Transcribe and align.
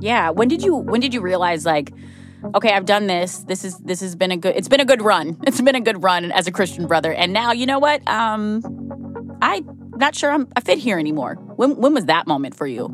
Yeah. 0.00 0.30
When 0.30 0.48
did 0.48 0.62
you 0.62 0.76
when 0.76 1.00
did 1.00 1.14
you 1.14 1.20
realize 1.20 1.64
like 1.64 1.92
okay, 2.54 2.72
I've 2.72 2.86
done 2.86 3.06
this. 3.06 3.38
This 3.44 3.64
is 3.64 3.78
this 3.78 4.00
has 4.00 4.16
been 4.16 4.32
a 4.32 4.36
good 4.36 4.56
it's 4.56 4.68
been 4.68 4.80
a 4.80 4.84
good 4.84 5.02
run. 5.02 5.38
It's 5.46 5.60
been 5.60 5.76
a 5.76 5.80
good 5.80 6.02
run 6.02 6.32
as 6.32 6.46
a 6.46 6.52
Christian 6.52 6.86
brother. 6.86 7.12
And 7.12 7.32
now, 7.32 7.52
you 7.52 7.66
know 7.66 7.78
what? 7.78 8.06
Um 8.08 9.38
I'm 9.40 9.90
not 9.96 10.14
sure 10.14 10.32
I'm 10.32 10.48
I 10.56 10.60
fit 10.60 10.78
here 10.78 10.98
anymore. 10.98 11.34
When 11.56 11.76
when 11.76 11.94
was 11.94 12.06
that 12.06 12.26
moment 12.26 12.56
for 12.56 12.66
you? 12.66 12.86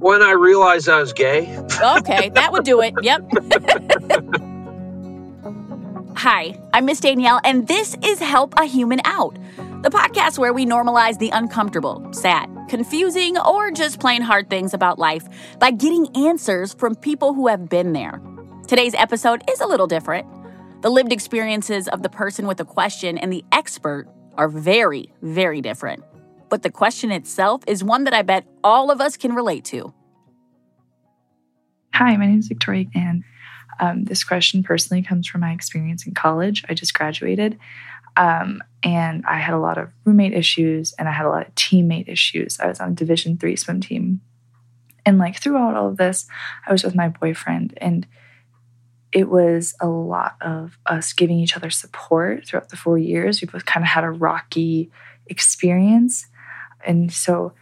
When 0.00 0.22
I 0.22 0.32
realized 0.32 0.88
I 0.88 1.00
was 1.00 1.12
gay. 1.12 1.56
Okay, 1.98 2.30
that 2.30 2.52
would 2.52 2.64
do 2.64 2.80
it. 2.80 2.94
Yep. 3.02 3.28
Hi, 6.16 6.58
I'm 6.72 6.86
Miss 6.86 6.98
Danielle, 6.98 7.40
and 7.44 7.68
this 7.68 7.96
is 8.02 8.18
Help 8.18 8.54
a 8.58 8.64
Human 8.64 9.00
Out, 9.04 9.38
the 9.82 9.90
podcast 9.90 10.38
where 10.38 10.52
we 10.52 10.66
normalize 10.66 11.20
the 11.20 11.30
uncomfortable, 11.30 12.04
sad, 12.12 12.50
confusing, 12.68 13.38
or 13.38 13.70
just 13.70 14.00
plain 14.00 14.22
hard 14.22 14.50
things 14.50 14.74
about 14.74 14.98
life 14.98 15.24
by 15.60 15.70
getting 15.70 16.08
answers 16.16 16.74
from 16.74 16.96
people 16.96 17.32
who 17.32 17.46
have 17.46 17.68
been 17.68 17.92
there. 17.92 18.20
Today's 18.66 18.94
episode 18.94 19.48
is 19.48 19.60
a 19.60 19.66
little 19.66 19.86
different. 19.86 20.26
The 20.82 20.90
lived 20.90 21.12
experiences 21.12 21.86
of 21.86 22.02
the 22.02 22.08
person 22.08 22.48
with 22.48 22.56
the 22.56 22.64
question 22.64 23.18
and 23.18 23.32
the 23.32 23.44
expert 23.52 24.08
are 24.34 24.48
very, 24.48 25.12
very 25.22 25.60
different. 25.60 26.02
But 26.48 26.62
the 26.62 26.70
question 26.70 27.12
itself 27.12 27.62
is 27.68 27.84
one 27.84 28.02
that 28.02 28.14
I 28.14 28.22
bet 28.22 28.48
all 28.64 28.90
of 28.90 29.00
us 29.00 29.16
can 29.16 29.32
relate 29.32 29.64
to. 29.66 29.94
Hi, 31.94 32.16
my 32.16 32.26
name 32.26 32.40
is 32.40 32.48
Victoria, 32.48 32.86
and 32.96 33.22
um, 33.80 34.04
this 34.04 34.24
question 34.24 34.64
personally 34.64 35.02
comes 35.02 35.28
from 35.28 35.40
my 35.40 35.52
experience 35.52 36.04
in 36.04 36.14
college. 36.14 36.64
I 36.68 36.74
just 36.74 36.94
graduated, 36.94 37.58
um, 38.16 38.62
and 38.82 39.24
I 39.26 39.38
had 39.38 39.54
a 39.54 39.58
lot 39.58 39.78
of 39.78 39.90
roommate 40.04 40.34
issues, 40.34 40.92
and 40.98 41.08
I 41.08 41.12
had 41.12 41.26
a 41.26 41.30
lot 41.30 41.46
of 41.46 41.54
teammate 41.54 42.08
issues. 42.08 42.58
I 42.60 42.66
was 42.68 42.80
on 42.80 42.92
a 42.92 42.94
Division 42.94 43.38
three 43.38 43.56
swim 43.56 43.80
team, 43.80 44.20
and 45.04 45.18
like 45.18 45.40
throughout 45.40 45.74
all 45.74 45.88
of 45.88 45.96
this, 45.96 46.26
I 46.66 46.72
was 46.72 46.84
with 46.84 46.94
my 46.94 47.08
boyfriend, 47.08 47.74
and 47.78 48.06
it 49.12 49.28
was 49.28 49.74
a 49.80 49.86
lot 49.88 50.36
of 50.40 50.78
us 50.86 51.12
giving 51.12 51.38
each 51.38 51.56
other 51.56 51.70
support 51.70 52.46
throughout 52.46 52.68
the 52.68 52.76
four 52.76 52.98
years. 52.98 53.40
We 53.40 53.46
both 53.46 53.64
kind 53.64 53.82
of 53.82 53.88
had 53.88 54.04
a 54.04 54.10
rocky 54.10 54.90
experience. 55.26 56.26
And 56.84 57.12
so 57.12 57.54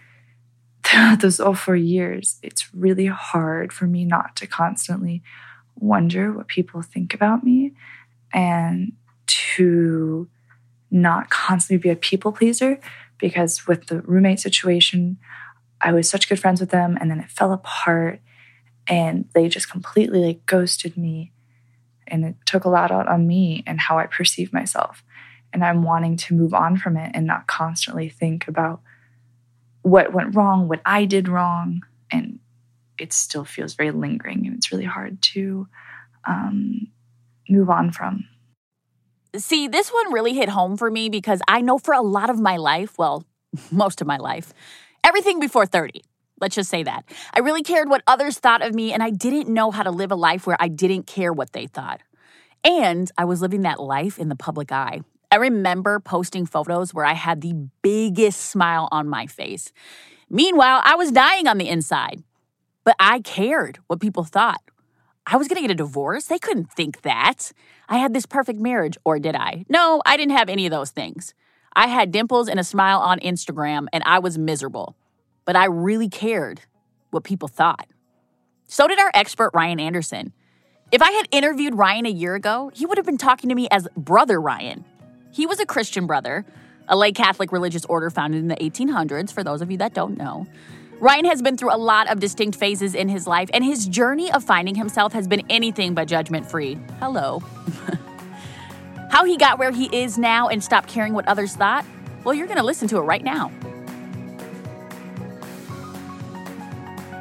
throughout 0.83 1.21
those 1.21 1.41
all 1.41 1.55
four 1.55 1.77
years, 1.77 2.39
it's 2.43 2.75
really 2.75 3.07
hard 3.07 3.73
for 3.73 3.87
me 3.87 4.05
not 4.05 4.37
to 4.37 4.47
constantly 4.47 5.23
wonder 5.77 6.33
what 6.33 6.49
people 6.49 6.83
think 6.83 7.15
about 7.15 7.45
me 7.45 7.73
and 8.33 8.93
to 9.27 10.29
not 10.91 11.31
constantly 11.31 11.83
be 11.83 11.91
a 11.91 11.97
people 11.97 12.33
pleaser 12.33 12.79
because 13.19 13.67
with 13.67 13.87
the 13.87 14.01
roommate 14.03 14.41
situation, 14.41 15.19
I 15.81 15.93
was 15.93 16.09
such 16.09 16.29
good 16.29 16.41
friends 16.41 16.61
with 16.61 16.71
them 16.71 16.97
and 17.01 17.11
then 17.11 17.21
it 17.21 17.31
fell 17.31 17.53
apart 17.53 18.21
and 18.89 19.29
they 19.35 19.49
just 19.49 19.71
completely 19.71 20.25
like 20.25 20.47
ghosted 20.47 20.97
me 20.97 21.33
and 22.07 22.25
it 22.25 22.37
took 22.45 22.65
a 22.65 22.69
lot 22.69 22.91
out 22.91 23.09
on 23.09 23.27
me 23.27 23.65
and 23.67 23.81
how 23.81 23.99
I 23.99 24.07
perceive 24.07 24.53
myself. 24.53 25.03
And 25.53 25.65
I'm 25.65 25.83
wanting 25.83 26.17
to 26.19 26.35
move 26.35 26.55
on 26.55 26.77
from 26.77 26.97
it 26.97 27.13
and 27.15 27.27
not 27.27 27.47
constantly 27.47 28.09
think 28.09 28.47
about 28.47 28.81
what 29.83 30.13
went 30.13 30.35
wrong, 30.35 30.69
what 30.69 30.83
I 30.85 31.05
did 31.05 31.29
wrong. 31.29 31.83
And 32.11 32.39
it 32.99 33.13
still 33.13 33.45
feels 33.45 33.75
very 33.75 33.91
lingering 33.91 34.47
and 34.47 34.57
it's 34.57 34.73
really 34.73 34.85
hard 34.85 35.21
to 35.23 35.69
um, 36.27 36.89
move 37.49 37.71
on 37.71 37.91
from. 37.91 38.29
See, 39.39 39.69
this 39.69 39.91
one 39.91 40.13
really 40.13 40.35
hit 40.35 40.49
home 40.49 40.77
for 40.77 40.91
me 40.91 41.09
because 41.09 41.41
I 41.49 41.61
know 41.61 41.79
for 41.79 41.95
a 41.95 42.01
lot 42.01 42.31
of 42.31 42.39
my 42.41 42.57
life, 42.57 42.99
well, 42.99 43.25
most 43.71 44.01
of 44.01 44.07
my 44.07 44.17
life, 44.17 44.53
everything 45.05 45.41
before 45.41 45.67
30, 45.67 46.03
Let's 46.41 46.55
just 46.55 46.69
say 46.69 46.83
that. 46.83 47.05
I 47.33 47.41
really 47.41 47.63
cared 47.63 47.89
what 47.89 48.03
others 48.07 48.39
thought 48.39 48.61
of 48.61 48.75
me, 48.75 48.93
and 48.93 49.03
I 49.03 49.11
didn't 49.11 49.49
know 49.49 49.71
how 49.71 49.83
to 49.83 49.91
live 49.91 50.11
a 50.11 50.17
life 50.17 50.47
where 50.47 50.57
I 50.61 50.69
didn't 50.69 51.07
care 51.07 51.33
what 51.33 51.53
they 51.53 51.67
thought. 51.67 52.03
And 52.63 53.11
I 53.17 53.25
was 53.25 53.41
living 53.41 53.63
that 53.63 53.81
life 53.81 54.19
in 54.19 54.29
the 54.29 54.37
public 54.37 54.71
eye. 54.71 55.01
I 55.31 55.37
remember 55.37 55.99
posting 55.99 56.45
photos 56.45 56.93
where 56.93 57.05
I 57.05 57.15
had 57.15 57.41
the 57.41 57.55
biggest 57.81 58.41
smile 58.41 58.89
on 58.93 59.09
my 59.09 59.27
face. 59.27 59.73
Meanwhile, 60.29 60.83
I 60.85 60.97
was 60.97 61.11
dying 61.11 61.47
on 61.47 61.59
the 61.59 61.69
inside. 61.69 62.23
But 62.85 62.97
I 63.01 63.21
cared 63.21 63.79
what 63.87 64.01
people 64.01 64.25
thought. 64.25 64.61
I 65.27 65.37
was 65.37 65.49
gonna 65.49 65.61
get 65.61 65.71
a 65.71 65.75
divorce. 65.75 66.27
They 66.27 66.39
couldn't 66.39 66.73
think 66.73 67.03
that. 67.03 67.53
I 67.89 67.99
had 67.99 68.15
this 68.15 68.27
perfect 68.27 68.61
marriage, 68.61 68.97
or 69.05 69.19
did 69.19 69.35
I? 69.35 69.65
No, 69.69 70.01
I 70.07 70.17
didn't 70.17 70.37
have 70.37 70.49
any 70.49 70.67
of 70.67 70.71
those 70.71 70.91
things. 70.91 71.35
I 71.75 71.89
had 71.89 72.13
dimples 72.13 72.49
and 72.49 72.61
a 72.61 72.65
smile 72.65 73.01
on 73.01 73.19
Instagram, 73.21 73.87
and 73.93 74.03
I 74.07 74.19
was 74.21 74.39
miserable 74.39 74.97
but 75.47 75.57
I 75.57 75.65
really 75.67 76.11
cared 76.11 76.61
what 77.11 77.25
people 77.25 77.49
thought. 77.49 77.89
So 78.67 78.87
did 78.87 78.99
our 78.99 79.11
expert, 79.15 79.53
Ryan 79.55 79.81
Anderson. 79.81 80.35
If 80.93 81.01
I 81.01 81.13
had 81.13 81.27
interviewed 81.31 81.75
Ryan 81.75 82.05
a 82.05 82.11
year 82.11 82.35
ago, 82.35 82.71
he 82.75 82.85
would 82.85 82.99
have 82.99 83.07
been 83.07 83.17
talking 83.17 83.49
to 83.49 83.55
me 83.55 83.69
as 83.71 83.89
Brother 83.97 84.41
Ryan. 84.41 84.85
He 85.33 85.47
was 85.47 85.61
a 85.61 85.67
Christian 85.67 86.07
brother, 86.07 86.45
a 86.89 86.97
lay 86.97 87.13
Catholic 87.13 87.53
religious 87.53 87.85
order 87.87 88.11
founded 88.11 88.41
in 88.41 88.49
the 88.49 88.57
1800s, 88.57 89.33
for 89.33 89.43
those 89.43 89.63
of 89.63 89.71
you 89.71 89.79
that 89.79 89.95
don't 89.95 90.19
know. 90.19 90.47
Ryan 90.99 91.27
has 91.27 91.43
been 91.43 91.59
through 91.59 91.75
a 91.75 91.77
lot 91.77 92.11
of 92.11 92.21
distinct 92.21 92.59
phases 92.59 92.95
in 92.95 93.11
his 93.11 93.27
life, 93.27 93.51
and 93.53 93.63
his 93.63 93.87
journey 93.87 94.33
of 94.33 94.43
finding 94.43 94.75
himself 94.75 95.13
has 95.13 95.29
been 95.29 95.43
anything 95.51 95.93
but 95.93 96.09
judgment 96.09 96.51
free. 96.51 96.79
Hello. 97.01 97.41
How 99.11 99.25
he 99.25 99.37
got 99.37 99.59
where 99.59 99.71
he 99.71 99.95
is 99.95 100.17
now 100.17 100.49
and 100.49 100.65
stopped 100.65 100.89
caring 100.89 101.13
what 101.13 101.29
others 101.29 101.55
thought? 101.55 101.85
Well, 102.25 102.35
you're 102.35 102.47
going 102.47 102.59
to 102.59 102.65
listen 102.65 102.89
to 102.89 102.97
it 102.97 103.03
right 103.03 103.23
now. 103.23 103.53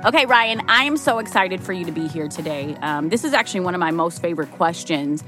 Okay, 0.06 0.25
Ryan, 0.25 0.62
I 0.69 0.84
am 0.84 0.96
so 0.96 1.19
excited 1.19 1.62
for 1.62 1.74
you 1.74 1.84
to 1.84 1.91
be 1.91 2.08
here 2.08 2.30
today. 2.30 2.78
Um, 2.81 3.09
this 3.09 3.25
is 3.25 3.34
actually 3.34 3.62
one 3.62 3.74
of 3.74 3.80
my 3.80 3.91
most 3.91 4.22
favorite 4.22 4.52
questions 4.52 5.22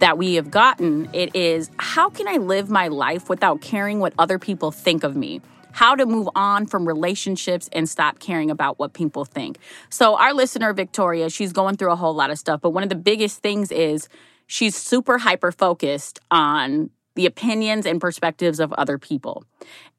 that 0.00 0.18
we 0.18 0.34
have 0.34 0.50
gotten. 0.50 1.08
It 1.14 1.34
is 1.34 1.70
How 1.78 2.10
can 2.10 2.28
I 2.28 2.36
live 2.36 2.68
my 2.68 2.88
life 2.88 3.30
without 3.30 3.62
caring 3.62 3.98
what 3.98 4.12
other 4.18 4.38
people 4.38 4.72
think 4.72 5.04
of 5.04 5.16
me? 5.16 5.40
How 5.74 5.96
to 5.96 6.06
move 6.06 6.28
on 6.36 6.66
from 6.66 6.86
relationships 6.86 7.68
and 7.72 7.88
stop 7.88 8.20
caring 8.20 8.48
about 8.48 8.78
what 8.78 8.92
people 8.92 9.24
think. 9.24 9.58
So, 9.90 10.16
our 10.16 10.32
listener, 10.32 10.72
Victoria, 10.72 11.28
she's 11.28 11.52
going 11.52 11.76
through 11.76 11.90
a 11.90 11.96
whole 11.96 12.14
lot 12.14 12.30
of 12.30 12.38
stuff, 12.38 12.60
but 12.60 12.70
one 12.70 12.84
of 12.84 12.90
the 12.90 12.94
biggest 12.94 13.42
things 13.42 13.72
is 13.72 14.08
she's 14.46 14.76
super 14.76 15.18
hyper 15.18 15.50
focused 15.50 16.20
on 16.30 16.90
the 17.16 17.26
opinions 17.26 17.86
and 17.86 18.00
perspectives 18.00 18.60
of 18.60 18.72
other 18.74 18.98
people. 18.98 19.44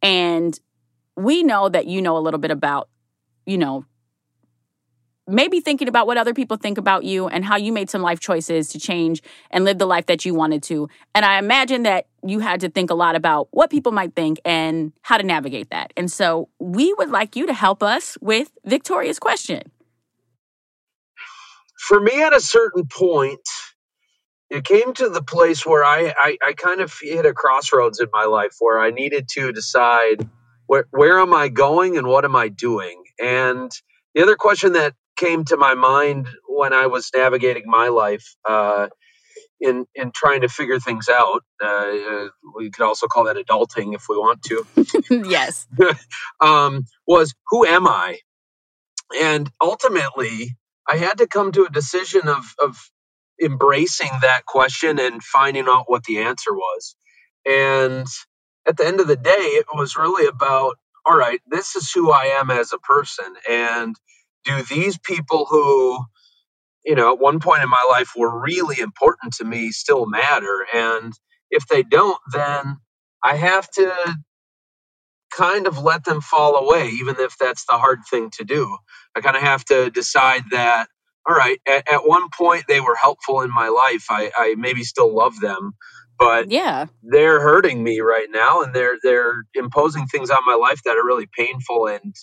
And 0.02 0.58
we 1.18 1.44
know 1.44 1.68
that 1.68 1.88
you 1.88 2.02
know 2.02 2.16
a 2.16 2.20
little 2.20 2.40
bit 2.40 2.52
about, 2.52 2.88
you 3.46 3.58
know, 3.58 3.86
maybe 5.28 5.60
thinking 5.60 5.88
about 5.88 6.08
what 6.08 6.18
other 6.18 6.34
people 6.34 6.58
think 6.58 6.78
about 6.78 7.04
you 7.04 7.28
and 7.28 7.44
how 7.44 7.58
you 7.58 7.72
made 7.72 7.90
some 7.90 8.02
life 8.02 8.20
choices 8.20 8.70
to 8.70 8.80
change 8.80 9.24
and 9.50 9.64
live 9.64 9.78
the 9.78 9.86
life 9.86 10.06
that 10.06 10.26
you 10.26 10.34
wanted 10.34 10.62
to. 10.64 10.88
And 11.14 11.26
I 11.26 11.40
imagine 11.40 11.84
that 11.84 12.08
you 12.24 12.40
had 12.40 12.62
to 12.62 12.70
think 12.70 12.90
a 12.90 12.94
lot 12.94 13.16
about 13.16 13.48
what 13.52 13.70
people 13.70 13.92
might 13.92 14.16
think 14.16 14.40
and 14.46 14.94
how 15.02 15.18
to 15.18 15.24
navigate 15.24 15.72
that. 15.72 15.94
And 15.98 16.12
so 16.12 16.50
we 16.60 16.94
would 16.94 17.10
like 17.10 17.36
you 17.36 17.48
to 17.48 17.54
help 17.54 17.82
us 17.82 18.18
with 18.22 18.52
Victoria's 18.66 19.20
question. 19.20 19.64
For 21.78 22.00
me, 22.00 22.24
at 22.24 22.36
a 22.36 22.42
certain 22.42 22.88
point, 22.88 23.48
it 24.50 24.64
came 24.64 24.94
to 24.94 25.10
the 25.10 25.24
place 25.24 25.66
where 25.66 25.84
I, 25.84 26.14
I, 26.18 26.38
I 26.48 26.54
kind 26.54 26.82
of 26.82 26.94
hit 27.02 27.26
a 27.26 27.34
crossroads 27.34 28.00
in 28.00 28.08
my 28.14 28.26
life 28.26 28.56
where 28.60 28.80
I 28.80 28.92
needed 28.92 29.28
to 29.30 29.52
decide 29.52 30.28
where, 30.68 30.86
where 30.92 31.20
am 31.20 31.34
I 31.34 31.50
going 31.50 31.98
and 31.98 32.08
what 32.08 32.26
am 32.26 32.36
I 32.36 32.48
doing? 32.50 33.04
And 33.22 33.72
the 34.14 34.24
other 34.24 34.36
question 34.36 34.74
that 34.74 34.94
came 35.16 35.46
to 35.46 35.58
my 35.58 35.74
mind 35.76 36.28
when 36.48 36.74
I 36.74 36.88
was 36.88 37.10
navigating 37.16 37.64
my 37.66 37.90
life 37.90 38.36
uh, 38.48 38.88
in 39.60 39.86
in 39.96 40.12
trying 40.12 40.42
to 40.42 40.50
figure 40.50 40.80
things 40.80 41.10
out. 41.10 41.44
Uh, 41.64 42.28
we 42.56 42.70
could 42.70 42.86
also 42.86 43.08
call 43.08 43.26
that 43.26 43.38
adulting 43.38 43.96
if 43.96 44.06
we 44.10 44.18
want 44.18 44.42
to. 44.44 44.66
yes. 45.30 45.68
um, 46.42 46.86
was 47.08 47.34
who 47.50 47.66
am 47.66 47.88
I? 47.88 48.20
And 49.22 49.50
ultimately, 49.62 50.58
I 50.88 50.98
had 50.98 51.20
to 51.20 51.28
come 51.28 51.52
to 51.54 51.66
a 51.66 51.70
decision 51.70 52.28
of 52.28 52.44
of 52.62 52.78
embracing 53.42 54.12
that 54.22 54.46
question 54.46 55.00
and 55.00 55.22
finding 55.22 55.68
out 55.68 55.86
what 55.88 56.04
the 56.04 56.20
answer 56.20 56.54
was. 56.54 56.96
And 57.46 58.08
at 58.66 58.78
the 58.78 58.88
end 58.88 59.00
of 59.00 59.08
the 59.08 59.18
day, 59.18 59.32
it 59.32 59.66
was 59.74 59.98
really 59.98 60.28
about 60.28 60.78
all 61.06 61.16
right, 61.16 61.40
this 61.48 61.76
is 61.76 61.92
who 61.92 62.12
I 62.12 62.38
am 62.40 62.50
as 62.50 62.74
a 62.74 62.80
person. 62.80 63.26
And 63.48 63.96
do 64.46 64.64
these 64.64 64.98
people 65.00 65.46
who, 65.50 66.06
you 66.86 66.96
know, 66.96 67.14
at 67.14 67.20
one 67.20 67.40
point 67.40 67.64
in 67.64 67.70
my 67.70 67.86
life 67.92 68.12
were 68.18 68.42
really 68.42 68.80
important 68.80 69.36
to 69.36 69.46
me 69.46 69.72
still 69.72 70.06
matter? 70.08 70.66
And 70.74 71.14
if 71.52 71.68
they 71.68 71.84
don't, 71.84 72.20
then 72.34 72.78
I 73.24 73.36
have 73.36 73.70
to 73.72 73.94
kind 75.36 75.68
of 75.68 75.80
let 75.80 76.06
them 76.06 76.22
fall 76.22 76.58
away, 76.58 76.90
even 76.90 77.16
if 77.20 77.38
that's 77.38 77.66
the 77.66 77.78
hard 77.78 78.00
thing 78.10 78.30
to 78.32 78.46
do. 78.46 78.78
I 79.16 79.22
kind 79.22 79.36
of 79.36 79.44
have 79.44 79.66
to 79.66 79.90
decide 79.92 80.44
that, 80.52 80.88
all 81.28 81.36
right, 81.36 81.60
at, 81.68 81.92
at 81.92 82.08
one 82.08 82.30
point 82.38 82.66
they 82.68 82.82
were 82.82 82.96
helpful 82.96 83.42
in 83.42 83.54
my 83.54 83.70
life. 83.70 84.06
I, 84.10 84.32
I 84.38 84.56
maybe 84.58 84.84
still 84.84 85.14
love 85.16 85.40
them, 85.42 85.74
but 86.20 86.52
yeah 86.52 86.88
they're 87.04 87.42
hurting 87.42 87.84
me 87.84 88.00
right 88.02 88.28
now 88.32 88.62
and 88.62 88.74
they're 88.74 88.98
they're 89.04 89.44
imposing 89.54 90.08
things 90.08 90.30
on 90.30 90.40
my 90.46 90.56
life 90.56 90.82
that 90.86 90.98
are 90.98 91.06
really 91.06 91.28
painful 91.38 91.88
and 91.88 92.16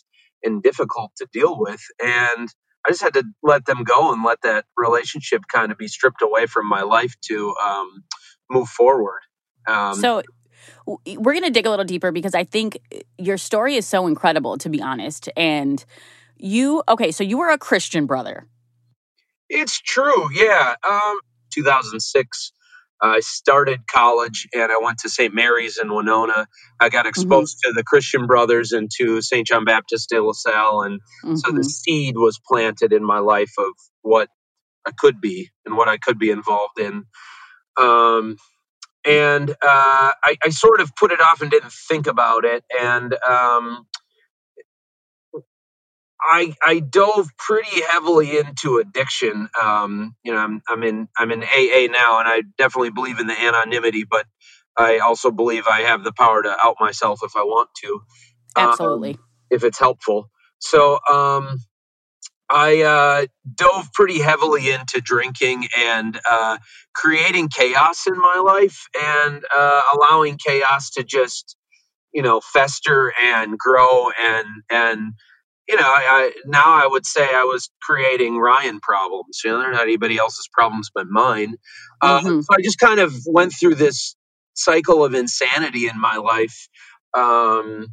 and 0.45 0.63
difficult 0.63 1.13
to 1.17 1.27
deal 1.33 1.59
with 1.59 1.81
and 2.03 2.49
i 2.85 2.91
just 2.91 3.03
had 3.03 3.15
to 3.15 3.25
let 3.43 3.65
them 3.67 3.85
go 3.85 4.13
and 4.13 4.25
let 4.25 4.41
that 4.43 4.65
relationship 4.77 5.43
kind 5.53 5.73
of 5.73 5.79
be 5.79 5.89
stripped 5.89 6.23
away 6.23 6.47
from 6.47 6.69
my 6.69 6.83
life 6.83 7.15
to 7.23 7.55
um, 7.65 8.05
move 8.51 8.69
forward. 8.69 9.21
Um, 9.67 9.95
so 9.95 10.23
we're 10.87 11.33
going 11.33 11.45
to 11.45 11.51
dig 11.51 11.67
a 11.67 11.71
little 11.71 11.85
deeper 11.85 12.13
because 12.13 12.35
i 12.35 12.45
think 12.45 12.79
your 13.19 13.37
story 13.37 13.77
is 13.77 13.87
so 13.87 14.07
incredible 14.07 14.57
to 14.59 14.69
be 14.69 14.81
honest 14.81 15.29
and 15.37 15.85
you 16.37 16.83
okay 16.89 17.11
so 17.11 17.25
you 17.25 17.39
were 17.39 17.51
a 17.51 17.59
christian 17.59 18.07
brother. 18.07 18.47
It's 19.49 19.81
true 19.81 20.29
yeah 20.33 20.75
um 20.89 21.21
2006 21.51 22.53
I 23.03 23.19
started 23.21 23.81
college 23.89 24.47
and 24.55 24.71
I 24.71 24.79
went 24.79 24.99
to 24.99 25.09
St. 25.09 25.35
Mary's 25.35 25.77
in 25.77 25.93
Winona. 25.93 26.47
I 26.79 26.89
got 26.89 27.01
mm-hmm. 27.01 27.09
exposed 27.09 27.59
mm-hmm. 27.59 27.71
to 27.71 27.75
the 27.75 27.83
Christian 27.83 28.27
Brothers 28.27 28.71
and 28.71 28.89
to 28.99 29.21
St. 29.21 29.47
John 29.47 29.65
Baptist 29.65 30.09
de 30.11 30.23
La 30.23 30.33
Salle. 30.33 30.83
And 30.83 31.01
mm-hmm. 31.25 31.35
so 31.35 31.51
the 31.51 31.59
mm-hmm. 31.59 31.63
seed 31.63 32.17
was 32.17 32.41
planted 32.47 32.93
in 32.93 33.05
my 33.05 33.19
life 33.19 33.53
of 33.59 33.73
what 34.03 34.29
I 34.87 34.93
could 34.97 35.21
be 35.21 35.51
and 35.67 35.77
what 35.77 35.89
I 35.89 35.99
could 35.99 36.19
be 36.19 36.31
involved 36.31 36.79
in. 36.79 37.05
Um, 37.77 38.37
and 39.05 39.51
uh, 39.51 39.55
I, 39.63 40.37
I, 40.45 40.51
sort 40.51 40.81
of 40.81 40.95
put 40.95 41.11
it 41.11 41.21
off 41.21 41.41
and 41.41 41.51
didn't 41.51 41.73
think 41.73 42.07
about 42.07 42.45
it. 42.45 42.63
And 42.79 43.15
um, 43.29 43.87
I 46.23 46.55
I 46.65 46.81
dove 46.81 47.29
pretty 47.39 47.83
heavily 47.83 48.39
into 48.39 48.79
addiction. 48.79 49.49
Um, 49.61 50.17
you 50.25 50.33
know, 50.33 50.39
I'm 50.39 50.63
I'm 50.69 50.83
in 50.85 51.09
I'm 51.19 51.33
in 51.33 51.43
AA 51.43 51.89
now, 51.91 52.21
and 52.21 52.29
I 52.29 52.43
definitely 52.59 52.91
believe 52.91 53.21
in 53.21 53.27
the 53.27 53.41
anonymity, 53.41 54.05
but 54.05 54.27
I 54.79 54.99
also 54.99 55.31
believe 55.31 55.67
I 55.69 55.83
have 55.83 56.05
the 56.05 56.13
power 56.13 56.43
to 56.43 56.57
out 56.65 56.77
myself 56.81 57.21
if 57.25 57.37
I 57.37 57.43
want 57.43 57.71
to. 57.85 58.01
Absolutely, 58.57 59.13
um, 59.15 59.19
if 59.51 59.65
it's 59.65 59.79
helpful. 59.79 60.31
So 60.61 60.99
um, 61.11 61.59
I 62.51 62.83
uh, 62.83 63.27
dove 63.55 63.93
pretty 63.93 64.21
heavily 64.21 64.71
into 64.71 65.01
drinking 65.01 65.69
and 65.79 66.19
uh, 66.31 66.59
creating 66.95 67.49
chaos 67.49 68.07
in 68.07 68.17
my 68.17 68.43
life, 68.45 68.87
and 69.01 69.45
uh, 69.57 69.83
allowing 69.95 70.39
chaos 70.39 70.91
to 70.93 71.05
just 71.05 71.57
you 72.13 72.23
know 72.23 72.41
fester 72.41 73.13
and 73.23 73.59
grow 73.59 74.11
and 74.21 74.47
and 74.71 75.15
you 75.69 75.77
know, 75.77 75.87
I, 75.87 76.03
I, 76.09 76.33
now 76.47 76.65
I 76.67 76.87
would 76.87 77.07
say 77.07 77.23
I 77.23 77.45
was 77.45 77.71
creating 77.81 78.37
Ryan 78.37 78.81
problems. 78.81 79.41
You 79.45 79.51
know, 79.51 79.61
they're 79.61 79.73
not 79.73 79.83
anybody 79.83 80.19
else's 80.19 80.49
problems 80.53 80.91
but 80.95 81.07
mine. 81.09 81.57
Uh, 82.01 82.21
mm-hmm. 82.21 82.41
so 82.41 82.47
I 82.53 82.63
just 82.63 82.79
kind 82.79 83.01
of 83.01 83.15
went 83.27 83.53
through 83.53 83.77
this 83.77 84.17
cycle 84.55 85.05
of 85.05 85.15
insanity 85.15 85.89
in 85.89 86.01
my 86.01 86.17
life, 86.17 86.69
um, 87.17 87.87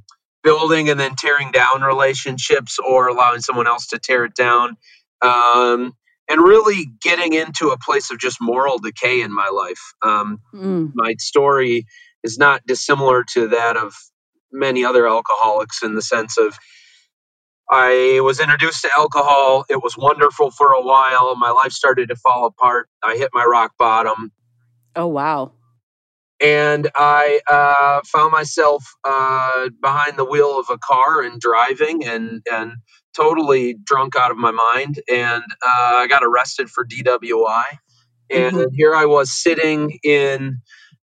building 0.43 0.89
and 0.89 0.99
then 0.99 1.15
tearing 1.15 1.51
down 1.51 1.81
relationships 1.81 2.79
or 2.79 3.07
allowing 3.07 3.41
someone 3.41 3.67
else 3.67 3.87
to 3.87 3.99
tear 3.99 4.25
it 4.25 4.33
down, 4.35 4.75
um, 5.21 5.93
and 6.29 6.41
really 6.41 6.87
getting 7.01 7.33
into 7.33 7.69
a 7.69 7.77
place 7.77 8.11
of 8.11 8.19
just 8.19 8.37
moral 8.41 8.79
decay 8.79 9.21
in 9.21 9.33
my 9.33 9.49
life. 9.49 9.93
Um, 10.01 10.39
mm. 10.53 10.91
My 10.95 11.13
story 11.19 11.85
is 12.23 12.37
not 12.37 12.65
dissimilar 12.65 13.23
to 13.33 13.49
that 13.49 13.77
of 13.77 13.93
many 14.51 14.83
other 14.83 15.07
alcoholics 15.07 15.83
in 15.83 15.95
the 15.95 16.01
sense 16.01 16.37
of 16.37 16.57
I 17.71 18.19
was 18.23 18.39
introduced 18.39 18.81
to 18.81 18.89
alcohol. 18.97 19.65
It 19.69 19.83
was 19.83 19.95
wonderful 19.95 20.49
for 20.51 20.71
a 20.73 20.81
while. 20.81 21.35
My 21.35 21.51
life 21.51 21.71
started 21.71 22.09
to 22.09 22.15
fall 22.15 22.45
apart. 22.45 22.89
I 23.03 23.15
hit 23.15 23.29
my 23.33 23.45
rock 23.45 23.73
bottom. 23.77 24.31
Oh, 24.95 25.07
wow. 25.07 25.53
And 26.41 26.89
I 26.95 27.41
uh, 27.49 28.01
found 28.05 28.31
myself 28.31 28.83
uh, 29.03 29.69
behind 29.81 30.17
the 30.17 30.25
wheel 30.25 30.59
of 30.59 30.67
a 30.69 30.77
car 30.77 31.21
and 31.21 31.39
driving 31.39 32.05
and, 32.05 32.41
and 32.51 32.71
totally 33.15 33.75
drunk 33.83 34.15
out 34.15 34.31
of 34.31 34.37
my 34.37 34.51
mind. 34.51 35.01
And 35.11 35.43
uh, 35.43 35.93
I 35.97 36.07
got 36.07 36.23
arrested 36.23 36.69
for 36.69 36.85
DWI. 36.85 37.63
And 38.31 38.55
mm-hmm. 38.55 38.73
here 38.73 38.95
I 38.95 39.05
was 39.05 39.31
sitting 39.31 39.99
in 40.03 40.61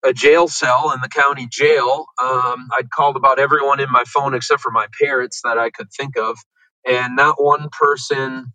a 0.05 0.13
jail 0.13 0.47
cell 0.47 0.91
in 0.95 1.01
the 1.01 1.09
county 1.09 1.47
jail. 1.51 2.05
Um, 2.23 2.69
I'd 2.77 2.89
called 2.91 3.17
about 3.17 3.39
everyone 3.39 3.79
in 3.81 3.91
my 3.91 4.03
phone 4.07 4.33
except 4.35 4.61
for 4.61 4.71
my 4.71 4.87
parents 5.01 5.41
that 5.43 5.57
I 5.59 5.71
could 5.71 5.89
think 5.91 6.17
of, 6.17 6.37
and 6.87 7.15
not 7.15 7.43
one 7.43 7.69
person 7.71 8.53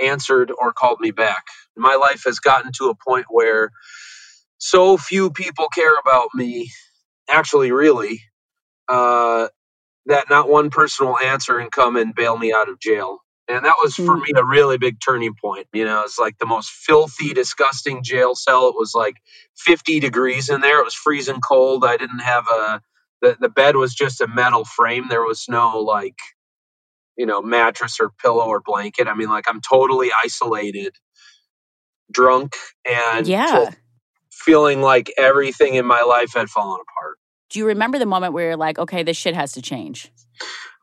answered 0.00 0.52
or 0.56 0.72
called 0.74 1.00
me 1.00 1.12
back. 1.12 1.44
My 1.76 1.96
life 1.96 2.24
has 2.26 2.40
gotten 2.40 2.72
to 2.78 2.90
a 2.90 2.96
point 2.96 3.26
where 3.30 3.70
so 4.58 4.96
few 4.96 5.30
people 5.30 5.68
care 5.74 5.96
about 5.98 6.30
me, 6.34 6.70
actually, 7.30 7.72
really, 7.72 8.22
uh, 8.88 9.48
that 10.06 10.30
not 10.30 10.48
one 10.48 10.70
person 10.70 11.06
will 11.06 11.18
answer 11.18 11.58
and 11.58 11.72
come 11.72 11.96
and 11.96 12.14
bail 12.14 12.38
me 12.38 12.52
out 12.52 12.68
of 12.70 12.80
jail. 12.80 13.18
And 13.48 13.64
that 13.64 13.76
was 13.82 13.94
for 13.94 14.16
hmm. 14.16 14.22
me 14.22 14.28
a 14.36 14.44
really 14.44 14.76
big 14.76 14.98
turning 15.00 15.34
point. 15.34 15.68
You 15.72 15.84
know, 15.84 16.02
it's 16.02 16.18
like 16.18 16.38
the 16.38 16.46
most 16.46 16.70
filthy, 16.70 17.32
disgusting 17.32 18.02
jail 18.02 18.34
cell. 18.34 18.68
It 18.68 18.74
was 18.76 18.92
like 18.94 19.16
50 19.56 20.00
degrees 20.00 20.48
in 20.48 20.60
there. 20.60 20.80
It 20.80 20.84
was 20.84 20.94
freezing 20.94 21.40
cold. 21.40 21.84
I 21.84 21.96
didn't 21.96 22.20
have 22.20 22.46
a, 22.48 22.80
the, 23.22 23.36
the 23.40 23.48
bed 23.48 23.76
was 23.76 23.94
just 23.94 24.20
a 24.20 24.26
metal 24.26 24.64
frame. 24.64 25.06
There 25.08 25.22
was 25.22 25.46
no 25.48 25.78
like, 25.78 26.18
you 27.16 27.24
know, 27.24 27.40
mattress 27.40 27.98
or 28.00 28.10
pillow 28.20 28.46
or 28.46 28.60
blanket. 28.60 29.06
I 29.06 29.14
mean, 29.14 29.28
like 29.28 29.44
I'm 29.48 29.60
totally 29.60 30.10
isolated, 30.24 30.94
drunk, 32.10 32.56
and 32.84 33.26
yeah, 33.26 33.70
feeling 34.30 34.82
like 34.82 35.12
everything 35.16 35.74
in 35.74 35.86
my 35.86 36.02
life 36.02 36.34
had 36.34 36.50
fallen 36.50 36.80
apart. 36.80 37.18
Do 37.48 37.58
you 37.58 37.66
remember 37.66 37.98
the 37.98 38.06
moment 38.06 38.32
where 38.32 38.48
you're 38.48 38.56
like, 38.56 38.78
okay, 38.78 39.02
this 39.02 39.16
shit 39.16 39.34
has 39.34 39.52
to 39.52 39.62
change? 39.62 40.12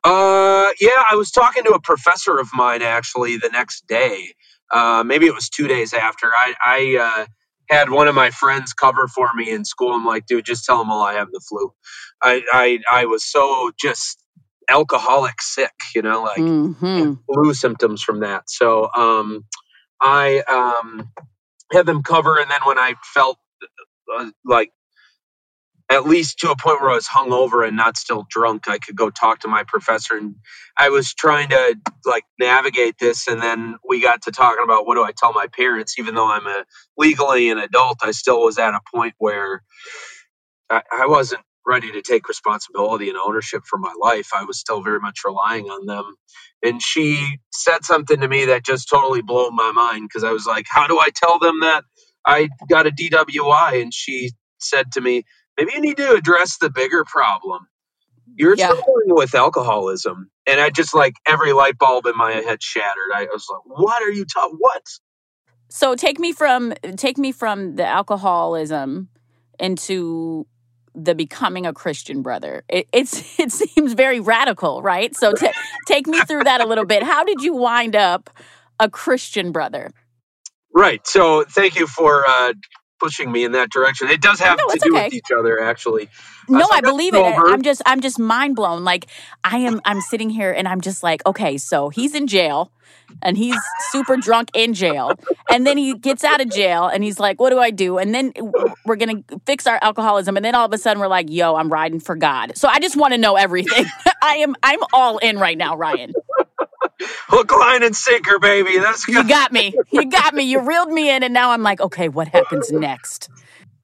Uh, 0.03 0.69
yeah, 0.81 1.03
I 1.09 1.15
was 1.15 1.31
talking 1.31 1.63
to 1.63 1.71
a 1.71 1.81
professor 1.81 2.37
of 2.37 2.49
mine 2.53 2.81
actually 2.81 3.37
the 3.37 3.49
next 3.49 3.87
day. 3.87 4.33
Uh, 4.71 5.03
maybe 5.05 5.27
it 5.27 5.33
was 5.33 5.49
two 5.49 5.67
days 5.67 5.93
after. 5.93 6.27
I, 6.27 6.53
I 6.65 6.97
uh, 6.99 7.25
had 7.69 7.89
one 7.89 8.07
of 8.07 8.15
my 8.15 8.31
friends 8.31 8.73
cover 8.73 9.07
for 9.07 9.29
me 9.33 9.49
in 9.49 9.65
school. 9.65 9.93
I'm 9.93 10.05
like, 10.05 10.25
dude, 10.25 10.45
just 10.45 10.65
tell 10.65 10.77
them 10.77 10.91
all 10.91 11.03
I 11.03 11.13
have 11.13 11.31
the 11.31 11.41
flu. 11.47 11.73
I, 12.21 12.41
I, 12.51 12.79
I 12.91 13.05
was 13.05 13.23
so 13.23 13.71
just 13.79 14.21
alcoholic 14.69 15.41
sick, 15.41 15.73
you 15.95 16.01
know, 16.01 16.23
like 16.23 16.39
mm-hmm. 16.39 17.13
flu 17.31 17.53
symptoms 17.53 18.01
from 18.01 18.21
that. 18.21 18.49
So, 18.49 18.89
um, 18.93 19.45
I, 20.01 20.41
um, 20.49 21.11
had 21.71 21.85
them 21.85 22.03
cover. 22.03 22.39
And 22.39 22.49
then 22.49 22.59
when 22.65 22.77
I 22.77 22.95
felt 23.13 23.37
uh, 24.17 24.29
like 24.45 24.71
at 25.91 26.05
least 26.07 26.39
to 26.39 26.51
a 26.51 26.57
point 26.57 26.81
where 26.81 26.91
I 26.91 26.95
was 26.95 27.07
hungover 27.07 27.67
and 27.67 27.77
not 27.77 27.97
still 27.97 28.27
drunk, 28.29 28.69
I 28.69 28.79
could 28.79 28.97
go 28.97 29.09
talk 29.11 29.41
to 29.41 29.49
my 29.49 29.63
professor. 29.63 30.17
And 30.17 30.35
I 30.77 30.89
was 30.89 31.13
trying 31.15 31.49
to 31.51 31.77
like 32.05 32.25
navigate 32.39 32.99
this. 32.99 33.27
And 33.29 33.41
then 33.41 33.77
we 33.87 34.01
got 34.01 34.23
to 34.23 34.33
talking 34.33 34.65
about 34.65 34.87
what 34.87 34.95
do 34.95 35.05
I 35.05 35.13
tell 35.17 35.33
my 35.33 35.47
parents, 35.47 35.99
even 35.99 36.15
though 36.15 36.29
I'm 36.31 36.47
a 36.47 36.65
legally 36.97 37.51
an 37.51 37.59
adult, 37.59 37.99
I 38.03 38.11
still 38.11 38.41
was 38.43 38.59
at 38.59 38.75
a 38.75 38.81
point 38.93 39.15
where 39.19 39.55
I, 40.71 40.83
I 40.91 41.07
wasn't 41.07 41.43
ready 41.67 41.91
to 41.93 42.03
take 42.03 42.29
responsibility 42.29 43.09
and 43.09 43.19
ownership 43.19 43.63
for 43.69 43.79
my 43.79 43.93
life. 44.01 44.31
I 44.35 44.45
was 44.45 44.59
still 44.59 44.83
very 44.83 45.01
much 45.01 45.21
relying 45.25 45.67
on 45.69 45.87
them. 45.87 46.15
And 46.63 46.81
she 46.81 47.39
said 47.53 47.85
something 47.85 48.21
to 48.21 48.29
me 48.29 48.47
that 48.47 48.65
just 48.65 48.89
totally 48.89 49.23
blew 49.23 49.51
my 49.51 49.73
mind 49.73 50.09
because 50.09 50.25
I 50.25 50.33
was 50.33 50.47
like, 50.47 50.67
how 50.69 50.87
do 50.87 50.99
I 50.99 51.09
tell 51.15 51.39
them 51.39 51.61
that 51.61 51.85
I 52.25 52.49
got 52.69 52.87
a 52.87 52.91
DWI? 52.91 53.83
And 53.83 53.93
she 53.93 54.31
said 54.59 54.93
to 54.93 55.01
me, 55.01 55.25
maybe 55.57 55.73
you 55.73 55.81
need 55.81 55.97
to 55.97 56.13
address 56.13 56.57
the 56.57 56.69
bigger 56.69 57.03
problem. 57.03 57.67
You're 58.35 58.55
yeah. 58.55 58.67
struggling 58.67 59.15
with 59.15 59.35
alcoholism. 59.35 60.29
And 60.47 60.59
I 60.59 60.69
just 60.69 60.93
like 60.93 61.15
every 61.27 61.53
light 61.53 61.77
bulb 61.77 62.05
in 62.05 62.17
my 62.17 62.31
head 62.31 62.63
shattered. 62.63 63.11
I 63.13 63.27
was 63.31 63.47
like, 63.49 63.61
what 63.65 64.01
are 64.01 64.11
you 64.11 64.25
talking? 64.25 64.57
What? 64.59 64.83
So 65.69 65.95
take 65.95 66.19
me 66.19 66.33
from 66.33 66.73
take 66.97 67.17
me 67.17 67.31
from 67.31 67.75
the 67.75 67.85
alcoholism 67.85 69.09
into 69.59 70.45
the 70.95 71.15
becoming 71.15 71.65
a 71.65 71.73
Christian 71.73 72.21
brother. 72.21 72.63
It, 72.69 72.87
it's 72.91 73.39
it 73.39 73.51
seems 73.51 73.93
very 73.93 74.19
radical, 74.19 74.81
right? 74.81 75.15
So 75.15 75.33
t- 75.33 75.49
take 75.87 76.07
me 76.07 76.19
through 76.21 76.43
that 76.45 76.61
a 76.61 76.67
little 76.67 76.85
bit. 76.85 77.03
How 77.03 77.23
did 77.23 77.41
you 77.41 77.55
wind 77.55 77.95
up 77.95 78.29
a 78.79 78.89
Christian 78.89 79.51
brother? 79.51 79.91
Right. 80.73 81.05
So 81.05 81.43
thank 81.43 81.75
you 81.75 81.87
for 81.87 82.27
uh, 82.27 82.53
pushing 83.03 83.31
me 83.31 83.43
in 83.43 83.51
that 83.51 83.69
direction. 83.69 84.07
It 84.09 84.21
does 84.21 84.39
have 84.39 84.57
No, 84.57 84.65
to 84.73 84.79
do 84.79 84.93
okay. 84.93 85.05
with 85.05 85.13
each 85.13 85.31
other, 85.37 85.61
actually. 85.61 86.03
Uh, 86.03 86.57
no, 86.59 86.65
so 86.65 86.73
I 86.73 86.81
believe 86.81 87.13
it. 87.13 87.19
over. 87.19 87.47
I'm 87.49 87.61
just 87.61 87.81
I'm 87.85 88.01
just 88.01 88.17
mind 88.19 88.55
blown. 88.55 88.83
Like 88.83 89.07
I 89.43 89.57
am 89.59 89.81
I'm 89.85 90.01
sitting 90.01 90.29
here 90.29 90.51
and 90.51 90.67
I'm 90.67 90.81
just 90.81 91.03
like, 91.03 91.25
okay, 91.25 91.57
so 91.57 91.89
he's 91.89 92.15
in 92.15 92.27
jail 92.27 92.71
and 93.21 93.37
he's 93.37 93.57
super 93.91 94.17
drunk 94.17 94.49
in 94.53 94.73
jail. 94.73 95.17
And 95.51 95.65
then 95.67 95.77
he 95.77 95.93
gets 95.95 96.23
out 96.23 96.41
of 96.41 96.49
jail 96.49 96.87
and 96.87 97.03
he's 97.03 97.19
like, 97.19 97.39
what 97.39 97.49
do 97.51 97.59
I 97.59 97.69
do? 97.71 97.97
And 97.97 98.13
then 98.13 98.33
we're 98.85 98.95
going 98.95 99.23
to 99.23 99.39
fix 99.45 99.67
our 99.67 99.79
alcoholism 99.81 100.35
and 100.35 100.43
then 100.43 100.55
all 100.55 100.65
of 100.65 100.73
a 100.73 100.77
sudden 100.77 100.99
we're 100.99 101.07
like, 101.07 101.29
yo, 101.29 101.55
I'm 101.55 101.69
riding 101.69 101.99
for 101.99 102.15
God. 102.15 102.57
So 102.57 102.67
I 102.67 102.79
just 102.79 102.97
want 102.97 103.13
to 103.13 103.17
know 103.17 103.35
everything. 103.35 103.85
I 104.21 104.37
am 104.37 104.55
I'm 104.63 104.79
all 104.93 105.17
in 105.19 105.37
right 105.37 105.57
now, 105.57 105.75
Ryan. 105.77 106.13
Hook, 107.27 107.51
line, 107.51 107.83
and 107.83 107.95
sinker, 107.95 108.39
baby. 108.39 108.79
That's 108.79 109.07
You 109.07 109.27
got 109.27 109.51
me. 109.51 109.75
You 109.91 110.05
got 110.09 110.33
me. 110.33 110.43
You 110.43 110.61
reeled 110.61 110.89
me 110.91 111.09
in 111.09 111.23
and 111.23 111.33
now 111.33 111.51
I'm 111.51 111.63
like, 111.63 111.81
okay, 111.81 112.09
what 112.09 112.29
happens 112.29 112.71
next? 112.71 113.29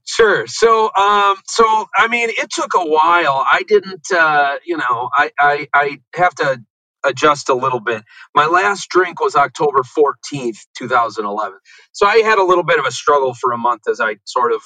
Sure. 0.05 0.47
So, 0.47 0.85
um, 0.95 1.37
so 1.45 1.87
I 1.95 2.07
mean, 2.09 2.29
it 2.31 2.49
took 2.51 2.71
a 2.75 2.85
while. 2.85 3.45
I 3.51 3.63
didn't, 3.67 4.11
uh, 4.11 4.57
you 4.65 4.77
know, 4.77 5.09
I, 5.13 5.31
I, 5.39 5.67
I 5.73 5.99
have 6.15 6.35
to 6.35 6.61
adjust 7.05 7.49
a 7.49 7.53
little 7.53 7.79
bit. 7.79 8.03
My 8.35 8.47
last 8.47 8.89
drink 8.89 9.21
was 9.21 9.35
October 9.35 9.83
fourteenth, 9.83 10.57
two 10.77 10.87
thousand 10.87 11.25
eleven. 11.25 11.59
So 11.91 12.07
I 12.07 12.17
had 12.17 12.39
a 12.39 12.43
little 12.43 12.63
bit 12.63 12.79
of 12.79 12.85
a 12.85 12.91
struggle 12.91 13.33
for 13.35 13.51
a 13.53 13.57
month 13.57 13.83
as 13.89 14.01
I 14.01 14.17
sort 14.25 14.51
of 14.51 14.61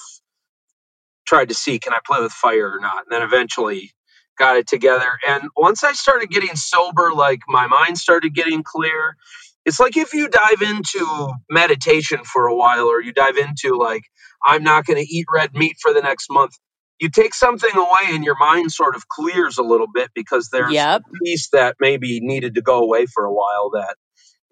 tried 1.27 1.49
to 1.49 1.55
see 1.55 1.79
can 1.79 1.93
I 1.93 1.99
play 2.05 2.21
with 2.21 2.31
fire 2.31 2.71
or 2.75 2.79
not, 2.79 3.05
and 3.05 3.11
then 3.11 3.21
eventually 3.23 3.91
got 4.37 4.57
it 4.57 4.67
together. 4.67 5.19
And 5.27 5.43
once 5.57 5.83
I 5.83 5.93
started 5.93 6.29
getting 6.29 6.55
sober, 6.55 7.11
like 7.13 7.41
my 7.47 7.67
mind 7.67 7.97
started 7.97 8.35
getting 8.35 8.63
clear. 8.63 9.17
It's 9.65 9.79
like 9.79 9.97
if 9.97 10.13
you 10.13 10.29
dive 10.29 10.61
into 10.61 11.33
meditation 11.49 12.19
for 12.25 12.47
a 12.47 12.55
while, 12.55 12.87
or 12.87 13.01
you 13.01 13.13
dive 13.13 13.37
into 13.37 13.77
like 13.77 14.03
I'm 14.45 14.63
not 14.63 14.85
going 14.85 15.03
to 15.03 15.07
eat 15.09 15.27
red 15.33 15.53
meat 15.55 15.77
for 15.81 15.93
the 15.93 16.01
next 16.01 16.27
month. 16.31 16.53
You 16.99 17.09
take 17.09 17.33
something 17.33 17.71
away 17.75 18.09
and 18.15 18.23
your 18.25 18.37
mind 18.39 18.71
sort 18.71 18.95
of 18.95 19.07
clears 19.09 19.57
a 19.57 19.63
little 19.63 19.87
bit 19.93 20.11
because 20.15 20.49
there's 20.51 20.71
Yep. 20.73 21.03
a 21.07 21.25
piece 21.25 21.49
that 21.51 21.77
maybe 21.79 22.19
needed 22.21 22.55
to 22.55 22.61
go 22.61 22.79
away 22.83 23.07
for 23.07 23.25
a 23.25 23.33
while 23.33 23.71
that, 23.71 23.95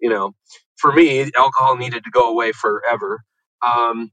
you 0.00 0.10
know, 0.10 0.34
for 0.78 0.92
me, 0.92 1.30
alcohol 1.38 1.76
needed 1.76 2.04
to 2.04 2.10
go 2.10 2.30
away 2.30 2.52
forever. 2.52 3.22
Um, 3.62 4.10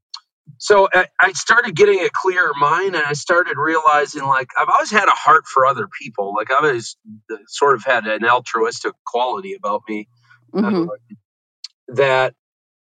so 0.57 0.89
I, 0.93 1.07
I 1.21 1.33
started 1.33 1.75
getting 1.75 1.99
a 1.99 2.09
clearer 2.13 2.51
mind 2.59 2.95
and 2.95 3.05
I 3.05 3.13
started 3.13 3.57
realizing 3.57 4.23
like 4.23 4.49
I've 4.59 4.69
always 4.69 4.91
had 4.91 5.07
a 5.07 5.11
heart 5.13 5.45
for 5.47 5.65
other 5.65 5.87
people. 6.01 6.33
Like 6.35 6.51
I've 6.51 6.63
always 6.63 6.97
uh, 7.31 7.37
sort 7.47 7.75
of 7.75 7.83
had 7.83 8.07
an 8.07 8.25
altruistic 8.25 8.93
quality 9.05 9.53
about 9.55 9.83
me 9.87 10.07
Mhm. 10.53 10.87
that 11.89 12.33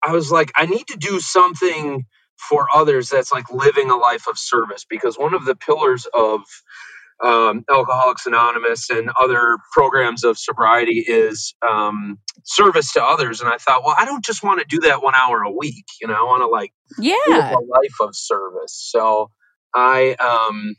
I 0.04 0.12
was 0.14 0.32
like, 0.32 0.52
I 0.56 0.66
need 0.66 0.88
to 0.88 0.98
do 0.98 1.20
something 1.20 2.06
for 2.50 2.68
others 2.74 3.10
that's 3.10 3.32
like 3.32 3.52
living 3.52 3.90
a 3.92 3.98
life 3.98 4.28
of 4.28 4.38
service 4.38 4.86
because 4.90 5.18
one 5.18 5.34
of 5.34 5.46
the 5.46 5.56
pillars 5.56 6.08
of 6.14 6.42
um, 7.24 7.66
Alcoholics 7.70 8.26
Anonymous 8.28 8.90
and 8.90 9.10
other 9.22 9.58
programs 9.74 10.24
of 10.24 10.38
sobriety 10.38 11.04
is 11.08 11.56
um, 11.68 12.20
service 12.46 12.94
to 12.94 13.04
others. 13.04 13.42
And 13.42 13.50
I 13.50 13.58
thought, 13.58 13.84
well, 13.86 13.96
I 13.98 14.06
don't 14.06 14.24
just 14.26 14.44
want 14.44 14.60
to 14.62 14.68
do 14.68 14.82
that 14.88 15.04
one 15.04 15.16
hour 15.16 15.42
a 15.44 15.52
week. 15.52 15.86
You 16.02 16.08
know, 16.08 16.16
I 16.16 16.24
want 16.24 16.42
to 16.44 16.48
like 16.48 16.74
live 17.26 17.46
Yeah. 17.46 17.52
a 17.52 17.60
life 17.66 17.96
of 18.02 18.16
service. 18.16 18.76
So 18.92 19.32
I 19.76 20.16
um, 20.16 20.76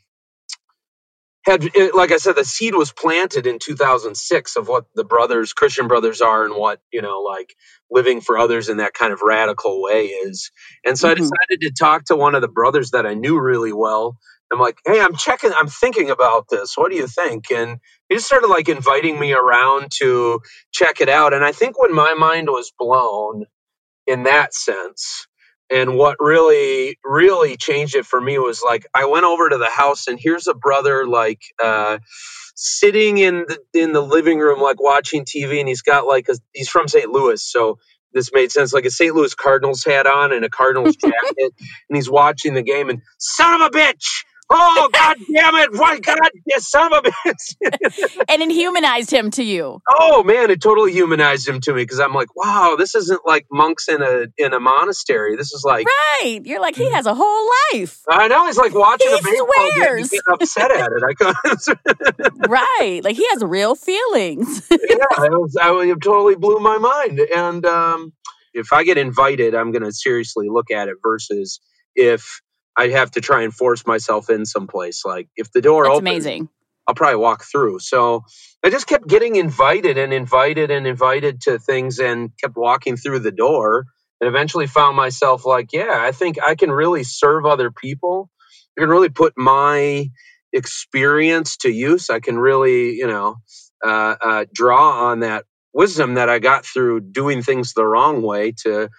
had, 1.45 1.63
like 1.95 2.11
I 2.13 2.17
said, 2.17 2.35
the 2.35 2.45
seed 2.45 2.75
was 2.75 2.93
planted 2.93 3.47
in 3.47 3.59
2006 3.59 4.57
of 4.57 4.67
what 4.69 4.85
the 4.95 5.05
brothers, 5.05 5.53
Christian 5.53 5.87
brothers, 5.89 6.21
are 6.21 6.45
and 6.45 6.55
what 6.55 6.81
you 6.93 7.01
know, 7.01 7.21
like 7.21 7.55
living 7.91 8.21
for 8.21 8.37
others 8.37 8.69
in 8.69 8.77
that 8.77 8.93
kind 8.93 9.13
of 9.13 9.21
radical 9.23 9.81
way 9.81 10.07
is. 10.07 10.51
And 10.85 10.97
so 10.99 11.09
I 11.09 11.15
Mhm. 11.15 11.15
decided 11.15 11.61
to 11.61 11.71
talk 11.79 12.05
to 12.05 12.17
one 12.17 12.35
of 12.35 12.41
the 12.41 12.47
brothers 12.49 12.91
that 12.91 13.05
I 13.07 13.15
knew 13.15 13.39
really 13.39 13.73
well. 13.73 14.17
I'm 14.53 14.59
like, 14.59 14.79
hey, 14.85 15.01
I'm 15.01 15.15
checking, 15.15 15.51
I'm 15.57 15.67
thinking 15.69 16.11
about 16.11 16.45
this. 16.49 16.77
What 16.77 16.91
do 16.91 16.97
you 16.97 17.07
think? 17.07 17.51
And 17.51 17.79
he 18.09 18.15
just 18.15 18.27
started 18.27 18.47
like 18.49 18.69
inviting 18.69 19.19
me 19.19 19.33
around 19.33 19.91
to 19.99 20.41
check 20.73 21.01
it 21.01 21.09
out. 21.09 21.33
And 21.33 21.43
I 21.45 21.53
think 21.53 21.81
when 21.81 21.95
my 21.95 22.15
mind 22.15 22.49
was 22.49 22.71
blown 22.79 23.45
in 24.07 24.23
that 24.23 24.53
sense, 24.53 25.27
and 25.71 25.97
what 25.97 26.17
really, 26.19 26.97
really 27.03 27.57
changed 27.57 27.95
it 27.95 28.05
for 28.05 28.21
me 28.21 28.39
was 28.39 28.61
like 28.65 28.85
I 28.93 29.05
went 29.05 29.25
over 29.25 29.49
to 29.49 29.57
the 29.57 29.69
house 29.69 30.07
and 30.07 30.19
here's 30.21 30.47
a 30.47 30.55
brother 30.55 31.07
like 31.07 31.41
uh, 31.63 31.99
sitting 32.55 33.17
in 33.19 33.45
the 33.47 33.59
in 33.73 33.93
the 33.93 34.01
living 34.01 34.39
room 34.39 34.61
like 34.61 34.81
watching 34.81 35.25
TV 35.25 35.59
and 35.59 35.69
he's 35.69 35.81
got 35.83 36.07
like 36.07 36.27
a, 36.29 36.35
he's 36.53 36.69
from 36.69 36.87
St. 36.87 37.09
Louis 37.11 37.43
so 37.43 37.79
this 38.13 38.31
made 38.33 38.51
sense 38.51 38.73
like 38.73 38.85
a 38.85 38.91
St. 38.91 39.15
Louis 39.15 39.35
Cardinals 39.35 39.83
hat 39.85 40.07
on 40.07 40.33
and 40.33 40.45
a 40.45 40.49
Cardinals 40.49 40.95
jacket 41.01 41.53
and 41.89 41.95
he's 41.95 42.09
watching 42.09 42.53
the 42.53 42.63
game 42.63 42.89
and 42.89 43.01
son 43.19 43.61
of 43.61 43.61
a 43.61 43.69
bitch 43.71 44.23
oh 44.51 44.89
god 44.91 45.17
damn 45.33 45.55
it 45.55 45.69
why 45.73 45.99
god 45.99 46.17
yeah, 46.45 46.57
son 46.59 46.93
of 46.93 47.05
a 47.05 47.09
bitch 47.11 47.55
And 48.29 48.41
it 48.41 48.51
humanized 48.51 49.11
him 49.11 49.31
to 49.31 49.43
you. 49.43 49.81
oh 49.99 50.23
man 50.23 50.51
it 50.51 50.61
totally 50.61 50.91
humanized 50.91 51.47
him 51.47 51.59
to 51.61 51.73
me 51.73 51.83
because 51.83 51.99
I'm 51.99 52.13
like 52.13 52.35
wow 52.35 52.75
this 52.77 52.95
isn't 52.95 53.21
like 53.25 53.45
monks 53.51 53.87
in 53.87 54.01
a 54.01 54.25
in 54.37 54.53
a 54.53 54.59
monastery 54.59 55.35
this 55.35 55.51
is 55.53 55.63
like 55.65 55.87
Right. 56.21 56.41
You're 56.45 56.61
like, 56.61 56.75
he 56.75 56.89
has 56.91 57.05
a 57.07 57.15
whole 57.15 57.49
life. 57.73 58.01
I 58.07 58.27
know 58.27 58.45
he's 58.45 58.57
like 58.57 58.73
watching 58.75 59.07
He 59.09 59.13
a 59.13 59.21
baseball 59.23 59.47
game 59.75 60.05
swears. 60.05 60.11
upset 60.31 60.71
at 60.71 60.89
it. 60.91 61.03
I 61.07 61.13
couldn't. 61.13 62.47
Right. 62.49 63.01
Like 63.03 63.15
he 63.15 63.27
has 63.29 63.43
real 63.43 63.75
feelings. 63.75 64.67
yeah, 64.71 64.77
was, 65.19 65.55
I 65.59 65.71
was- 65.71 65.87
it 65.87 66.01
totally 66.01 66.35
blew 66.35 66.59
my 66.59 66.77
mind. 66.77 67.19
And 67.19 67.65
um, 67.65 68.13
if 68.53 68.71
I 68.73 68.83
get 68.83 68.97
invited, 68.97 69.55
I'm 69.55 69.71
going 69.71 69.83
to 69.83 69.91
seriously 69.91 70.47
look 70.49 70.69
at 70.71 70.87
it. 70.89 70.95
Versus 71.03 71.59
if 71.95 72.41
I 72.77 72.89
have 72.89 73.11
to 73.11 73.21
try 73.21 73.43
and 73.43 73.53
force 73.53 73.85
myself 73.85 74.29
in 74.29 74.45
someplace, 74.45 75.03
like 75.05 75.27
if 75.35 75.51
the 75.51 75.61
door 75.61 75.83
That's 75.83 75.97
opens, 75.97 76.09
amazing. 76.09 76.49
I'll 76.87 76.95
probably 76.95 77.17
walk 77.17 77.43
through. 77.43 77.79
So 77.79 78.23
I 78.63 78.69
just 78.69 78.87
kept 78.87 79.07
getting 79.07 79.35
invited 79.35 79.97
and 79.97 80.13
invited 80.13 80.71
and 80.71 80.87
invited 80.87 81.41
to 81.41 81.59
things, 81.59 81.99
and 81.99 82.31
kept 82.41 82.55
walking 82.55 82.97
through 82.97 83.19
the 83.19 83.31
door. 83.31 83.85
And 84.19 84.27
eventually 84.27 84.67
found 84.67 84.95
myself 84.95 85.47
like, 85.47 85.73
yeah, 85.73 85.97
I 85.97 86.11
think 86.11 86.37
I 86.45 86.53
can 86.53 86.71
really 86.71 87.03
serve 87.03 87.47
other 87.47 87.71
people. 87.71 88.29
I 88.77 88.81
can 88.81 88.89
really 88.89 89.09
put 89.09 89.33
my 89.35 90.11
experience 90.53 91.57
to 91.57 91.71
use. 91.71 92.11
I 92.11 92.19
can 92.19 92.37
really, 92.37 92.93
you 92.93 93.07
know, 93.07 93.37
uh, 93.83 94.15
uh, 94.21 94.45
draw 94.53 95.07
on 95.07 95.21
that 95.21 95.45
wisdom 95.73 96.15
that 96.15 96.29
I 96.29 96.37
got 96.39 96.65
through 96.65 96.99
doing 96.99 97.41
things 97.41 97.73
the 97.73 97.85
wrong 97.85 98.21
way 98.21 98.53
to 98.63 98.89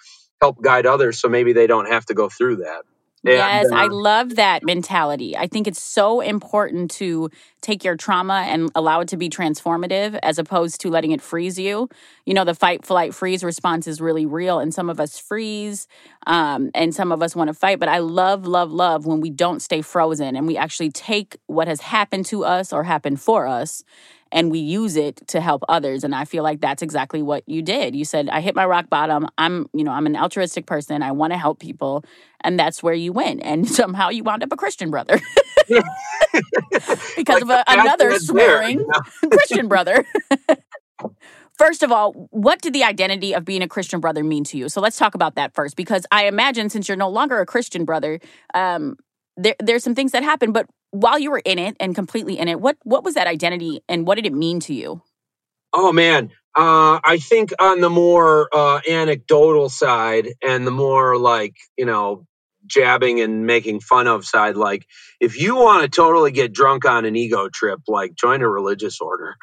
help 0.41 0.61
guide 0.61 0.87
others, 0.87 1.21
so 1.21 1.29
maybe 1.29 1.53
they 1.53 1.69
don't 1.69 1.89
have 1.89 2.07
to 2.07 2.15
go 2.15 2.29
through 2.29 2.57
that. 2.57 2.83
And, 3.25 3.37
yes, 3.37 3.71
I 3.73 3.87
uh, 3.87 3.91
love 3.91 4.37
that 4.37 4.65
mentality. 4.65 5.37
I 5.37 5.47
think 5.47 5.69
it's 5.69 5.81
so 5.81 6.21
important 6.21 6.91
to 6.93 7.31
take 7.61 7.85
your 7.85 7.97
trauma 7.97 8.45
and 8.49 8.71
allow 8.75 9.01
it 9.01 9.09
to 9.09 9.17
be 9.17 9.31
transformative 9.31 10.19
as 10.23 10.39
opposed 10.39 10.81
to 10.81 10.91
letting 10.91 11.13
it 11.13 11.23
freeze 11.23 11.59
you. 11.59 11.89
You 12.27 12.35
know, 12.35 12.45
the 12.45 12.55
fight, 12.55 12.85
flight, 12.85 13.15
freeze 13.15 13.45
response 13.45 13.87
is 13.87 14.01
really 14.01 14.27
real, 14.27 14.59
and 14.59 14.75
some 14.75 14.91
of 14.91 14.99
us 14.99 15.19
freeze 15.19 15.87
um, 16.27 16.71
and 16.75 16.95
some 16.95 17.13
of 17.13 17.23
us 17.23 17.37
want 17.37 17.49
to 17.49 17.55
fight. 17.55 17.79
But 17.79 17.89
I 17.89 17.99
love, 17.99 18.47
love, 18.47 18.73
love 18.73 19.07
when 19.07 19.21
we 19.21 19.31
don't 19.31 19.63
stay 19.63 19.83
frozen 19.83 20.35
and 20.35 20.47
we 20.47 20.57
actually 20.57 20.91
take 20.91 21.37
what 21.47 21.69
has 21.69 21.81
happened 21.81 22.27
to 22.27 22.45
us 22.45 22.73
or 22.73 22.83
happened 22.83 23.21
for 23.21 23.47
us 23.47 23.85
and 24.33 24.51
we 24.51 24.59
use 24.59 24.97
it 24.97 25.21
to 25.29 25.41
help 25.41 25.63
others 25.69 26.03
and 26.03 26.15
i 26.15 26.25
feel 26.25 26.43
like 26.43 26.61
that's 26.61 26.83
exactly 26.83 27.23
what 27.23 27.47
you 27.47 27.63
did 27.63 27.95
you 27.95 28.05
said 28.05 28.29
i 28.31 28.41
hit 28.41 28.57
my 28.57 28.65
rock 28.65 28.89
bottom 28.89 29.29
i'm 29.39 29.69
you 29.75 29.85
know 29.85 29.93
i'm 29.93 30.07
an 30.07 30.17
altruistic 30.17 30.67
person 30.67 31.03
i 31.03 31.13
want 31.13 31.33
to 31.33 31.39
help 31.39 31.61
people 31.61 32.05
and 32.45 32.59
that's 32.59 32.83
where 32.83 32.95
you 32.95 33.13
went 33.13 33.41
and 33.43 33.69
somehow 33.81 34.09
you 34.09 34.23
wound 34.23 34.43
up 34.43 34.53
a 34.53 34.57
christian 34.57 34.91
brother 34.91 35.21
because 37.17 37.43
Like 37.43 37.43
of 37.43 37.51
a, 37.51 37.65
another 37.69 38.11
there, 38.11 38.19
swearing 38.19 38.81
you 38.81 38.87
know? 38.87 39.29
christian 39.31 39.69
brother 39.69 40.05
First 41.59 41.83
of 41.83 41.93
all, 41.93 42.13
what 42.31 42.61
did 42.63 42.73
the 42.73 42.83
identity 42.83 43.35
of 43.35 43.45
being 43.45 43.63
a 43.63 43.69
Christian 43.69 44.01
brother 44.01 44.25
mean 44.25 44.43
to 44.45 44.57
you? 44.57 44.69
So 44.69 44.81
let's 44.81 44.97
talk 44.97 45.15
about 45.15 45.35
that 45.35 45.55
first, 45.55 45.77
because 45.77 46.07
I 46.11 46.27
imagine 46.27 46.71
since 46.71 46.89
you're 46.89 46.97
no 46.97 47.11
longer 47.11 47.41
a 47.41 47.47
Christian 47.47 47.85
brother, 47.85 48.21
um, 48.55 48.97
there, 49.37 49.55
there's 49.61 49.85
some 49.85 49.95
things 49.95 50.13
that 50.13 50.23
happened. 50.23 50.55
But 50.55 50.67
while 50.91 51.19
you 51.19 51.31
were 51.31 51.43
in 51.45 51.59
it 51.59 51.77
and 51.79 51.95
completely 51.95 52.39
in 52.39 52.49
it, 52.49 52.61
what 52.61 52.79
what 52.85 53.05
was 53.05 53.15
that 53.15 53.27
identity 53.27 53.81
and 53.89 54.07
what 54.07 54.17
did 54.17 54.27
it 54.27 54.33
mean 54.33 54.61
to 54.61 54.75
you? 54.75 55.03
Oh 55.73 55.93
man, 55.93 56.31
uh, 56.57 57.01
I 57.05 57.19
think 57.21 57.53
on 57.61 57.81
the 57.81 57.91
more 57.91 58.49
uh, 58.53 58.81
anecdotal 58.89 59.69
side 59.69 60.29
and 60.43 60.67
the 60.67 60.71
more 60.71 61.17
like 61.17 61.55
you 61.77 61.87
know 61.87 62.27
jabbing 62.67 63.21
and 63.21 63.47
making 63.47 63.81
fun 63.81 64.07
of 64.09 64.25
side, 64.25 64.57
like 64.57 64.87
if 65.21 65.41
you 65.41 65.57
want 65.57 65.83
to 65.85 65.89
totally 65.89 66.33
get 66.33 66.53
drunk 66.53 66.85
on 66.87 67.05
an 67.07 67.17
ego 67.17 67.49
trip, 67.49 67.81
like 67.89 68.15
join 68.17 68.43
a 68.43 68.49
religious 68.49 69.01
order. 69.01 69.37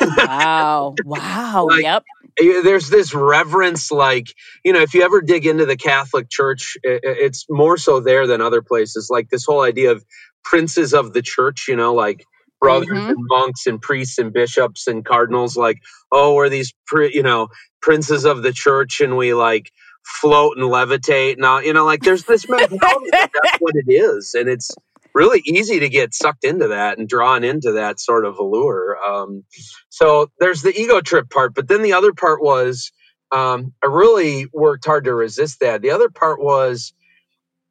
Wow, 0.00 0.98
wow, 1.04 1.70
Like, 1.70 1.78
yep, 1.78 2.04
Eh, 2.40 2.62
There's 2.62 2.90
this 2.90 3.14
reverence, 3.14 3.92
like 3.92 4.26
you 4.64 4.72
know, 4.72 4.80
if 4.82 4.94
you 4.94 5.02
ever 5.04 5.22
dig 5.22 5.46
into 5.46 5.66
the 5.66 5.76
Catholic 5.76 6.30
Church, 6.30 6.76
it's 6.84 7.46
more 7.50 7.78
so 7.78 8.00
there 8.00 8.26
than 8.26 8.40
other 8.42 8.62
places. 8.62 9.08
Like 9.10 9.30
this 9.30 9.44
whole 9.46 9.62
idea 9.62 9.92
of 9.92 10.04
princes 10.44 10.94
of 10.94 11.12
the 11.14 11.22
church, 11.22 11.66
you 11.68 11.76
know, 11.76 11.94
like 11.94 12.24
brothers 12.60 12.86
Mhm. 12.88 13.10
and 13.10 13.18
monks 13.28 13.66
and 13.66 13.80
priests 13.82 14.18
and 14.18 14.32
bishops 14.32 14.88
and 14.88 15.04
cardinals 15.04 15.56
like 15.56 15.78
oh 16.12 16.34
we're 16.34 16.48
these 16.48 16.72
you 17.12 17.22
know 17.22 17.48
princes 17.82 18.24
of 18.24 18.42
the 18.42 18.52
church 18.52 19.00
and 19.02 19.16
we 19.16 19.34
like 19.34 19.70
float 20.04 20.58
and 20.58 20.66
levitate 20.66 21.34
and 21.34 21.46
all, 21.46 21.62
you 21.62 21.74
know, 21.74 21.86
like 21.86 22.02
there's 22.02 22.24
this 22.24 22.48
mentality 22.50 23.12
that 23.18 23.30
that's 23.34 23.52
what 23.58 23.74
it 23.76 23.92
is. 23.92 24.34
And 24.34 24.48
it's 24.48 24.70
really 25.14 25.42
easy 25.46 25.80
to 25.80 25.90
get 25.90 26.14
sucked 26.14 26.44
into 26.44 26.68
that 26.68 26.98
and 26.98 27.08
drawn 27.08 27.44
into 27.44 27.72
that 27.74 28.00
sort 28.00 28.26
of 28.26 28.38
allure. 28.38 28.98
Um, 29.04 29.44
so 29.90 30.30
there's 30.40 30.62
the 30.62 30.78
ego 30.78 31.00
trip 31.02 31.30
part, 31.30 31.54
but 31.54 31.68
then 31.68 31.82
the 31.82 31.94
other 31.94 32.14
part 32.14 32.42
was 32.42 32.92
um, 33.32 33.74
I 33.82 33.88
really 33.88 34.46
worked 34.52 34.86
hard 34.86 35.04
to 35.06 35.14
resist 35.14 35.60
that. 35.60 35.82
The 35.82 35.92
other 35.92 36.10
part 36.10 36.40
was, 36.42 36.94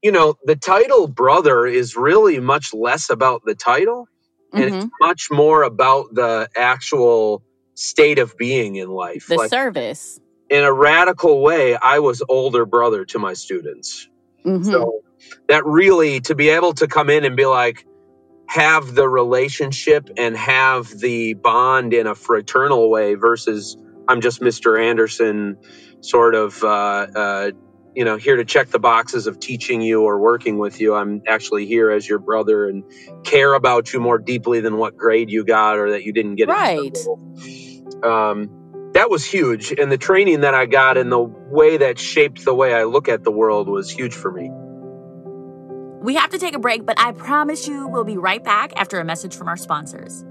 you 0.04 0.12
know, 0.12 0.36
the 0.46 0.56
title 0.58 1.08
brother 1.08 1.68
is 1.68 1.96
really 1.98 2.40
much 2.40 2.74
less 2.74 3.10
about 3.10 3.44
the 3.46 3.56
title 3.56 4.08
and 4.56 4.66
Mm-hmm. 4.66 4.76
it's 4.76 4.88
much 5.02 5.30
more 5.32 5.64
about 5.64 6.08
the 6.14 6.50
actual 6.58 7.44
state 7.76 8.20
of 8.20 8.38
being 8.38 8.78
in 8.78 8.90
life. 8.90 9.28
The 9.30 9.36
Like, 9.36 9.50
service. 9.50 10.20
In 10.54 10.64
a 10.64 10.72
radical 10.72 11.42
way, 11.42 11.76
I 11.76 11.98
was 11.98 12.22
older 12.30 12.68
brother 12.68 13.06
to 13.06 13.18
my 13.18 13.34
students. 13.34 14.08
Mhm. 14.46 14.64
So 14.64 15.02
that 15.48 15.66
really 15.66 16.20
to 16.22 16.36
be 16.36 16.50
able 16.50 16.74
to 16.76 16.88
come 16.88 17.10
in 17.10 17.26
and 17.26 17.36
be 17.36 17.48
like 17.48 17.84
have 18.48 18.94
the 18.94 19.10
relationship 19.10 20.10
and 20.16 20.38
have 20.38 20.88
the 21.00 21.34
bond 21.34 21.94
in 21.96 22.06
a 22.06 22.14
fraternal 22.14 22.92
way 22.92 23.16
versus 23.16 23.76
I'm 24.08 24.22
just 24.22 24.42
Mr. 24.42 24.80
Anderson 24.80 25.58
sort 26.02 26.36
of 26.36 26.64
uh, 26.64 27.08
uh, 27.16 27.52
you 27.96 28.06
know 28.06 28.18
here 28.18 28.36
to 28.36 28.46
check 28.46 28.70
the 28.70 28.80
boxes 28.80 29.26
of 29.26 29.40
teaching 29.40 29.82
you 29.82 30.04
or 30.04 30.20
working 30.20 30.60
with 30.60 30.80
you. 30.80 30.94
I'm 30.94 31.24
actually 31.28 31.66
here 31.66 31.90
as 31.90 32.08
your 32.08 32.20
brother 32.20 32.70
and 32.70 32.84
care 33.24 33.56
about 33.56 33.92
you 33.92 34.00
more 34.00 34.20
deeply 34.20 34.60
than 34.60 34.78
what 34.78 34.96
grade 34.98 35.32
you 35.32 35.46
got 35.46 35.80
or 35.80 35.92
that 35.92 36.04
you 36.04 36.14
didn't 36.14 36.36
get. 36.36 36.48
Right. 36.48 36.96
Um, 38.04 38.63
that 38.94 39.10
was 39.10 39.26
huge, 39.26 39.72
and 39.72 39.92
the 39.92 39.98
training 39.98 40.42
that 40.42 40.54
I 40.54 40.66
got 40.66 40.98
and 40.98 41.12
the 41.12 41.20
way 41.20 41.78
that 41.78 42.00
shaped 42.00 42.46
the 42.46 42.54
way 42.54 42.74
I 42.74 42.84
look 42.84 43.10
at 43.10 43.24
the 43.24 43.32
world 43.32 43.68
was 43.68 43.90
huge 43.90 44.14
for 44.14 44.32
me. 44.32 44.52
We 46.04 46.16
have 46.16 46.32
to 46.32 46.38
take 46.38 46.54
a 46.54 46.60
break, 46.60 46.86
but 46.86 47.00
I 47.00 47.14
promise 47.14 47.68
you 47.68 47.88
we'll 47.88 48.04
be 48.04 48.18
right 48.18 48.44
back 48.44 48.74
after 48.76 49.00
a 49.00 49.06
message 49.06 49.36
from 49.36 49.48
our 49.48 49.58
sponsors. 49.58 50.26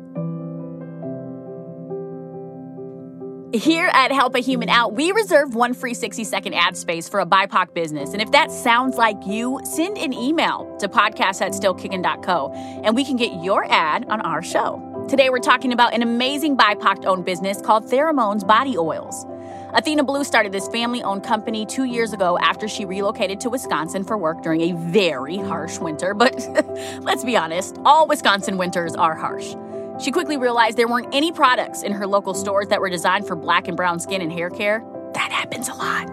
Here 3.55 3.91
at 3.93 4.13
Help 4.13 4.35
a 4.35 4.39
Human 4.39 4.71
Out, 4.71 4.95
we 4.95 5.13
reserve 5.13 5.55
one 5.55 5.75
free 5.75 5.93
60 5.93 6.25
second 6.25 6.55
ad 6.55 6.77
space 6.77 7.09
for 7.09 7.21
a 7.21 7.27
BIPOC 7.27 7.75
business. 7.75 8.13
And 8.13 8.23
if 8.23 8.31
that 8.31 8.51
sounds 8.51 8.97
like 8.97 9.17
you, 9.27 9.61
send 9.65 9.99
an 9.99 10.13
email 10.15 10.75
to 10.81 10.89
podcast 10.89 11.43
at 11.43 11.53
stillkickin.co 11.53 12.81
and 12.85 12.95
we 12.95 13.05
can 13.05 13.17
get 13.17 13.43
your 13.43 13.71
ad 13.71 14.07
on 14.09 14.23
our 14.23 14.43
show. 14.43 14.92
Today, 15.09 15.29
we're 15.29 15.41
talking 15.41 15.73
about 15.73 15.95
an 15.95 16.03
amazing 16.03 16.57
BIPOC 16.57 17.05
owned 17.05 17.25
business 17.25 17.61
called 17.61 17.85
Theramones 17.85 18.47
Body 18.47 18.79
Oils. 18.79 19.27
Athena 19.75 20.05
Blue 20.05 20.25
started 20.25 20.53
this 20.53 20.69
family 20.69 21.03
owned 21.03 21.23
company 21.23 21.67
two 21.67 21.85
years 21.85 22.13
ago 22.13 22.39
after 22.39 22.67
she 22.67 22.85
relocated 22.85 23.41
to 23.41 23.51
Wisconsin 23.51 24.05
for 24.05 24.17
work 24.17 24.43
during 24.43 24.61
a 24.63 24.73
very 24.73 25.37
harsh 25.37 25.79
winter. 25.79 26.15
But 26.15 26.35
let's 27.01 27.25
be 27.25 27.37
honest, 27.37 27.77
all 27.85 28.07
Wisconsin 28.07 28.57
winters 28.57 28.95
are 28.95 29.15
harsh. 29.15 29.55
She 30.03 30.11
quickly 30.13 30.37
realized 30.37 30.79
there 30.79 30.89
weren't 30.89 31.13
any 31.13 31.33
products 31.33 31.83
in 31.83 31.93
her 31.93 32.07
local 32.07 32.33
stores 32.33 32.69
that 32.69 32.81
were 32.81 32.91
designed 32.91 33.27
for 33.27 33.37
black 33.37 33.69
and 33.69 33.77
brown 33.77 34.01
skin 34.01 34.23
and 34.23 34.33
hair 34.33 34.51
care. 34.51 34.83
That 35.15 35.31
happens 35.31 35.69
a 35.69 35.75
lot. 35.75 36.09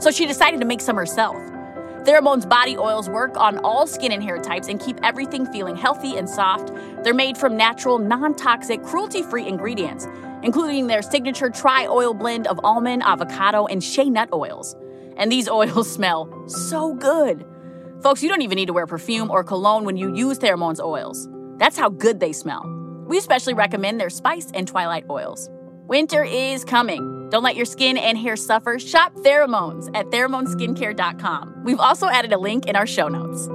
So 0.00 0.10
she 0.10 0.26
decided 0.26 0.60
to 0.60 0.66
make 0.66 0.80
some 0.80 0.96
herself. 0.96 1.36
Theramones 2.06 2.48
body 2.48 2.76
oils 2.78 3.10
work 3.10 3.36
on 3.36 3.58
all 3.58 3.84
skin 3.84 4.12
and 4.12 4.22
hair 4.22 4.38
types 4.38 4.68
and 4.68 4.78
keep 4.78 4.96
everything 5.02 5.44
feeling 5.46 5.74
healthy 5.74 6.16
and 6.16 6.30
soft. 6.30 6.72
They're 7.02 7.12
made 7.12 7.36
from 7.36 7.56
natural, 7.56 7.98
non 7.98 8.36
toxic, 8.36 8.80
cruelty 8.84 9.24
free 9.24 9.44
ingredients, 9.44 10.06
including 10.44 10.86
their 10.86 11.02
signature 11.02 11.50
tri 11.50 11.84
oil 11.88 12.14
blend 12.14 12.46
of 12.46 12.60
almond, 12.62 13.02
avocado, 13.02 13.66
and 13.66 13.82
shea 13.82 14.08
nut 14.08 14.28
oils. 14.32 14.76
And 15.16 15.32
these 15.32 15.48
oils 15.58 15.92
smell 15.92 16.32
so 16.46 16.94
good. 16.94 17.44
Folks, 18.04 18.22
you 18.22 18.28
don't 18.28 18.42
even 18.42 18.54
need 18.54 18.66
to 18.66 18.72
wear 18.72 18.86
perfume 18.86 19.28
or 19.28 19.42
cologne 19.42 19.84
when 19.84 19.96
you 19.96 20.14
use 20.14 20.38
Theramone's 20.38 20.78
oils. 20.78 21.28
That's 21.56 21.76
how 21.76 21.88
good 21.88 22.20
they 22.20 22.32
smell. 22.32 22.62
We 23.08 23.18
especially 23.18 23.54
recommend 23.54 24.00
their 24.00 24.10
spice 24.10 24.52
and 24.54 24.68
twilight 24.68 25.06
oils. 25.10 25.50
Winter 25.88 26.22
is 26.22 26.64
coming. 26.64 27.15
Don't 27.30 27.42
let 27.42 27.56
your 27.56 27.66
skin 27.66 27.96
and 27.96 28.16
hair 28.16 28.36
suffer. 28.36 28.78
Shop 28.78 29.14
Theramones 29.14 29.90
at 29.94 30.06
pheromoneskincare.com. 30.06 31.64
We've 31.64 31.80
also 31.80 32.08
added 32.08 32.32
a 32.32 32.38
link 32.38 32.66
in 32.66 32.76
our 32.76 32.86
show 32.86 33.08
notes. 33.08 33.48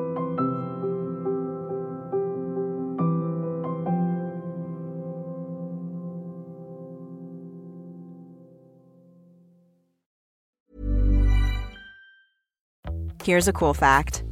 Here's 13.24 13.48
a 13.48 13.54
cool 13.54 13.76
fact 13.76 14.24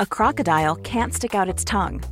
a 0.00 0.06
crocodile 0.06 0.74
can't 0.76 1.12
stick 1.12 1.34
out 1.34 1.50
its 1.50 1.62
tongue. 1.62 2.02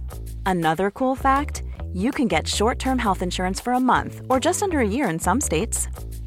Another 0.45 0.91
cool 0.91 1.17
fact 1.17 1.63
you 1.95 2.11
can 2.11 2.29
get 2.29 2.47
short 2.47 2.79
term 2.79 2.99
health 2.99 3.23
insurance 3.23 3.61
for 3.61 3.73
a 3.73 3.81
month 3.81 4.21
or 4.29 4.39
just 4.39 4.63
under 4.63 4.81
a 4.81 4.87
year 4.87 5.09
in 5.09 5.19
some 5.19 5.41
states. 5.41 5.89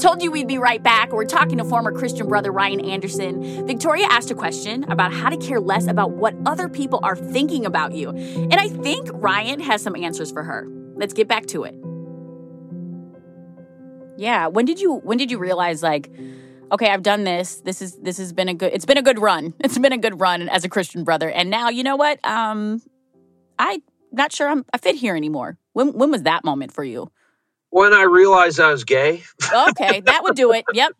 Told 0.00 0.22
you 0.22 0.30
we'd 0.30 0.48
be 0.48 0.56
right 0.56 0.82
back. 0.82 1.12
We're 1.12 1.26
talking 1.26 1.58
to 1.58 1.64
former 1.64 1.92
Christian 1.92 2.26
brother 2.26 2.50
Ryan 2.50 2.80
Anderson. 2.80 3.66
Victoria 3.66 4.06
asked 4.06 4.30
a 4.30 4.34
question 4.34 4.90
about 4.90 5.12
how 5.12 5.28
to 5.28 5.36
care 5.36 5.60
less 5.60 5.86
about 5.86 6.12
what 6.12 6.34
other 6.46 6.70
people 6.70 7.00
are 7.02 7.14
thinking 7.14 7.66
about 7.66 7.92
you. 7.92 8.08
And 8.08 8.54
I 8.54 8.68
think 8.68 9.10
Ryan 9.12 9.60
has 9.60 9.82
some 9.82 9.94
answers 9.94 10.32
for 10.32 10.42
her. 10.42 10.66
Let's 10.94 11.12
get 11.12 11.28
back 11.28 11.44
to 11.48 11.64
it. 11.64 11.74
Yeah, 14.16 14.46
when 14.46 14.64
did 14.64 14.80
you 14.80 14.94
when 14.94 15.18
did 15.18 15.30
you 15.30 15.36
realize 15.36 15.82
like 15.82 16.10
okay, 16.72 16.88
I've 16.88 17.02
done 17.02 17.24
this. 17.24 17.60
This 17.60 17.82
is 17.82 17.96
this 17.96 18.16
has 18.16 18.32
been 18.32 18.48
a 18.48 18.54
good 18.54 18.72
it's 18.72 18.86
been 18.86 18.96
a 18.96 19.02
good 19.02 19.18
run. 19.18 19.52
It's 19.60 19.76
been 19.76 19.92
a 19.92 19.98
good 19.98 20.18
run 20.18 20.48
as 20.48 20.64
a 20.64 20.70
Christian 20.70 21.04
brother. 21.04 21.30
And 21.30 21.50
now, 21.50 21.68
you 21.68 21.82
know 21.82 21.96
what? 21.96 22.24
Um 22.24 22.80
I 23.58 23.82
not 24.12 24.32
sure 24.32 24.48
I'm 24.48 24.64
I 24.72 24.78
fit 24.78 24.94
here 24.94 25.14
anymore. 25.14 25.58
When 25.74 25.92
when 25.92 26.10
was 26.10 26.22
that 26.22 26.42
moment 26.42 26.72
for 26.72 26.84
you? 26.84 27.10
When 27.70 27.94
I 27.94 28.02
realized 28.02 28.58
I 28.58 28.72
was 28.72 28.84
gay, 28.84 29.22
Okay, 29.52 30.00
that 30.00 30.22
would 30.22 30.36
do 30.36 30.52
it. 30.52 30.64
Yep. 30.72 30.92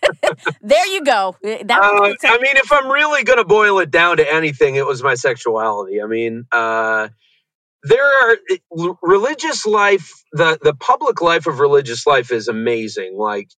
there 0.60 0.86
you 0.88 1.04
go. 1.04 1.36
That 1.42 1.70
Uh, 1.70 2.14
I 2.28 2.38
mean, 2.38 2.56
if 2.56 2.70
I'm 2.70 2.90
really 2.90 3.24
going 3.24 3.38
to 3.38 3.44
boil 3.44 3.78
it 3.78 3.90
down 3.90 4.18
to 4.18 4.32
anything, 4.32 4.76
it 4.76 4.86
was 4.86 5.02
my 5.02 5.14
sexuality. 5.14 6.02
I 6.02 6.06
mean, 6.06 6.46
uh, 6.52 7.08
there 7.82 8.04
are 8.04 8.36
religious 9.02 9.66
life. 9.66 10.12
The 10.32 10.58
the 10.62 10.74
public 10.74 11.20
life 11.20 11.46
of 11.46 11.60
religious 11.60 12.06
life 12.06 12.30
is 12.30 12.48
amazing. 12.48 13.16
Like 13.16 13.48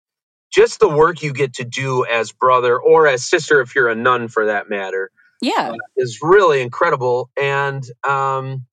just 0.53 0.81
the 0.81 0.89
work 0.89 1.23
you 1.23 1.33
get 1.33 1.55
to 1.55 1.65
do 1.65 2.07
as 2.07 2.33
brother 2.33 2.79
or 2.79 3.07
as 3.07 3.25
sister, 3.25 3.61
if 3.61 3.75
you're 3.75 3.89
a 3.89 3.95
nun 3.95 4.29
for 4.29 4.47
that 4.47 4.71
matter, 4.71 5.11
yeah. 5.43 5.73
is 5.97 6.21
really 6.23 6.63
incredible. 6.63 7.31
And 7.37 7.85
um, 8.07 8.65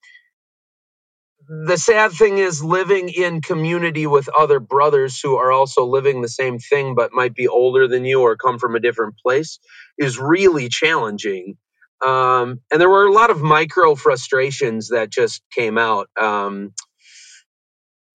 the 1.51 1.77
sad 1.77 2.13
thing 2.13 2.37
is 2.37 2.63
living 2.63 3.09
in 3.09 3.41
community 3.41 4.07
with 4.07 4.29
other 4.29 4.61
brothers 4.61 5.19
who 5.19 5.35
are 5.35 5.51
also 5.51 5.85
living 5.85 6.21
the 6.21 6.29
same 6.29 6.59
thing 6.59 6.95
but 6.95 7.11
might 7.13 7.35
be 7.35 7.49
older 7.49 7.89
than 7.89 8.05
you 8.05 8.21
or 8.21 8.37
come 8.37 8.57
from 8.57 8.75
a 8.75 8.79
different 8.79 9.15
place 9.17 9.59
is 9.97 10.17
really 10.17 10.69
challenging. 10.69 11.57
Um, 12.05 12.61
and 12.71 12.79
there 12.79 12.89
were 12.89 13.05
a 13.05 13.11
lot 13.13 13.31
of 13.31 13.41
micro 13.41 13.95
frustrations 13.95 14.89
that 14.89 15.11
just 15.11 15.43
came 15.53 15.77
out 15.77 16.09
um, 16.19 16.73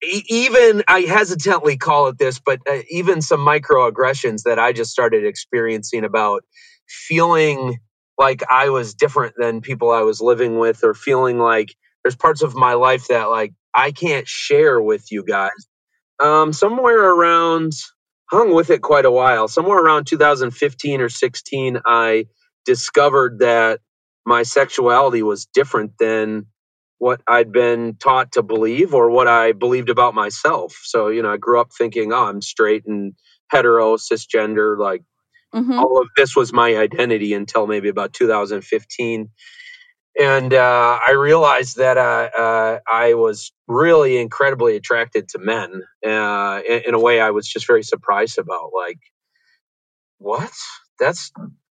even 0.03 0.83
i 0.89 1.01
hesitantly 1.01 1.77
call 1.77 2.09
it 2.09 2.19
this 2.19 2.41
but 2.41 2.61
uh, 2.71 2.79
even 2.91 3.23
some 3.23 3.41
microaggressions 3.41 4.43
that 4.45 4.59
i 4.59 4.73
just 4.73 4.91
started 4.93 5.25
experiencing 5.25 6.05
about 6.05 6.45
feeling 6.89 7.79
like 8.19 8.43
i 8.51 8.71
was 8.71 8.95
different 8.95 9.35
than 9.39 9.61
people 9.61 9.91
i 9.91 10.03
was 10.03 10.21
living 10.21 10.59
with 10.59 10.85
or 10.85 10.95
feeling 10.95 11.39
like 11.39 11.75
there's 12.07 12.15
parts 12.15 12.43
of 12.43 12.55
my 12.55 12.75
life 12.75 13.09
that 13.09 13.25
like 13.25 13.53
I 13.75 13.91
can't 13.91 14.29
share 14.29 14.81
with 14.81 15.11
you 15.11 15.25
guys. 15.25 15.51
Um, 16.21 16.53
somewhere 16.53 17.03
around 17.03 17.73
hung 18.31 18.55
with 18.55 18.71
it 18.71 18.81
quite 18.81 19.05
a 19.05 19.11
while. 19.11 19.49
Somewhere 19.49 19.79
around 19.79 20.07
2015 20.07 21.01
or 21.01 21.09
16, 21.09 21.81
I 21.85 22.27
discovered 22.65 23.41
that 23.41 23.81
my 24.25 24.45
sexuality 24.45 25.25
was 25.25 25.47
different 25.47 25.95
than 25.99 26.47
what 26.99 27.23
I'd 27.27 27.51
been 27.51 27.97
taught 27.97 28.31
to 28.33 28.45
believe 28.45 28.95
or 28.95 29.11
what 29.11 29.27
I 29.27 29.51
believed 29.51 29.91
about 29.91 30.15
myself. 30.15 30.79
So, 30.85 31.09
you 31.09 31.23
know, 31.23 31.33
I 31.33 31.39
grew 31.39 31.61
up 31.61 31.71
thinking, 31.77 32.13
oh, 32.13 32.27
I'm 32.27 32.41
straight 32.41 32.85
and 32.87 33.15
hetero, 33.51 33.97
cisgender, 33.97 34.79
like 34.79 35.03
mm-hmm. 35.53 35.73
all 35.73 36.01
of 36.01 36.07
this 36.17 36.37
was 36.37 36.53
my 36.53 36.77
identity 36.77 37.35
until 37.35 37.67
maybe 37.67 37.89
about 37.89 38.13
2015 38.13 39.29
and 40.19 40.55
uh, 40.55 40.99
I 41.07 41.13
realized 41.13 41.77
that 41.77 41.99
uh, 41.99 42.31
uh, 42.37 42.79
I 42.91 43.15
was 43.15 43.53
really 43.69 44.19
incredibly 44.19 44.77
attracted 44.77 45.29
to 45.31 45.39
men 45.39 45.83
uh, 46.05 46.61
in, 46.69 46.83
in, 46.89 46.95
a 46.95 47.01
way 47.01 47.21
I 47.21 47.31
was 47.31 47.47
just 47.47 47.67
very 47.67 47.83
surprised 47.83 48.39
about. 48.39 48.71
Like, 48.75 48.99
what? 50.19 50.53
That's 50.99 51.33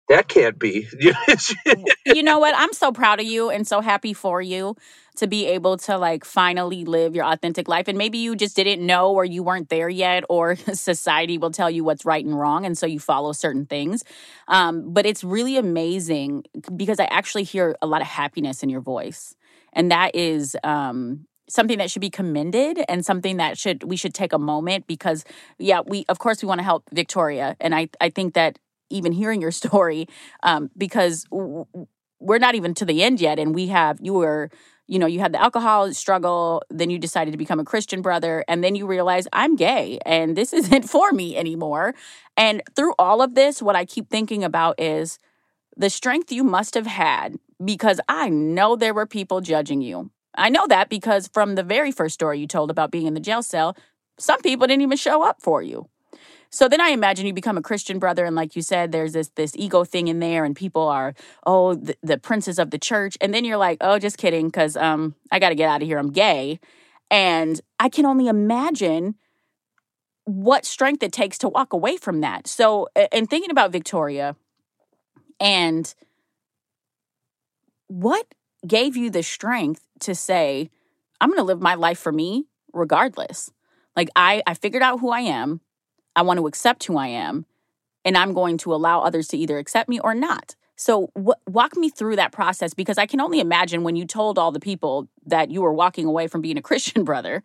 that 0.10 0.28
can't 0.28 0.60
be. 0.60 0.88
you 2.06 2.24
know 2.24 2.39
what? 2.39 2.54
I'm 2.58 2.74
so 2.74 2.91
proud 2.91 3.19
of 3.19 3.26
you 3.26 3.50
and 3.50 3.65
so 3.65 3.80
happy 3.80 4.13
for 4.13 4.41
you 4.41 4.76
to 5.17 5.28
be 5.28 5.45
able 5.45 5.78
to 5.78 5.98
like 5.98 6.26
finally 6.26 6.84
live 6.84 7.15
your 7.15 7.26
authentic 7.26 7.67
life. 7.67 7.88
And 7.88 7.98
maybe 7.98 8.17
you 8.17 8.36
just 8.36 8.56
didn't 8.56 8.86
know 8.86 9.12
or 9.13 9.24
you 9.24 9.43
weren't 9.43 9.69
there 9.69 9.89
yet, 9.89 10.24
or 10.28 10.56
society 10.74 11.38
will 11.38 11.52
tell 11.52 11.69
you 11.69 11.84
what's 11.84 12.06
right 12.06 12.26
and 12.26 12.38
wrong. 12.38 12.65
And 12.65 12.78
so 12.78 12.86
you 12.86 13.00
follow 13.00 13.34
certain 13.34 13.65
things. 13.65 14.04
Um, 14.48 14.93
but 14.93 15.06
it's 15.06 15.24
really 15.24 15.58
amazing 15.58 16.43
because 16.76 17.00
I 17.00 17.06
actually 17.06 17.43
hear 17.43 17.76
a 17.82 17.88
lot 17.88 18.02
of 18.02 18.08
happiness 18.08 18.63
in 18.63 18.69
your 18.69 18.82
voice. 18.82 19.36
And 19.74 19.91
that 19.91 20.15
is 20.15 20.58
um, 20.63 21.28
something 21.48 21.78
that 21.78 21.91
should 21.91 22.02
be 22.02 22.10
commended 22.10 22.80
and 22.88 23.06
something 23.06 23.38
that 23.38 23.58
should 23.58 23.84
we 23.84 23.98
should 23.98 24.13
take 24.13 24.34
a 24.34 24.39
moment 24.39 24.88
because 24.88 25.26
yeah 25.58 25.82
we 25.86 26.06
of 26.08 26.19
course 26.19 26.41
we 26.41 26.48
want 26.48 26.60
to 26.60 26.63
help 26.63 26.84
victoria 26.93 27.56
and 27.60 27.74
i 27.74 27.89
i 28.00 28.10
think 28.10 28.36
that 28.36 28.60
even 28.89 29.12
hearing 29.12 29.41
your 29.41 29.52
story 29.63 30.08
um, 30.43 30.69
because 30.78 31.25
we're 31.32 32.39
not 32.39 32.56
even 32.56 32.73
to 32.75 32.86
the 32.86 33.04
end 33.04 33.21
yet 33.21 33.39
and 33.39 33.56
we 33.56 33.67
have 33.67 33.97
you 34.02 34.13
were 34.13 34.49
you 34.89 34.97
know, 34.97 35.06
you 35.06 35.19
had 35.19 35.32
the 35.32 35.41
alcohol 35.41 35.93
struggle, 35.93 36.63
then 36.71 36.89
you 36.89 36.97
decided 36.97 37.32
to 37.32 37.38
become 37.38 37.60
a 37.60 37.63
Christian 37.63 38.02
brother, 38.02 38.43
and 38.47 38.63
then 38.63 38.73
you 38.73 38.88
realize 38.88 39.28
I'm 39.32 39.56
gay 39.56 39.99
and 40.04 40.36
this 40.36 40.52
isn't 40.62 40.89
for 40.89 41.12
me 41.12 41.38
anymore. 41.38 41.93
And 42.36 42.63
through 42.75 42.95
all 42.97 43.21
of 43.21 43.36
this, 43.36 43.62
what 43.62 43.75
I 43.75 43.86
keep 43.86 44.10
thinking 44.10 44.43
about 44.43 44.80
is 44.80 45.19
the 45.78 45.89
strength 45.89 46.32
you 46.32 46.43
must 46.43 46.73
have 46.73 46.88
had 46.88 47.38
because 47.63 48.02
I 48.10 48.30
know 48.30 48.75
there 48.75 48.93
were 48.93 49.06
people 49.06 49.41
judging 49.41 49.82
you. 49.82 50.10
I 50.36 50.49
know 50.49 50.65
that 50.67 50.89
because 50.89 51.28
from 51.28 51.56
the 51.56 51.63
very 51.63 51.91
first 51.91 52.15
story 52.15 52.39
you 52.39 52.47
told 52.47 52.71
about 52.71 52.91
being 52.91 53.06
in 53.06 53.13
the 53.13 53.19
jail 53.19 53.43
cell, 53.43 53.78
some 54.17 54.41
people 54.41 54.67
didn't 54.67 54.82
even 54.82 54.97
show 54.97 55.23
up 55.23 55.41
for 55.41 55.62
you. 55.62 55.88
So 56.52 56.68
then 56.68 56.82
I 56.82 56.90
imagine 56.90 57.28
you 57.28 57.34
become 57.34 57.58
a 57.58 57.62
Christian 57.62 58.00
brother, 58.00 58.26
and 58.26 58.36
like 58.36 58.56
you 58.56 58.62
said, 58.62 58.92
there's 58.92 59.14
this 59.14 59.30
this 59.36 59.54
ego 59.56 59.84
thing 59.84 60.08
in 60.08 60.20
there, 60.20 60.44
and 60.46 60.56
people 60.56 60.88
are 60.88 61.14
oh 61.46 61.76
the, 61.76 61.96
the 62.02 62.18
princes 62.18 62.58
of 62.58 62.72
the 62.72 62.80
church, 62.80 63.18
and 63.22 63.34
then 63.34 63.46
you're 63.46 63.58
like 63.58 63.78
oh 63.82 64.00
just 64.00 64.18
kidding 64.18 64.48
because 64.48 64.76
um 64.76 65.16
I 65.32 65.40
got 65.40 65.50
to 65.50 65.56
get 65.56 65.70
out 65.70 65.82
of 65.82 65.88
here, 65.88 66.00
I'm 66.00 66.12
gay, 66.12 66.60
and 67.12 67.60
I 67.80 67.90
can 67.90 68.06
only 68.06 68.28
imagine 68.28 69.16
what 70.26 70.66
strength 70.66 71.04
it 71.04 71.12
takes 71.12 71.38
to 71.40 71.50
walk 71.50 71.74
away 71.74 71.98
from 71.98 72.22
that. 72.22 72.48
So 72.48 72.88
and 73.12 73.30
thinking 73.30 73.52
about 73.52 73.72
Victoria, 73.72 74.36
and 75.40 75.94
what 77.88 78.26
gave 78.66 78.98
you 78.98 79.10
the 79.10 79.24
strength 79.24 79.84
to 80.00 80.16
say 80.16 80.70
I'm 81.22 81.30
going 81.30 81.38
to 81.38 81.44
live 81.44 81.62
my 81.62 81.76
life 81.76 82.00
for 82.00 82.12
me 82.12 82.46
regardless. 82.74 83.52
Like 83.96 84.10
I 84.16 84.42
I 84.48 84.56
figured 84.56 84.84
out 84.84 85.00
who 85.00 85.10
I 85.10 85.22
am. 85.22 85.62
I 86.15 86.22
want 86.22 86.39
to 86.39 86.48
accept 86.48 86.86
who 86.86 86.98
I 86.98 87.08
am, 87.08 87.45
and 88.06 88.17
I'm 88.17 88.34
going 88.34 88.58
to 88.60 88.74
allow 88.74 89.02
others 89.02 89.28
to 89.30 89.38
either 89.38 89.58
accept 89.58 89.89
me 89.89 90.00
or 90.00 90.13
not. 90.13 90.56
So, 90.76 91.10
w- 91.15 91.34
walk 91.48 91.76
me 91.76 91.89
through 91.89 92.15
that 92.17 92.32
process 92.32 92.74
because 92.74 92.98
I 92.98 93.06
can 93.06 93.19
only 93.19 93.39
imagine 93.39 93.84
when 93.84 93.95
you 93.95 94.06
told 94.06 94.39
all 94.39 94.52
the 94.52 94.60
people 94.62 95.10
that 95.26 95.52
you 95.52 95.62
were 95.62 95.74
walking 95.74 96.06
away 96.06 96.28
from 96.28 96.41
being 96.41 96.58
a 96.58 96.62
Christian 96.69 97.04
brother. 97.04 97.43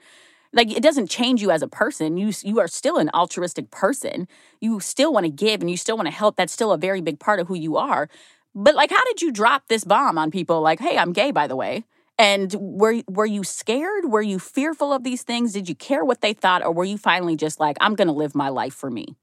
Like 0.53 0.70
it 0.70 0.83
doesn't 0.85 1.11
change 1.11 1.42
you 1.42 1.50
as 1.50 1.62
a 1.62 1.68
person. 1.68 2.16
You 2.16 2.33
you 2.42 2.61
are 2.61 2.68
still 2.68 2.98
an 2.98 3.11
altruistic 3.12 3.70
person. 3.72 4.29
You 4.61 4.79
still 4.81 5.12
want 5.12 5.24
to 5.27 5.31
give 5.31 5.61
and 5.61 5.70
you 5.70 5.77
still 5.77 5.96
want 5.96 6.07
to 6.07 6.14
help. 6.14 6.37
That's 6.37 6.53
still 6.53 6.72
a 6.72 6.79
very 6.79 7.00
big 7.00 7.18
part 7.18 7.40
of 7.40 7.48
who 7.48 7.57
you 7.57 7.77
are. 7.77 8.09
But 8.55 8.77
like, 8.77 8.90
how 8.90 9.05
did 9.05 9.20
you 9.20 9.33
drop 9.33 9.64
this 9.68 9.83
bomb 9.83 10.16
on 10.16 10.31
people? 10.31 10.61
Like, 10.61 10.79
hey, 10.79 10.96
I'm 10.96 11.12
gay, 11.12 11.33
by 11.33 11.48
the 11.48 11.57
way. 11.57 11.85
And 12.18 12.55
were 12.55 13.03
were 13.09 13.27
you 13.27 13.42
scared? 13.42 14.05
Were 14.05 14.22
you 14.22 14.38
fearful 14.38 14.92
of 14.92 15.03
these 15.03 15.22
things? 15.22 15.53
Did 15.53 15.68
you 15.68 15.74
care 15.74 16.05
what 16.05 16.20
they 16.20 16.33
thought, 16.33 16.64
or 16.64 16.72
were 16.72 16.85
you 16.85 16.96
finally 16.96 17.37
just 17.37 17.59
like, 17.59 17.77
I'm 17.81 17.94
going 17.94 18.09
to 18.09 18.14
live 18.14 18.35
my 18.35 18.50
life 18.50 18.74
for 18.74 18.90
me? 18.90 19.16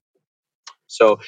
So, 0.87 1.19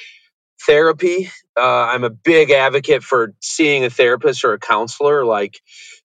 therapy. 0.66 1.30
Uh, 1.56 1.62
I'm 1.62 2.04
a 2.04 2.10
big 2.10 2.50
advocate 2.50 3.02
for 3.02 3.34
seeing 3.40 3.84
a 3.84 3.90
therapist 3.90 4.44
or 4.44 4.52
a 4.52 4.58
counselor. 4.58 5.24
Like, 5.24 5.60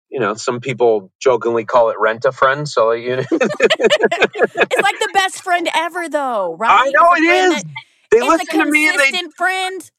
you 0.09 0.19
know, 0.19 0.35
some 0.35 0.61
people 0.61 1.11
jokingly 1.19 1.65
call 1.65 1.89
it 1.89 1.97
rent 1.99 2.23
a 2.23 2.31
friend. 2.31 2.67
So, 2.67 2.91
you 2.91 3.17
know, 3.17 3.23
it's 3.31 4.81
like 4.81 4.99
the 4.99 5.09
best 5.13 5.41
friend 5.43 5.67
ever, 5.75 6.07
though, 6.07 6.55
right? 6.55 6.71
I 6.71 6.91
know 6.91 7.09
it 7.15 7.23
is. 7.23 7.55
That- 7.55 7.65
they 8.11 8.17
it's 8.17 8.27
listen 8.27 8.59
to 8.59 8.65
me 8.65 8.87
and 8.87 8.99
they 8.99 9.29
friend. 9.35 9.91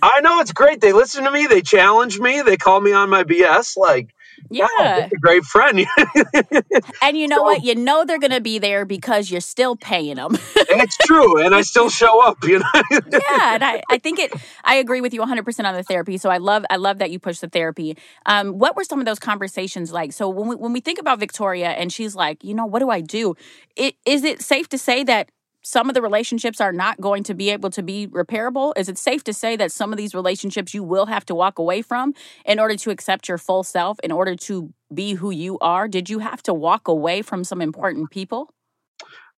I 0.00 0.20
know 0.20 0.40
it's 0.40 0.52
great. 0.52 0.80
They 0.80 0.92
listen 0.92 1.24
to 1.24 1.30
me. 1.30 1.46
They 1.46 1.62
challenge 1.62 2.18
me. 2.18 2.42
They 2.42 2.56
call 2.56 2.80
me 2.80 2.92
on 2.92 3.10
my 3.10 3.24
BS. 3.24 3.76
Like 3.76 4.14
yeah, 4.50 4.66
wow, 4.78 5.08
a 5.12 5.16
great 5.20 5.44
friend. 5.44 5.78
and 7.02 7.16
you 7.16 7.28
know 7.28 7.36
so, 7.38 7.42
what? 7.42 7.64
You 7.64 7.74
know 7.74 8.04
they're 8.04 8.18
going 8.18 8.32
to 8.32 8.40
be 8.40 8.58
there 8.58 8.84
because 8.84 9.30
you're 9.30 9.40
still 9.40 9.76
paying 9.76 10.16
them. 10.16 10.36
it's 10.54 10.96
true, 10.98 11.44
and 11.44 11.54
I 11.54 11.62
still 11.62 11.88
show 11.96 12.24
up. 12.26 12.38
You 12.44 12.60
know. 12.60 12.82
yeah, 12.90 13.54
and 13.54 13.64
I, 13.64 13.82
I 13.90 13.98
think 13.98 14.18
it. 14.18 14.32
I 14.64 14.76
agree 14.76 15.00
with 15.00 15.14
you 15.14 15.20
100 15.20 15.44
percent 15.44 15.66
on 15.66 15.74
the 15.74 15.82
therapy. 15.82 16.18
So 16.18 16.30
I 16.30 16.38
love 16.38 16.64
I 16.70 16.76
love 16.76 16.98
that 16.98 17.10
you 17.10 17.18
push 17.18 17.40
the 17.40 17.48
therapy. 17.48 17.96
Um, 18.26 18.58
what 18.58 18.76
were 18.76 18.84
some 18.84 19.00
of 19.00 19.06
those 19.06 19.18
conversations 19.18 19.92
like? 19.92 20.12
So 20.12 20.28
when 20.28 20.48
we 20.48 20.56
when 20.56 20.72
we 20.72 20.80
think 20.80 20.98
about 20.98 21.18
Victoria 21.18 21.70
and 21.70 21.92
she's 21.92 22.14
like, 22.14 22.42
you 22.44 22.54
know, 22.54 22.66
what 22.66 22.80
do 22.80 22.90
I 22.90 23.00
do? 23.00 23.34
It, 23.76 23.96
is 24.06 24.24
it 24.24 24.40
safe 24.42 24.68
to 24.70 24.78
say 24.78 25.04
that 25.04 25.30
some 25.66 25.88
of 25.88 25.94
the 25.94 26.00
relationships 26.02 26.60
are 26.60 26.72
not 26.72 27.00
going 27.00 27.24
to 27.24 27.34
be 27.34 27.50
able 27.50 27.70
to 27.70 27.82
be 27.82 28.06
repairable? 28.06 28.72
Is 28.76 28.88
it 28.88 28.96
safe 28.96 29.24
to 29.24 29.32
say 29.32 29.56
that 29.56 29.72
some 29.72 29.92
of 29.92 29.96
these 29.96 30.14
relationships 30.14 30.72
you 30.72 30.84
will 30.84 31.06
have 31.06 31.26
to 31.26 31.34
walk 31.34 31.58
away 31.58 31.82
from 31.82 32.14
in 32.44 32.60
order 32.60 32.76
to 32.76 32.90
accept 32.90 33.28
your 33.28 33.36
full 33.36 33.64
self, 33.64 33.98
in 34.04 34.12
order 34.12 34.36
to 34.36 34.72
be 34.94 35.14
who 35.14 35.32
you 35.32 35.58
are? 35.58 35.88
Did 35.88 36.08
you 36.08 36.20
have 36.20 36.40
to 36.44 36.54
walk 36.54 36.86
away 36.86 37.20
from 37.20 37.42
some 37.42 37.60
important 37.60 38.12
people? 38.12 38.48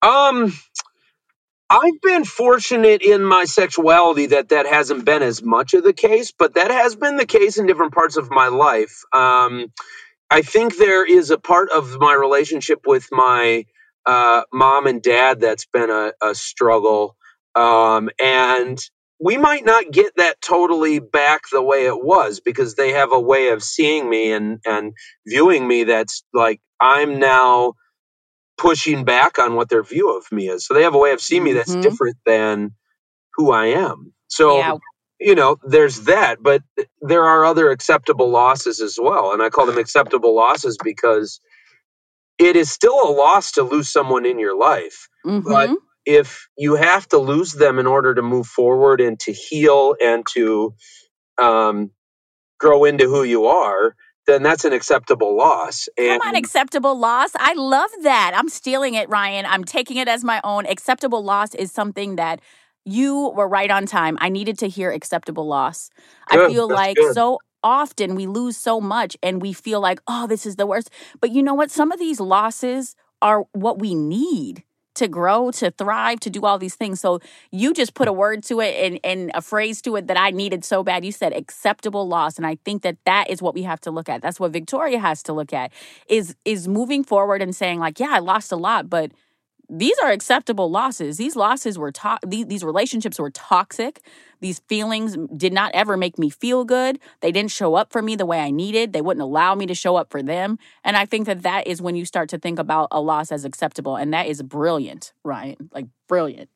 Um, 0.03 0.53
I've 1.71 2.01
been 2.03 2.27
fortunate 2.27 3.01
in 3.01 3.25
my 3.25 3.47
sexuality 3.47 4.27
that 4.27 4.51
that 4.51 4.67
hasn't 4.67 5.07
been 5.07 5.23
as 5.23 5.43
much 5.43 5.73
of 5.73 5.83
the 5.83 5.95
case, 5.95 6.31
but 6.39 6.55
that 6.55 6.71
has 6.71 6.95
been 6.95 7.17
the 7.17 7.25
case 7.25 7.57
in 7.57 7.65
different 7.65 7.95
parts 7.95 8.19
of 8.19 8.31
my 8.31 8.49
life. 8.49 9.03
Um, 9.15 9.73
I 10.31 10.43
think 10.43 10.77
there 10.77 11.07
is 11.07 11.31
a 11.31 11.39
part 11.39 11.71
of 11.71 11.99
my 11.99 12.13
relationship 12.13 12.81
with 12.87 13.09
my 13.11 13.65
uh, 14.09 14.43
mom 14.51 14.87
and 14.87 15.03
dad 15.03 15.39
that's 15.39 15.67
been 15.67 15.91
a, 15.91 16.13
a 16.23 16.35
struggle. 16.35 17.15
Um, 17.55 18.09
and 18.19 18.79
we 19.21 19.37
might 19.37 19.67
not 19.67 19.91
get 19.91 20.15
that 20.17 20.41
totally 20.41 20.99
back 20.99 21.43
the 21.53 21.63
way 21.63 21.87
it 21.87 22.03
was 22.03 22.41
because 22.41 22.75
they 22.75 22.93
have 22.93 23.13
a 23.13 23.21
way 23.21 23.49
of 23.49 23.63
seeing 23.63 24.09
me 24.09 24.33
and, 24.33 24.61
and 24.65 24.95
viewing 25.27 25.69
me 25.69 25.85
that's 25.85 26.25
like 26.33 26.61
I'm 26.81 27.19
now 27.19 27.75
pushing 28.57 29.05
back 29.05 29.39
on 29.39 29.57
what 29.57 29.69
their 29.69 29.83
view 29.83 30.17
of 30.17 30.25
me 30.33 30.49
is. 30.49 30.65
So 30.65 30.73
they 30.73 30.85
have 30.85 30.95
a 30.95 30.99
way 30.99 31.13
of 31.13 31.21
seeing 31.21 31.45
me 31.45 31.53
that's 31.53 31.73
mm-hmm. 31.73 31.83
different 31.83 32.17
than 32.25 32.71
who 33.35 33.53
I 33.53 33.67
am. 33.67 34.15
So, 34.29 34.57
yeah. 34.57 34.77
you 35.21 35.35
know, 35.35 35.59
there's 35.65 36.05
that, 36.05 36.43
but 36.43 36.63
there 37.03 37.25
are 37.25 37.45
other 37.45 37.71
acceptable 37.71 38.31
losses 38.31 38.81
as 38.81 38.99
well. 39.01 39.33
And 39.33 39.43
I 39.43 39.51
call 39.51 39.67
them 39.67 39.79
acceptable 39.79 40.35
losses 40.35 40.79
because 40.83 41.41
it 42.39 42.57
is 42.57 42.71
still 42.71 42.95
a 43.03 43.13
loss 43.13 43.53
to 43.53 43.63
lose 43.63 43.89
someone 43.89 44.25
in 44.25 44.39
your 44.39 44.57
life. 44.57 45.09
Mm-hmm. 45.27 45.49
But 45.49 45.71
if 46.07 46.49
you 46.57 46.77
have 46.77 47.07
to 47.09 47.19
lose 47.19 47.53
them 47.53 47.79
in 47.79 47.87
order 47.87 48.15
to 48.15 48.23
move 48.23 48.47
forward 48.47 49.01
and 49.01 49.19
to 49.21 49.33
heal 49.33 49.95
and 50.01 50.25
to 50.35 50.75
um, 51.37 51.91
grow 52.59 52.85
into 52.85 53.09
who 53.09 53.25
you 53.25 53.47
are, 53.47 53.95
then 54.27 54.43
that's 54.43 54.65
an 54.65 54.73
acceptable 54.73 55.37
loss. 55.37 55.89
And 55.97 56.21
Come 56.21 56.29
on, 56.29 56.37
acceptable 56.37 56.99
loss. 56.99 57.31
I 57.39 57.55
love 57.55 57.91
that. 58.03 58.33
I'm 58.35 58.49
stealing 58.49 58.95
it, 58.95 59.09
Ryan. 59.09 59.47
I'm 59.47 59.65
taking 59.65 59.97
it 59.97 60.07
as 60.07 60.23
my 60.23 60.41
own. 60.45 60.67
Acceptable 60.67 61.25
loss 61.25 61.55
is 61.55 61.73
something 61.73 62.17
that 62.17 62.41
you 62.85 63.31
were 63.31 63.49
right 63.49 63.71
on 63.71 63.87
time. 63.87 64.17
I 64.21 64.29
needed 64.29 64.59
to 64.61 64.69
hear 64.69 64.91
acceptable 64.91 65.47
loss. 65.47 65.91
Good, 66.31 66.41
I 66.41 66.49
feel 66.49 66.69
like 66.69 66.97
good. 66.97 67.15
so 67.15 67.39
often 67.63 68.15
we 68.15 68.27
lose 68.27 68.57
so 68.57 68.81
much 68.81 69.17
and 69.23 69.43
we 69.43 69.53
feel 69.53 69.81
like, 69.81 70.01
oh, 70.07 70.27
this 70.27 70.47
is 70.47 70.57
the 70.57 70.67
worst. 70.67 70.91
But 71.21 71.31
you 71.31 71.43
know 71.43 71.55
what? 71.55 71.71
Some 71.71 71.93
of 71.93 71.99
these 71.99 72.21
losses 72.21 72.95
are 73.21 73.45
what 73.53 73.79
we 73.79 73.95
need 73.95 74.65
to 74.99 75.09
grow, 75.09 75.51
to 75.53 75.71
thrive, 75.71 76.19
to 76.21 76.31
do 76.31 76.45
all 76.45 76.59
these 76.59 76.75
things. 76.75 77.01
So 77.01 77.21
you 77.53 77.73
just 77.73 77.95
put 77.95 78.09
a 78.09 78.13
word 78.13 78.43
to 78.45 78.61
it 78.61 78.75
and, 78.75 79.01
and 79.05 79.31
a 79.33 79.41
phrase 79.41 79.81
to 79.83 79.95
it 79.97 80.09
that 80.09 80.19
I 80.19 80.31
needed 80.31 80.65
so 80.65 80.83
bad. 80.83 81.05
You 81.05 81.13
said 81.13 81.33
acceptable 81.33 82.09
loss. 82.09 82.37
And 82.37 82.47
I 82.47 82.59
think 82.65 82.83
that 82.83 82.97
that 83.05 83.31
is 83.31 83.41
what 83.41 83.55
we 83.55 83.63
have 83.63 83.81
to 83.83 83.93
look 83.93 84.09
at. 84.09 84.23
That's 84.23 84.41
what 84.41 84.53
Victoria 84.53 84.99
has 84.99 85.23
to 85.25 85.33
look 85.33 85.53
at 85.53 85.73
is, 86.09 86.35
is 86.45 86.67
moving 86.67 87.05
forward 87.05 87.43
and 87.43 87.55
saying 87.55 87.79
like, 87.79 88.01
yeah, 88.01 88.11
I 88.11 88.19
lost 88.19 88.51
a 88.51 88.57
lot, 88.57 88.91
but 88.91 89.13
these 89.71 89.97
are 90.03 90.11
acceptable 90.11 90.71
losses. 90.71 91.19
These 91.19 91.37
losses 91.37 91.79
were 91.79 91.93
to- 91.93 92.19
these, 92.27 92.47
these 92.47 92.65
relationships 92.65 93.19
were 93.19 93.31
toxic. 93.31 94.01
These 94.41 94.61
feelings 94.69 95.17
did 95.37 95.53
not 95.53 95.73
ever 95.75 95.97
make 95.97 96.19
me 96.19 96.31
feel 96.31 96.65
good. 96.65 96.99
They 97.21 97.33
didn't 97.33 97.51
show 97.51 97.75
up 97.75 97.93
for 97.93 98.03
me 98.03 98.17
the 98.17 98.27
way 98.27 98.41
I 98.41 98.51
needed. 98.51 98.93
They 98.93 99.03
wouldn't 99.03 99.23
allow 99.23 99.55
me 99.55 99.67
to 99.67 99.75
show 99.75 99.97
up 99.97 100.11
for 100.11 100.23
them. 100.23 100.59
And 100.85 100.97
I 100.97 101.07
think 101.07 101.27
that 101.27 101.43
that 101.43 101.67
is 101.67 101.83
when 101.83 101.97
you 101.97 102.05
start 102.05 102.29
to 102.31 102.39
think 102.39 102.59
about 102.59 102.89
a 102.91 103.01
loss 103.01 103.33
as 103.33 103.45
acceptable 103.45 103.97
and 103.97 104.15
that 104.15 104.27
is 104.27 104.43
brilliant, 104.43 105.13
Ryan. 105.25 105.71
Like 105.73 105.87
brilliant. 106.09 106.49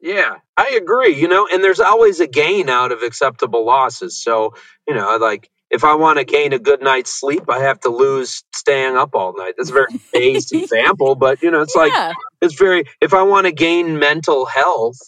Yeah, 0.00 0.36
I 0.56 0.78
agree. 0.80 1.14
You 1.16 1.28
know, 1.28 1.48
and 1.50 1.64
there's 1.64 1.80
always 1.80 2.20
a 2.20 2.26
gain 2.26 2.68
out 2.68 2.92
of 2.92 3.02
acceptable 3.02 3.64
losses. 3.64 4.16
So, 4.22 4.54
you 4.86 4.94
know, 4.94 5.16
like 5.16 5.50
if 5.70 5.84
I 5.84 5.94
want 5.94 6.18
to 6.18 6.24
gain 6.24 6.52
a 6.52 6.58
good 6.58 6.80
night's 6.80 7.12
sleep, 7.12 7.44
I 7.48 7.60
have 7.60 7.80
to 7.80 7.88
lose 7.88 8.44
staying 8.54 8.96
up 8.96 9.14
all 9.14 9.36
night. 9.36 9.54
That's 9.56 9.70
a 9.70 9.72
very 9.72 10.00
base 10.12 10.52
example, 10.52 11.14
but 11.14 11.42
you 11.42 11.50
know, 11.50 11.60
it's 11.60 11.74
like 11.74 11.92
it's 12.40 12.54
very 12.54 12.84
if 13.00 13.14
I 13.14 13.22
want 13.22 13.46
to 13.46 13.52
gain 13.52 13.98
mental 13.98 14.46
health 14.46 14.98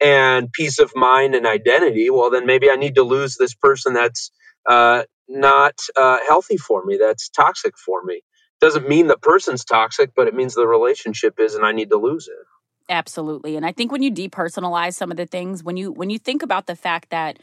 and 0.00 0.52
peace 0.52 0.78
of 0.78 0.92
mind 0.94 1.34
and 1.34 1.46
identity, 1.46 2.10
well 2.10 2.30
then 2.30 2.46
maybe 2.46 2.70
I 2.70 2.76
need 2.76 2.94
to 2.96 3.02
lose 3.02 3.36
this 3.36 3.54
person 3.54 3.94
that's 3.94 4.30
uh 4.68 5.02
not 5.28 5.78
uh 5.96 6.18
healthy 6.26 6.56
for 6.56 6.84
me, 6.84 6.96
that's 6.96 7.28
toxic 7.28 7.76
for 7.76 8.02
me. 8.04 8.22
Doesn't 8.60 8.88
mean 8.88 9.08
the 9.08 9.18
person's 9.18 9.64
toxic, 9.64 10.12
but 10.14 10.28
it 10.28 10.34
means 10.34 10.54
the 10.54 10.66
relationship 10.66 11.40
is 11.40 11.54
and 11.54 11.66
I 11.66 11.72
need 11.72 11.90
to 11.90 11.96
lose 11.96 12.28
it. 12.28 12.46
Absolutely. 12.88 13.56
And 13.56 13.66
I 13.66 13.72
think 13.72 13.90
when 13.90 14.02
you 14.02 14.12
depersonalize 14.12 14.94
some 14.94 15.10
of 15.10 15.16
the 15.16 15.26
things, 15.26 15.64
when 15.64 15.76
you 15.76 15.90
when 15.90 16.10
you 16.10 16.18
think 16.18 16.42
about 16.42 16.66
the 16.66 16.76
fact 16.76 17.10
that, 17.10 17.38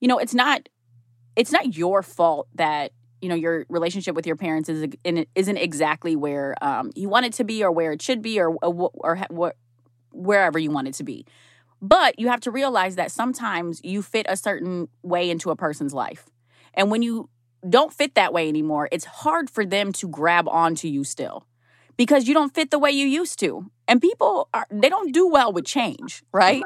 you 0.00 0.06
know, 0.06 0.18
it's 0.18 0.34
not 0.34 0.68
it's 1.36 1.52
not 1.52 1.76
your 1.76 2.02
fault 2.02 2.48
that 2.54 2.92
you 3.20 3.28
know 3.28 3.34
your 3.34 3.64
relationship 3.68 4.14
with 4.14 4.26
your 4.26 4.36
parents 4.36 4.68
is 4.68 4.86
isn't 5.04 5.56
exactly 5.56 6.16
where 6.16 6.54
um, 6.62 6.90
you 6.94 7.08
want 7.08 7.26
it 7.26 7.32
to 7.34 7.44
be 7.44 7.64
or 7.64 7.70
where 7.70 7.92
it 7.92 8.02
should 8.02 8.22
be 8.22 8.40
or 8.40 8.50
or, 8.62 8.90
or 8.94 9.16
what 9.30 9.56
wherever 10.12 10.58
you 10.58 10.70
want 10.70 10.88
it 10.88 10.94
to 10.94 11.04
be. 11.04 11.26
But 11.80 12.18
you 12.18 12.28
have 12.28 12.40
to 12.40 12.50
realize 12.50 12.96
that 12.96 13.10
sometimes 13.10 13.80
you 13.84 14.02
fit 14.02 14.26
a 14.28 14.36
certain 14.36 14.88
way 15.02 15.28
into 15.28 15.50
a 15.50 15.56
person's 15.56 15.92
life. 15.92 16.26
And 16.72 16.90
when 16.90 17.02
you 17.02 17.28
don't 17.68 17.92
fit 17.92 18.14
that 18.14 18.32
way 18.32 18.48
anymore, 18.48 18.88
it's 18.92 19.04
hard 19.04 19.50
for 19.50 19.66
them 19.66 19.92
to 19.94 20.08
grab 20.08 20.48
onto 20.48 20.88
you 20.88 21.04
still 21.04 21.46
because 21.96 22.26
you 22.28 22.34
don't 22.34 22.54
fit 22.54 22.70
the 22.70 22.78
way 22.78 22.90
you 22.90 23.06
used 23.06 23.38
to. 23.40 23.70
And 23.86 24.00
people 24.00 24.48
are 24.54 24.66
they 24.70 24.88
don't 24.88 25.12
do 25.12 25.28
well 25.28 25.52
with 25.52 25.64
change, 25.66 26.22
right? 26.32 26.62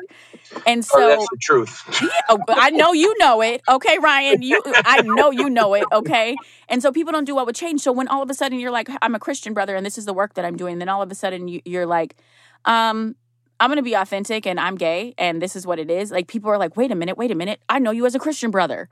And 0.67 0.85
so 0.85 0.99
oh, 0.99 1.09
that's 1.09 1.29
the 1.31 1.39
truth. 1.41 1.83
yeah, 2.03 2.09
oh, 2.29 2.39
I 2.49 2.71
know 2.71 2.93
you 2.93 3.17
know 3.19 3.41
it. 3.41 3.63
Okay, 3.69 3.99
Ryan, 3.99 4.43
you 4.43 4.63
I 4.85 5.01
know 5.03 5.31
you 5.31 5.51
know 5.51 5.75
it, 5.75 5.85
okay? 5.93 6.37
And 6.69 6.83
so 6.83 6.93
people 6.93 7.13
don't 7.13 7.25
do 7.25 7.35
well 7.35 7.47
with 7.47 7.57
change. 7.57 7.81
So 7.81 7.93
when 7.93 8.09
all 8.09 8.23
of 8.23 8.31
a 8.31 8.35
sudden 8.35 8.61
you're 8.61 8.71
like 8.71 8.89
I'm 9.03 9.15
a 9.15 9.19
Christian 9.19 9.55
brother 9.55 9.75
and 9.75 9.85
this 9.85 9.99
is 9.99 10.05
the 10.05 10.15
work 10.15 10.35
that 10.35 10.45
I'm 10.45 10.57
doing, 10.57 10.79
then 10.79 10.89
all 10.89 11.03
of 11.03 11.11
a 11.11 11.15
sudden 11.15 11.49
you, 11.49 11.61
you're 11.65 11.87
like 11.87 12.17
um 12.65 13.17
I'm 13.61 13.71
going 13.71 13.79
to 13.79 13.83
be 13.83 13.95
authentic 13.95 14.47
and 14.47 14.61
I'm 14.61 14.77
gay 14.77 15.15
and 15.19 15.43
this 15.43 15.57
is 15.57 15.67
what 15.67 15.81
it 15.81 15.91
is. 15.91 16.13
Like 16.13 16.29
people 16.29 16.51
are 16.51 16.59
like, 16.59 16.77
"Wait 16.77 16.93
a 16.93 16.95
minute, 16.95 17.19
wait 17.19 17.33
a 17.33 17.35
minute. 17.35 17.61
I 17.69 17.81
know 17.81 17.91
you 17.91 18.07
as 18.07 18.15
a 18.15 18.21
Christian 18.21 18.53
brother." 18.53 18.89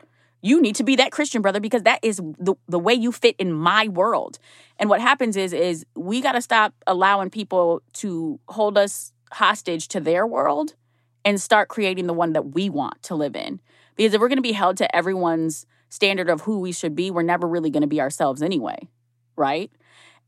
You 0.47 0.61
need 0.61 0.77
to 0.77 0.85
be 0.85 0.95
that 0.95 1.11
Christian 1.11 1.43
brother 1.43 1.59
because 1.59 1.83
that 1.83 1.99
is 2.05 2.19
the, 2.39 2.55
the 2.69 2.79
way 2.79 2.95
you 2.95 3.11
fit 3.11 3.35
in 3.37 3.53
my 3.53 3.89
world. 3.89 4.39
And 4.79 4.89
what 4.89 5.01
happens 5.01 5.37
is 5.37 5.53
is 5.53 5.85
we 5.97 6.21
got 6.21 6.33
to 6.33 6.41
stop 6.41 6.73
allowing 6.87 7.31
people 7.31 7.83
to 7.95 8.39
hold 8.49 8.79
us 8.79 9.13
hostage 9.33 9.89
to 9.89 9.99
their 9.99 10.25
world 10.25 10.75
and 11.25 11.41
start 11.41 11.69
creating 11.69 12.07
the 12.07 12.13
one 12.13 12.33
that 12.35 12.55
we 12.55 12.71
want 12.71 13.03
to 13.03 13.17
live 13.17 13.35
in. 13.35 13.61
Because 13.97 14.15
if 14.15 14.21
we're 14.21 14.29
going 14.29 14.39
to 14.39 14.43
be 14.43 14.53
held 14.53 14.77
to 14.77 14.95
everyone's 14.95 15.67
standard 15.89 16.31
of 16.31 16.43
who 16.43 16.61
we 16.61 16.71
should 16.71 16.95
be, 16.95 17.11
we're 17.11 17.23
never 17.23 17.49
really 17.49 17.71
going 17.71 17.81
to 17.81 17.89
be 17.89 18.01
ourselves 18.01 18.41
anyway, 18.41 18.89
right? 19.35 19.73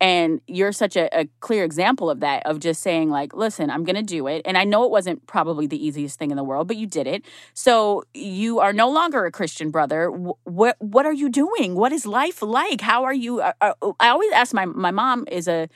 And 0.01 0.41
you're 0.47 0.71
such 0.71 0.97
a, 0.97 1.09
a 1.19 1.29
clear 1.41 1.65
example 1.65 2.09
of 2.09 2.21
that, 2.21 2.47
of 2.47 2.61
just 2.61 2.83
saying, 2.83 3.11
like, 3.11 3.35
listen, 3.35 3.69
I'm 3.69 3.83
going 3.83 3.97
to 3.97 4.03
do 4.03 4.29
it. 4.29 4.43
And 4.45 4.57
I 4.57 4.63
know 4.63 4.85
it 4.85 4.93
wasn't 4.93 5.27
probably 5.27 5.67
the 5.67 5.85
easiest 5.85 6.21
thing 6.21 6.31
in 6.31 6.37
the 6.37 6.45
world, 6.45 6.69
but 6.69 6.77
you 6.77 6.87
did 6.87 7.09
it. 7.09 7.25
So 7.53 8.05
you 8.15 8.61
are 8.61 8.73
no 8.73 8.89
longer 8.89 9.27
a 9.27 9.33
Christian 9.33 9.71
brother. 9.71 10.09
What 10.11 10.77
what 10.79 11.05
are 11.05 11.13
you 11.13 11.29
doing? 11.29 11.75
What 11.75 11.93
is 11.93 12.07
life 12.07 12.43
like? 12.43 12.81
How 12.81 13.05
are 13.05 13.15
you? 13.15 13.43
I, 13.43 13.53
I 13.61 14.09
always 14.09 14.31
ask 14.33 14.55
my 14.55 14.67
my 14.67 14.93
mom 14.93 15.25
is 15.33 15.49
a 15.49 15.69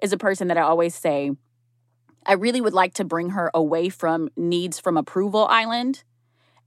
is 0.00 0.12
a 0.12 0.18
person 0.18 0.48
that 0.48 0.56
I 0.56 0.62
always 0.62 0.94
say, 0.94 1.32
I 2.26 2.34
really 2.34 2.60
would 2.60 2.74
like 2.74 2.94
to 2.94 3.04
bring 3.04 3.30
her 3.30 3.50
away 3.54 3.88
from 3.88 4.28
needs 4.36 4.78
from 4.78 4.96
approval 4.96 5.46
island 5.46 6.04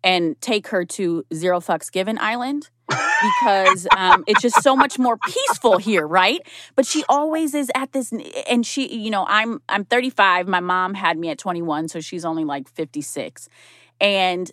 and 0.04 0.40
take 0.42 0.68
her 0.68 0.86
to 0.86 1.26
zero 1.34 1.60
fucks 1.60 1.92
given 1.92 2.18
island 2.18 2.70
because 2.88 3.88
um, 3.96 4.24
it's 4.28 4.42
just 4.42 4.62
so 4.62 4.76
much 4.76 4.98
more 4.98 5.18
peaceful 5.18 5.78
here, 5.78 6.08
right? 6.08 6.42
But 6.76 6.86
she 6.86 7.04
always 7.10 7.54
is 7.54 7.72
at 7.76 7.92
this, 7.92 8.14
and 8.50 8.66
she, 8.66 8.88
you 8.96 9.10
know, 9.10 9.26
I'm 9.28 9.62
I'm 9.70 9.86
35. 9.86 10.48
My 10.48 10.60
mom 10.60 10.94
had 10.94 11.18
me 11.18 11.30
at 11.30 11.38
21, 11.38 11.88
so 11.90 12.00
she's 12.00 12.26
only 12.26 12.46
like 12.46 12.70
56, 12.70 13.50
and 14.00 14.52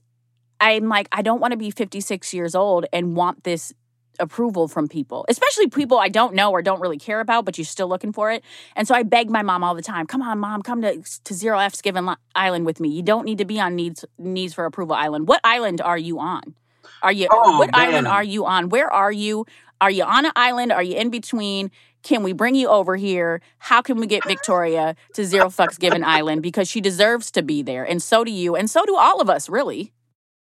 I'm 0.60 0.88
like, 0.88 1.08
I 1.12 1.22
don't 1.22 1.40
want 1.40 1.52
to 1.52 1.58
be 1.58 1.70
56 1.70 2.32
years 2.32 2.54
old 2.54 2.86
and 2.92 3.16
want 3.16 3.44
this 3.44 3.72
approval 4.20 4.68
from 4.68 4.88
people, 4.88 5.24
especially 5.28 5.68
people 5.68 5.98
I 5.98 6.08
don't 6.08 6.34
know 6.34 6.52
or 6.52 6.62
don't 6.62 6.80
really 6.80 6.98
care 6.98 7.20
about, 7.20 7.44
but 7.44 7.58
you're 7.58 7.64
still 7.64 7.88
looking 7.88 8.12
for 8.12 8.30
it. 8.30 8.44
And 8.76 8.86
so 8.86 8.94
I 8.94 9.02
beg 9.02 9.28
my 9.28 9.42
mom 9.42 9.64
all 9.64 9.74
the 9.74 9.82
time, 9.82 10.06
"Come 10.06 10.22
on, 10.22 10.38
mom, 10.38 10.62
come 10.62 10.82
to 10.82 11.02
to 11.24 11.34
Zero 11.34 11.58
F's 11.58 11.82
Given 11.82 12.08
Island 12.34 12.66
with 12.66 12.80
me. 12.80 12.88
You 12.88 13.02
don't 13.02 13.24
need 13.24 13.38
to 13.38 13.44
be 13.44 13.60
on 13.60 13.74
needs 13.74 14.04
needs 14.18 14.54
for 14.54 14.64
approval 14.64 14.94
island. 14.94 15.28
What 15.28 15.40
island 15.44 15.80
are 15.80 15.98
you 15.98 16.18
on? 16.20 16.54
Are 17.02 17.12
you 17.12 17.28
Oh, 17.30 17.58
what 17.58 17.70
island 17.74 18.06
are 18.06 18.24
you 18.24 18.46
on? 18.46 18.68
Where 18.68 18.92
are 18.92 19.12
you? 19.12 19.46
Are 19.80 19.90
you 19.90 20.04
on 20.04 20.24
an 20.24 20.32
island? 20.36 20.72
Are 20.72 20.82
you 20.82 20.96
in 20.96 21.10
between? 21.10 21.70
Can 22.02 22.22
we 22.22 22.32
bring 22.32 22.54
you 22.54 22.68
over 22.68 22.96
here? 22.96 23.40
How 23.58 23.80
can 23.82 23.96
we 23.98 24.06
get 24.06 24.24
Victoria 24.26 24.94
to 25.14 25.24
Zero 25.24 25.46
Fucks 25.46 25.78
Given 25.78 26.04
Island 26.04 26.42
because 26.42 26.68
she 26.68 26.80
deserves 26.80 27.30
to 27.32 27.42
be 27.42 27.62
there, 27.62 27.84
and 27.84 28.02
so 28.02 28.24
do 28.24 28.30
you, 28.30 28.56
and 28.56 28.70
so 28.70 28.84
do 28.84 28.96
all 28.96 29.20
of 29.20 29.30
us, 29.30 29.48
really. 29.48 29.92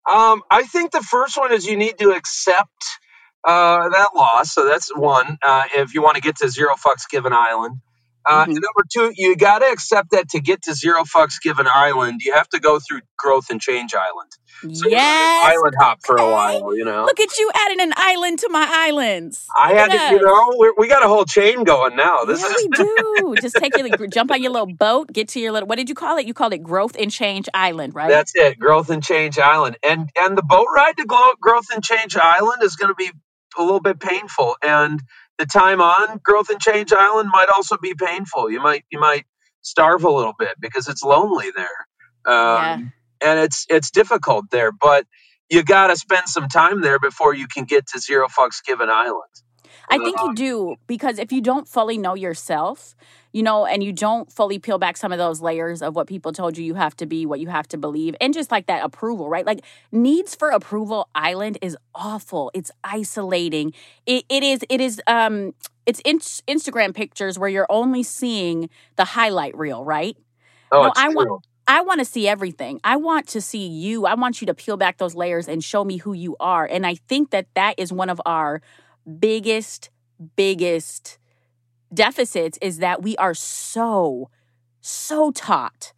Um, 0.09 0.43
I 0.51 0.63
think 0.65 0.93
the 0.93 1.03
first 1.03 1.37
one 1.37 1.53
is 1.53 1.67
you 1.67 1.77
need 1.77 1.99
to 1.99 2.11
accept 2.11 2.85
uh, 3.45 3.89
that 3.89 4.09
loss. 4.15 4.53
So 4.53 4.65
that's 4.67 4.95
one. 4.95 5.39
Uh, 5.43 5.65
if 5.75 5.95
you 5.95 6.03
want 6.03 6.17
to 6.17 6.23
get 6.23 6.37
to 6.37 6.49
zero 6.49 6.75
fucks 6.75 7.09
given 7.11 7.33
island. 7.33 7.81
Uh, 8.29 8.45
Mhm. 8.45 8.49
number 8.49 8.85
two, 8.93 9.11
you 9.17 9.37
got 9.37 9.61
to 9.61 9.67
accept 9.67 10.11
that 10.11 10.29
to 10.31 10.41
get 10.41 10.63
to 10.63 10.75
zero 10.75 11.05
fucks 11.05 11.41
given 11.43 11.67
island, 11.73 12.21
you 12.23 12.35
have 12.35 12.49
to 12.51 12.61
go 12.61 12.79
through 12.79 13.01
growth 13.17 13.49
and 13.51 13.61
change 13.61 13.95
island. 13.95 14.31
So 14.77 14.89
yes, 14.89 15.47
island 15.47 15.75
hop 15.81 16.01
for 16.05 16.17
a 16.17 16.31
while, 16.31 16.77
you 16.77 16.85
know. 16.85 17.05
Look 17.05 17.21
at 17.21 17.39
you 17.39 17.51
adding 17.55 17.81
an 17.81 17.93
island 17.97 18.41
to 18.41 18.49
my 18.51 18.67
islands. 18.69 19.47
I 19.57 19.69
Look 19.69 19.79
had 19.79 20.11
to, 20.11 20.17
you 20.17 20.21
know, 20.21 20.53
we're, 20.57 20.73
we 20.77 20.89
got 20.89 21.05
a 21.05 21.09
whole 21.09 21.25
chain 21.25 21.63
going 21.63 21.95
now. 21.97 22.25
This 22.25 22.41
yeah, 22.43 22.49
is 22.49 22.69
we 22.69 22.69
do. 22.85 23.35
Just 23.41 23.57
take 23.57 23.77
your 23.79 24.09
jump 24.09 24.33
on 24.33 24.43
your 24.43 24.51
little 24.51 24.75
boat, 24.75 25.13
get 25.13 25.29
to 25.29 25.41
your 25.41 25.53
little. 25.53 25.69
What 25.69 25.77
did 25.77 25.89
you 25.89 25.95
call 25.95 26.19
it? 26.19 26.27
You 26.27 26.35
called 26.35 26.53
it 26.53 26.63
Growth 26.65 26.97
and 26.99 27.11
Change 27.11 27.49
Island, 27.55 27.95
right? 27.95 28.09
That's 28.09 28.33
it, 28.35 28.59
Growth 28.59 28.91
and 28.91 29.03
Change 29.03 29.39
Island, 29.39 29.79
and 29.83 30.11
and 30.21 30.37
the 30.37 30.43
boat 30.43 30.67
ride 30.75 30.97
to 30.97 31.07
Growth 31.41 31.67
and 31.73 31.83
Change 31.83 32.17
Island 32.17 32.63
is 32.63 32.75
going 32.77 32.89
to 32.91 32.97
be 32.97 33.11
a 33.57 33.63
little 33.63 33.81
bit 33.81 34.01
painful, 34.01 34.57
and 34.63 35.01
the 35.39 35.47
time 35.47 35.81
on 35.81 36.21
Growth 36.23 36.51
and 36.51 36.61
Change 36.61 36.93
Island 36.93 37.31
might 37.33 37.49
also 37.55 37.77
be 37.77 37.95
painful. 37.95 38.51
You 38.51 38.61
might 38.61 38.85
you 38.91 39.01
might 39.01 39.25
starve 39.63 40.05
a 40.05 40.11
little 40.11 40.35
bit 40.39 40.55
because 40.61 40.89
it's 40.89 41.03
lonely 41.03 41.51
there, 41.55 41.87
yeah. 42.27 42.73
um, 42.75 42.93
and 43.25 43.39
it's 43.39 43.67
it's 43.69 43.91
difficult 43.91 44.47
there. 44.51 44.73
But 44.73 45.07
you 45.49 45.63
got 45.63 45.89
to 45.89 45.97
spend 45.97 46.29
some 46.29 46.49
time 46.49 46.81
there 46.81 46.99
before 46.99 47.35
you 47.35 47.47
can 47.47 47.65
get 47.65 47.87
to 47.89 48.01
Zero 48.01 48.29
Fucks 48.29 48.63
Given 48.65 48.91
Island. 48.91 49.31
I 49.91 49.99
think 49.99 50.21
you 50.21 50.35
do 50.35 50.77
because 50.87 51.19
if 51.19 51.33
you 51.33 51.41
don't 51.41 51.67
fully 51.67 51.97
know 51.97 52.15
yourself, 52.15 52.95
you 53.33 53.43
know, 53.43 53.67
and 53.67 53.83
you 53.83 53.93
don't 53.93 54.31
fully 54.33 54.59
peel 54.59 54.79
back 54.79 54.97
some 54.97 55.13
of 55.13 55.19
those 55.19 55.41
layers 55.41 55.83
of 55.83 55.95
what 55.95 56.07
people 56.07 56.33
told 56.33 56.57
you 56.57 56.65
you 56.65 56.75
have 56.75 56.97
to 56.97 57.07
be, 57.07 57.27
what 57.27 57.41
you 57.41 57.49
have 57.49 57.69
to 57.69 57.79
believe, 57.79 58.15
and 58.21 58.35
just 58.35 58.51
like 58.51 58.67
that 58.67 58.85
approval, 58.85 59.29
right? 59.29 59.47
Like 59.47 59.61
needs 59.93 60.35
for 60.35 60.51
approval 60.51 61.09
island 61.15 61.59
is 61.63 61.77
awful. 61.95 62.51
It's 62.55 62.71
isolating. 62.85 63.73
It, 64.07 64.25
it 64.29 64.43
is. 64.43 64.61
It 64.69 64.81
is. 64.81 65.01
Um. 65.07 65.55
It's 65.87 66.01
in, 66.05 66.19
Instagram 66.19 66.95
pictures 66.95 67.39
where 67.39 67.49
you're 67.49 67.67
only 67.71 68.03
seeing 68.03 68.69
the 68.97 69.05
highlight 69.05 69.57
reel, 69.57 69.85
right? 69.85 70.17
oh, 70.73 70.83
No, 70.83 70.93
I 70.97 71.09
want 71.09 71.33
I 71.67 71.83
want 71.83 72.01
to 72.01 72.05
see 72.05 72.27
everything. 72.29 72.81
I 72.85 72.97
want 72.97 73.29
to 73.29 73.41
see 73.41 73.67
you. 73.67 74.07
I 74.07 74.15
want 74.15 74.41
you 74.41 74.47
to 74.47 74.55
peel 74.55 74.77
back 74.77 74.99
those 74.99 75.15
layers 75.15 75.49
and 75.49 75.63
show 75.63 75.85
me 75.85 75.99
who 75.99 76.13
you 76.15 76.37
are. 76.41 76.67
And 76.67 76.87
I 76.87 76.95
think 76.95 77.31
that 77.31 77.47
that 77.55 77.75
is 77.79 77.93
one 77.93 78.09
of 78.11 78.21
our 78.27 78.63
biggest 79.19 79.91
biggest 80.37 81.18
deficits 81.93 82.59
is 82.61 82.79
that 82.79 83.03
we 83.03 83.17
are 83.17 83.35
so 83.35 84.31
so 84.81 85.31
taught 85.31 85.93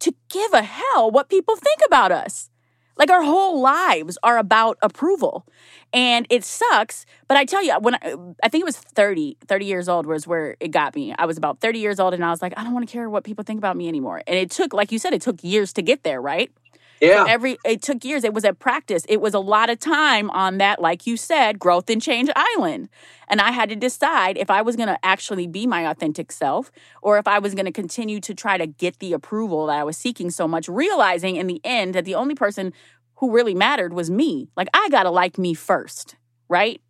to 0.00 0.14
give 0.28 0.52
a 0.52 0.62
hell 0.62 1.10
what 1.10 1.28
people 1.28 1.56
think 1.56 1.80
about 1.86 2.12
us. 2.12 2.50
Like 2.98 3.10
our 3.10 3.22
whole 3.22 3.60
lives 3.60 4.16
are 4.22 4.38
about 4.38 4.78
approval. 4.80 5.46
And 5.92 6.26
it 6.30 6.44
sucks, 6.44 7.04
but 7.28 7.36
I 7.36 7.44
tell 7.44 7.62
you 7.62 7.74
when 7.80 7.94
I, 7.96 8.14
I 8.42 8.48
think 8.48 8.62
it 8.62 8.64
was 8.64 8.78
30, 8.78 9.36
30 9.46 9.66
years 9.66 9.88
old 9.88 10.06
was 10.06 10.26
where 10.26 10.56
it 10.60 10.68
got 10.68 10.94
me. 10.94 11.14
I 11.18 11.26
was 11.26 11.36
about 11.36 11.60
30 11.60 11.78
years 11.78 12.00
old 12.00 12.14
and 12.14 12.24
I 12.24 12.30
was 12.30 12.40
like, 12.40 12.54
I 12.56 12.64
don't 12.64 12.72
want 12.72 12.88
to 12.88 12.92
care 12.92 13.08
what 13.10 13.24
people 13.24 13.44
think 13.44 13.58
about 13.58 13.76
me 13.76 13.88
anymore. 13.88 14.22
And 14.26 14.36
it 14.36 14.50
took 14.50 14.72
like 14.72 14.92
you 14.92 14.98
said 14.98 15.12
it 15.12 15.20
took 15.20 15.44
years 15.44 15.72
to 15.74 15.82
get 15.82 16.04
there, 16.04 16.20
right? 16.20 16.50
Yeah, 17.00 17.24
So 17.24 17.30
every 17.30 17.58
it 17.64 17.82
took 17.82 18.04
years. 18.04 18.24
It 18.24 18.32
was 18.32 18.44
a 18.44 18.52
practice. 18.52 19.04
It 19.08 19.20
was 19.20 19.34
a 19.34 19.38
lot 19.38 19.70
of 19.70 19.78
time 19.78 20.30
on 20.30 20.58
that, 20.58 20.80
like 20.80 21.06
you 21.06 21.16
said, 21.16 21.58
growth 21.58 21.90
and 21.90 22.00
change 22.00 22.30
island. 22.34 22.88
And 23.28 23.40
I 23.40 23.50
had 23.50 23.68
to 23.70 23.76
decide 23.76 24.38
if 24.38 24.50
I 24.50 24.62
was 24.62 24.76
going 24.76 24.88
to 24.88 24.98
actually 25.04 25.46
be 25.46 25.66
my 25.66 25.90
authentic 25.90 26.30
self 26.30 26.70
or 27.02 27.18
if 27.18 27.26
I 27.26 27.38
was 27.38 27.54
going 27.54 27.66
to 27.66 27.72
continue 27.72 28.20
to 28.20 28.34
try 28.34 28.56
to 28.56 28.66
get 28.66 28.98
the 28.98 29.12
approval 29.12 29.66
that 29.66 29.78
I 29.78 29.84
was 29.84 29.96
seeking 29.96 30.30
so 30.30 30.46
much, 30.46 30.68
realizing 30.68 31.36
in 31.36 31.46
the 31.46 31.60
end 31.64 31.94
that 31.94 32.04
the 32.04 32.14
only 32.14 32.34
person 32.34 32.72
who 33.16 33.32
really 33.32 33.54
mattered 33.54 33.92
was 33.92 34.10
me. 34.10 34.48
Like 34.56 34.68
I 34.72 34.88
got 34.90 35.04
to 35.04 35.10
like 35.10 35.38
me 35.38 35.54
first, 35.54 36.16
right? 36.48 36.80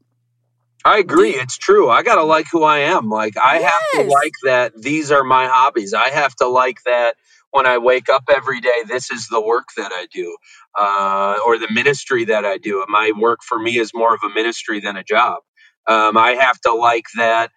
I 0.84 0.98
agree. 0.98 1.30
It's 1.30 1.58
true. 1.58 1.90
I 1.90 2.04
gotta 2.04 2.22
like 2.22 2.46
who 2.52 2.62
I 2.62 2.78
am. 2.78 3.08
Like 3.08 3.36
I 3.36 3.58
have 3.58 3.82
to 3.94 4.02
like 4.04 4.32
that. 4.44 4.80
These 4.80 5.10
are 5.10 5.24
my 5.24 5.48
hobbies. 5.48 5.94
I 5.94 6.10
have 6.10 6.32
to 6.36 6.46
like 6.46 6.78
that. 6.84 7.16
When 7.56 7.66
I 7.66 7.78
wake 7.78 8.10
up 8.10 8.24
every 8.34 8.60
day, 8.60 8.84
this 8.86 9.10
is 9.10 9.28
the 9.28 9.40
work 9.40 9.68
that 9.78 9.92
I 9.92 10.06
do, 10.12 10.36
uh, 10.78 11.38
or 11.46 11.58
the 11.58 11.70
ministry 11.72 12.26
that 12.26 12.44
I 12.46 12.58
do. 12.58 12.84
My 12.88 13.12
work 13.18 13.40
for 13.42 13.58
me 13.58 13.78
is 13.78 13.92
more 13.94 14.14
of 14.14 14.20
a 14.24 14.34
ministry 14.34 14.80
than 14.80 14.96
a 14.96 15.04
job. 15.04 15.40
Um, 15.88 16.18
I 16.18 16.32
have 16.32 16.60
to 16.62 16.74
like 16.74 17.06
that 17.16 17.50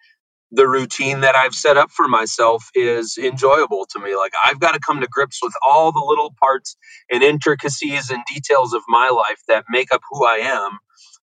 the 0.52 0.68
routine 0.68 1.20
that 1.20 1.36
I've 1.36 1.54
set 1.54 1.76
up 1.76 1.90
for 1.92 2.08
myself 2.08 2.64
is 2.74 3.18
enjoyable 3.18 3.86
to 3.90 4.00
me. 4.00 4.16
Like 4.16 4.32
I've 4.44 4.60
got 4.60 4.72
to 4.72 4.80
come 4.80 5.00
to 5.00 5.08
grips 5.08 5.40
with 5.42 5.54
all 5.68 5.92
the 5.92 6.04
little 6.06 6.34
parts 6.42 6.76
and 7.10 7.22
intricacies 7.22 8.10
and 8.10 8.22
details 8.32 8.74
of 8.74 8.82
my 8.88 9.10
life 9.10 9.40
that 9.48 9.66
make 9.70 9.92
up 9.94 10.02
who 10.10 10.26
I 10.26 10.36
am 10.38 10.78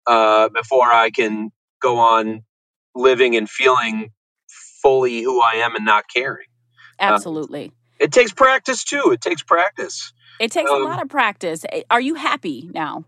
uh, 0.07 0.49
before 0.49 0.93
I 0.93 1.11
can 1.11 1.51
go 1.81 1.99
on 1.99 2.43
living 2.95 3.35
and 3.35 3.49
feeling 3.49 4.11
fully 4.81 5.21
who 5.21 5.41
I 5.41 5.55
am 5.55 5.75
and 5.75 5.85
not 5.85 6.05
caring. 6.13 6.47
Absolutely. 6.99 7.67
Uh, 7.67 7.69
it 8.01 8.11
takes 8.11 8.33
practice 8.33 8.83
too. 8.83 9.11
It 9.13 9.21
takes 9.21 9.43
practice. 9.43 10.11
It 10.39 10.51
takes 10.51 10.71
um, 10.71 10.81
a 10.81 10.85
lot 10.85 11.01
of 11.01 11.09
practice. 11.09 11.63
Eh, 11.71 11.83
are 11.89 12.01
you 12.01 12.15
happy 12.15 12.69
now? 12.73 13.05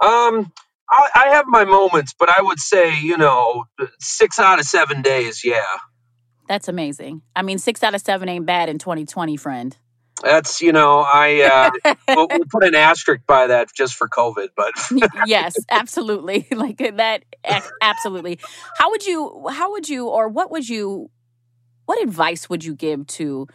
Um, 0.00 0.52
I, 0.90 1.08
I 1.14 1.28
have 1.34 1.46
my 1.46 1.64
moments, 1.64 2.14
but 2.18 2.30
I 2.30 2.42
would 2.42 2.58
say, 2.58 2.98
you 3.00 3.18
know, 3.18 3.66
six 4.00 4.38
out 4.38 4.58
of 4.58 4.64
seven 4.64 5.02
days, 5.02 5.44
yeah. 5.44 5.64
That's 6.48 6.68
amazing. 6.68 7.22
I 7.34 7.42
mean, 7.42 7.58
six 7.58 7.82
out 7.82 7.94
of 7.94 8.00
seven 8.00 8.28
ain't 8.28 8.46
bad 8.46 8.68
in 8.68 8.78
2020, 8.78 9.36
friend. 9.36 9.76
That's 10.22 10.62
you 10.62 10.72
know 10.72 11.00
I 11.00 11.70
uh, 11.84 11.94
we'll, 12.08 12.26
we'll, 12.30 12.46
put 12.50 12.64
an 12.64 12.74
asterisk 12.74 13.26
by 13.26 13.48
that 13.48 13.68
just 13.76 13.94
for 13.94 14.08
COVID, 14.08 14.48
but 14.56 14.72
yes, 15.26 15.54
absolutely, 15.70 16.46
like 16.52 16.78
that, 16.78 17.24
absolutely. 17.82 18.38
How 18.78 18.88
would 18.90 19.04
you? 19.04 19.46
How 19.50 19.72
would 19.72 19.90
you? 19.90 20.08
Or 20.08 20.28
what 20.28 20.50
would 20.50 20.66
you? 20.66 21.10
What 21.84 22.02
advice 22.02 22.48
would 22.48 22.64
you 22.64 22.74
give 22.74 23.06
to 23.08 23.46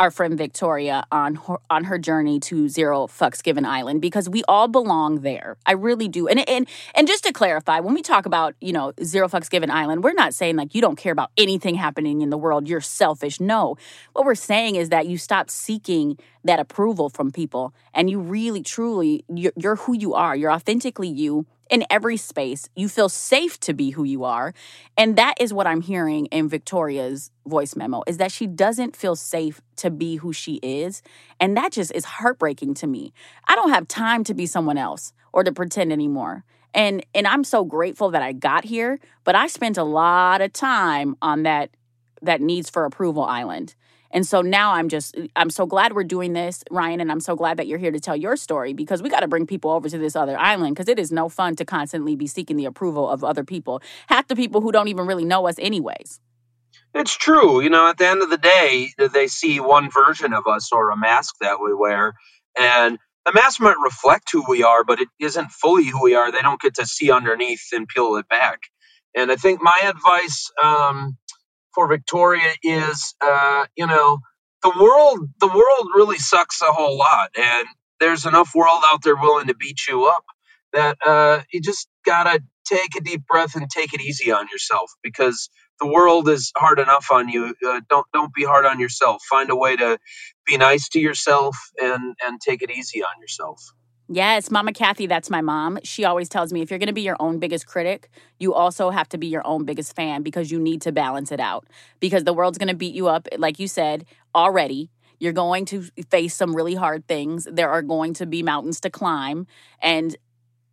our 0.00 0.10
friend 0.10 0.38
Victoria 0.38 1.04
on 1.12 1.34
her, 1.34 1.58
on 1.68 1.84
her 1.84 1.98
journey 1.98 2.40
to 2.40 2.70
Zero 2.70 3.06
Fucks 3.06 3.42
Given 3.42 3.66
Island 3.66 4.00
because 4.00 4.30
we 4.30 4.42
all 4.48 4.66
belong 4.66 5.20
there. 5.20 5.58
I 5.66 5.72
really 5.72 6.08
do. 6.08 6.26
And 6.26 6.48
and 6.48 6.66
and 6.94 7.06
just 7.06 7.22
to 7.24 7.32
clarify, 7.34 7.80
when 7.80 7.92
we 7.92 8.00
talk 8.00 8.24
about 8.24 8.54
you 8.62 8.72
know 8.72 8.94
Zero 9.04 9.28
Fucks 9.28 9.50
Given 9.50 9.70
Island, 9.70 10.02
we're 10.02 10.14
not 10.14 10.32
saying 10.32 10.56
like 10.56 10.74
you 10.74 10.80
don't 10.80 10.96
care 10.96 11.12
about 11.12 11.30
anything 11.36 11.74
happening 11.74 12.22
in 12.22 12.30
the 12.30 12.38
world. 12.38 12.66
You're 12.66 12.80
selfish. 12.80 13.40
No, 13.40 13.76
what 14.14 14.24
we're 14.24 14.34
saying 14.34 14.76
is 14.76 14.88
that 14.88 15.06
you 15.06 15.18
stop 15.18 15.50
seeking 15.50 16.18
that 16.44 16.58
approval 16.58 17.10
from 17.10 17.30
people 17.30 17.74
and 17.92 18.08
you 18.08 18.18
really 18.18 18.62
truly 18.62 19.22
you're, 19.28 19.52
you're 19.54 19.76
who 19.76 19.94
you 19.94 20.14
are. 20.14 20.34
You're 20.34 20.50
authentically 20.50 21.08
you 21.08 21.46
in 21.70 21.84
every 21.88 22.16
space. 22.16 22.68
You 22.74 22.88
feel 22.88 23.08
safe 23.08 23.58
to 23.60 23.72
be 23.72 23.90
who 23.90 24.04
you 24.04 24.24
are. 24.24 24.52
And 24.96 25.16
that 25.16 25.34
is 25.40 25.54
what 25.54 25.66
I'm 25.66 25.80
hearing 25.80 26.26
in 26.26 26.48
Victoria's 26.48 27.30
voice 27.46 27.76
memo 27.76 28.02
is 28.06 28.18
that 28.18 28.32
she 28.32 28.46
doesn't 28.46 28.96
feel 28.96 29.16
safe 29.16 29.60
to 29.76 29.90
be 29.90 30.16
who 30.16 30.32
she 30.32 30.56
is. 30.56 31.02
And 31.38 31.56
that 31.56 31.72
just 31.72 31.92
is 31.92 32.04
heartbreaking 32.04 32.74
to 32.74 32.86
me. 32.86 33.14
I 33.46 33.54
don't 33.54 33.70
have 33.70 33.88
time 33.88 34.24
to 34.24 34.34
be 34.34 34.46
someone 34.46 34.76
else 34.76 35.12
or 35.32 35.44
to 35.44 35.52
pretend 35.52 35.92
anymore. 35.92 36.44
And 36.74 37.04
and 37.14 37.26
I'm 37.26 37.44
so 37.44 37.64
grateful 37.64 38.10
that 38.10 38.22
I 38.22 38.32
got 38.32 38.64
here, 38.64 39.00
but 39.24 39.34
I 39.34 39.46
spent 39.46 39.76
a 39.76 39.82
lot 39.84 40.40
of 40.40 40.52
time 40.52 41.16
on 41.22 41.42
that 41.44 41.70
that 42.22 42.40
needs 42.40 42.70
for 42.70 42.84
approval 42.84 43.24
island. 43.24 43.74
And 44.10 44.26
so 44.26 44.42
now 44.42 44.72
I'm 44.72 44.88
just, 44.88 45.16
I'm 45.36 45.50
so 45.50 45.66
glad 45.66 45.92
we're 45.92 46.04
doing 46.04 46.32
this, 46.32 46.64
Ryan, 46.70 47.00
and 47.00 47.12
I'm 47.12 47.20
so 47.20 47.36
glad 47.36 47.58
that 47.58 47.66
you're 47.66 47.78
here 47.78 47.92
to 47.92 48.00
tell 48.00 48.16
your 48.16 48.36
story 48.36 48.72
because 48.72 49.02
we 49.02 49.08
got 49.08 49.20
to 49.20 49.28
bring 49.28 49.46
people 49.46 49.70
over 49.70 49.88
to 49.88 49.98
this 49.98 50.16
other 50.16 50.38
island 50.38 50.74
because 50.74 50.88
it 50.88 50.98
is 50.98 51.12
no 51.12 51.28
fun 51.28 51.56
to 51.56 51.64
constantly 51.64 52.16
be 52.16 52.26
seeking 52.26 52.56
the 52.56 52.64
approval 52.64 53.08
of 53.08 53.22
other 53.22 53.44
people, 53.44 53.82
half 54.08 54.26
the 54.28 54.36
people 54.36 54.60
who 54.60 54.72
don't 54.72 54.88
even 54.88 55.06
really 55.06 55.24
know 55.24 55.46
us, 55.46 55.56
anyways. 55.58 56.20
It's 56.92 57.16
true. 57.16 57.60
You 57.60 57.70
know, 57.70 57.88
at 57.88 57.98
the 57.98 58.08
end 58.08 58.22
of 58.22 58.30
the 58.30 58.38
day, 58.38 58.88
they 58.98 59.28
see 59.28 59.60
one 59.60 59.90
version 59.90 60.32
of 60.32 60.46
us 60.46 60.72
or 60.72 60.90
a 60.90 60.96
mask 60.96 61.36
that 61.40 61.60
we 61.62 61.72
wear. 61.72 62.14
And 62.58 62.98
the 63.24 63.32
mask 63.32 63.60
might 63.60 63.76
reflect 63.82 64.30
who 64.32 64.44
we 64.48 64.64
are, 64.64 64.82
but 64.82 65.00
it 65.00 65.08
isn't 65.20 65.52
fully 65.52 65.84
who 65.84 66.02
we 66.02 66.16
are. 66.16 66.32
They 66.32 66.42
don't 66.42 66.60
get 66.60 66.74
to 66.76 66.86
see 66.86 67.12
underneath 67.12 67.68
and 67.72 67.86
peel 67.86 68.16
it 68.16 68.28
back. 68.28 68.60
And 69.14 69.30
I 69.30 69.36
think 69.36 69.60
my 69.62 69.78
advice, 69.84 70.50
um, 70.62 71.16
for 71.74 71.88
Victoria 71.88 72.52
is, 72.62 73.14
uh, 73.20 73.66
you 73.76 73.86
know, 73.86 74.18
the 74.62 74.72
world 74.80 75.28
the 75.40 75.48
world 75.48 75.88
really 75.94 76.18
sucks 76.18 76.62
a 76.62 76.72
whole 76.72 76.98
lot, 76.98 77.30
and 77.38 77.66
there's 78.00 78.26
enough 78.26 78.52
world 78.54 78.82
out 78.92 79.02
there 79.04 79.16
willing 79.16 79.48
to 79.48 79.54
beat 79.56 79.80
you 79.88 80.06
up 80.06 80.24
that 80.72 80.98
uh, 81.06 81.42
you 81.52 81.60
just 81.60 81.88
gotta 82.06 82.42
take 82.66 82.96
a 82.96 83.02
deep 83.02 83.26
breath 83.26 83.56
and 83.56 83.70
take 83.70 83.94
it 83.94 84.00
easy 84.02 84.32
on 84.32 84.46
yourself 84.52 84.92
because 85.02 85.50
the 85.80 85.86
world 85.88 86.28
is 86.28 86.52
hard 86.56 86.78
enough 86.80 87.06
on 87.12 87.28
you. 87.28 87.54
Uh, 87.66 87.80
don't 87.90 88.06
don't 88.12 88.34
be 88.34 88.44
hard 88.44 88.66
on 88.66 88.80
yourself. 88.80 89.22
Find 89.30 89.50
a 89.50 89.56
way 89.56 89.76
to 89.76 89.98
be 90.46 90.58
nice 90.58 90.88
to 90.90 91.00
yourself 91.00 91.56
and 91.82 92.16
and 92.26 92.40
take 92.40 92.62
it 92.62 92.70
easy 92.70 93.02
on 93.02 93.20
yourself. 93.20 93.62
Yes, 94.12 94.50
Mama 94.50 94.72
Kathy, 94.72 95.06
that's 95.06 95.30
my 95.30 95.40
mom. 95.40 95.78
She 95.84 96.04
always 96.04 96.28
tells 96.28 96.52
me 96.52 96.62
if 96.62 96.68
you're 96.68 96.80
going 96.80 96.88
to 96.88 96.92
be 96.92 97.00
your 97.02 97.16
own 97.20 97.38
biggest 97.38 97.68
critic, 97.68 98.10
you 98.40 98.52
also 98.52 98.90
have 98.90 99.08
to 99.10 99.18
be 99.18 99.28
your 99.28 99.46
own 99.46 99.64
biggest 99.64 99.94
fan 99.94 100.24
because 100.24 100.50
you 100.50 100.58
need 100.58 100.82
to 100.82 100.90
balance 100.90 101.30
it 101.30 101.38
out. 101.38 101.68
Because 102.00 102.24
the 102.24 102.32
world's 102.32 102.58
going 102.58 102.70
to 102.70 102.74
beat 102.74 102.92
you 102.92 103.06
up, 103.06 103.28
like 103.38 103.60
you 103.60 103.68
said 103.68 104.04
already. 104.34 104.90
You're 105.20 105.32
going 105.32 105.64
to 105.66 105.84
face 106.10 106.34
some 106.34 106.56
really 106.56 106.74
hard 106.74 107.06
things. 107.06 107.46
There 107.52 107.70
are 107.70 107.82
going 107.82 108.14
to 108.14 108.26
be 108.26 108.42
mountains 108.42 108.80
to 108.80 108.90
climb. 108.90 109.46
And 109.80 110.16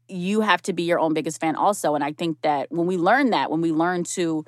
you 0.07 0.41
have 0.41 0.63
to 0.63 0.73
be 0.73 0.83
your 0.83 0.99
own 0.99 1.13
biggest 1.13 1.39
fan 1.39 1.55
also. 1.55 1.93
And 1.93 2.03
I 2.03 2.13
think 2.13 2.41
that 2.41 2.71
when 2.71 2.87
we 2.87 2.97
learn 2.97 3.29
that, 3.31 3.51
when 3.51 3.61
we 3.61 3.71
learn 3.71 4.03
to 4.15 4.45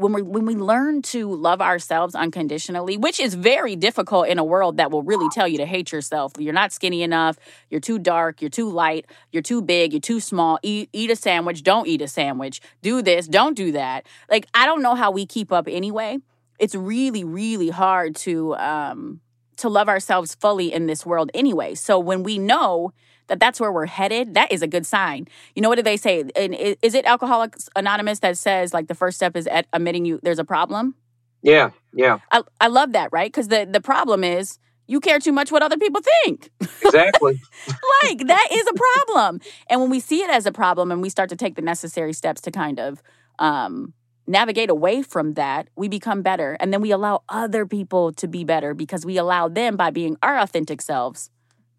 when 0.00 0.14
we 0.14 0.22
when 0.22 0.46
we 0.46 0.54
learn 0.56 1.02
to 1.02 1.30
love 1.30 1.60
ourselves 1.60 2.14
unconditionally, 2.14 2.96
which 2.96 3.20
is 3.20 3.34
very 3.34 3.76
difficult 3.76 4.28
in 4.28 4.38
a 4.38 4.44
world 4.44 4.78
that 4.78 4.90
will 4.90 5.02
really 5.02 5.28
tell 5.28 5.46
you 5.46 5.58
to 5.58 5.66
hate 5.66 5.92
yourself. 5.92 6.32
You're 6.38 6.54
not 6.54 6.72
skinny 6.72 7.02
enough, 7.02 7.38
you're 7.68 7.80
too 7.80 7.98
dark, 7.98 8.40
you're 8.40 8.50
too 8.50 8.70
light, 8.70 9.06
you're 9.30 9.42
too 9.42 9.60
big, 9.60 9.92
you're 9.92 10.00
too 10.00 10.18
small. 10.18 10.58
Eat 10.62 10.88
eat 10.94 11.10
a 11.10 11.16
sandwich, 11.16 11.62
don't 11.62 11.86
eat 11.86 12.00
a 12.00 12.08
sandwich. 12.08 12.62
Do 12.80 13.02
this, 13.02 13.28
don't 13.28 13.54
do 13.54 13.72
that. 13.72 14.06
Like 14.30 14.46
I 14.54 14.64
don't 14.64 14.82
know 14.82 14.94
how 14.94 15.10
we 15.10 15.26
keep 15.26 15.52
up 15.52 15.68
anyway. 15.68 16.18
It's 16.58 16.74
really 16.74 17.22
really 17.22 17.68
hard 17.68 18.16
to 18.16 18.56
um 18.56 19.20
to 19.58 19.68
love 19.68 19.90
ourselves 19.90 20.34
fully 20.34 20.72
in 20.72 20.86
this 20.86 21.04
world 21.04 21.30
anyway. 21.34 21.74
So 21.74 21.98
when 21.98 22.22
we 22.22 22.38
know 22.38 22.94
that 23.30 23.40
that's 23.40 23.58
where 23.60 23.72
we're 23.72 23.86
headed, 23.86 24.34
that 24.34 24.52
is 24.52 24.60
a 24.60 24.66
good 24.66 24.84
sign. 24.84 25.26
You 25.54 25.62
know 25.62 25.68
what 25.68 25.76
do 25.76 25.82
they 25.82 25.96
say? 25.96 26.24
And 26.36 26.54
is 26.54 26.94
it 26.94 27.06
Alcoholics 27.06 27.68
Anonymous 27.74 28.18
that 28.18 28.36
says 28.36 28.74
like 28.74 28.88
the 28.88 28.94
first 28.94 29.16
step 29.16 29.36
is 29.36 29.46
at 29.46 29.66
admitting 29.72 30.04
you 30.04 30.20
there's 30.22 30.38
a 30.38 30.44
problem? 30.44 30.94
Yeah, 31.42 31.70
yeah. 31.94 32.18
I 32.30 32.42
I 32.60 32.66
love 32.66 32.92
that, 32.92 33.10
right? 33.12 33.32
Because 33.32 33.48
the 33.48 33.66
the 33.70 33.80
problem 33.80 34.24
is 34.24 34.58
you 34.86 34.98
care 35.00 35.20
too 35.20 35.32
much 35.32 35.52
what 35.52 35.62
other 35.62 35.78
people 35.78 36.02
think. 36.22 36.50
Exactly. 36.82 37.40
like 38.02 38.26
that 38.26 38.48
is 38.50 38.66
a 38.66 38.74
problem. 38.74 39.40
And 39.68 39.80
when 39.80 39.90
we 39.90 40.00
see 40.00 40.22
it 40.22 40.30
as 40.30 40.44
a 40.46 40.52
problem 40.52 40.90
and 40.90 41.00
we 41.00 41.08
start 41.08 41.28
to 41.30 41.36
take 41.36 41.54
the 41.54 41.62
necessary 41.62 42.12
steps 42.12 42.40
to 42.42 42.50
kind 42.50 42.80
of 42.80 43.00
um, 43.38 43.94
navigate 44.26 44.68
away 44.68 45.02
from 45.02 45.34
that, 45.34 45.68
we 45.76 45.86
become 45.86 46.22
better. 46.22 46.56
And 46.58 46.72
then 46.72 46.80
we 46.80 46.90
allow 46.90 47.22
other 47.28 47.64
people 47.66 48.12
to 48.14 48.26
be 48.26 48.42
better 48.42 48.74
because 48.74 49.06
we 49.06 49.16
allow 49.16 49.48
them 49.48 49.76
by 49.76 49.90
being 49.90 50.16
our 50.22 50.38
authentic 50.38 50.82
selves 50.82 51.30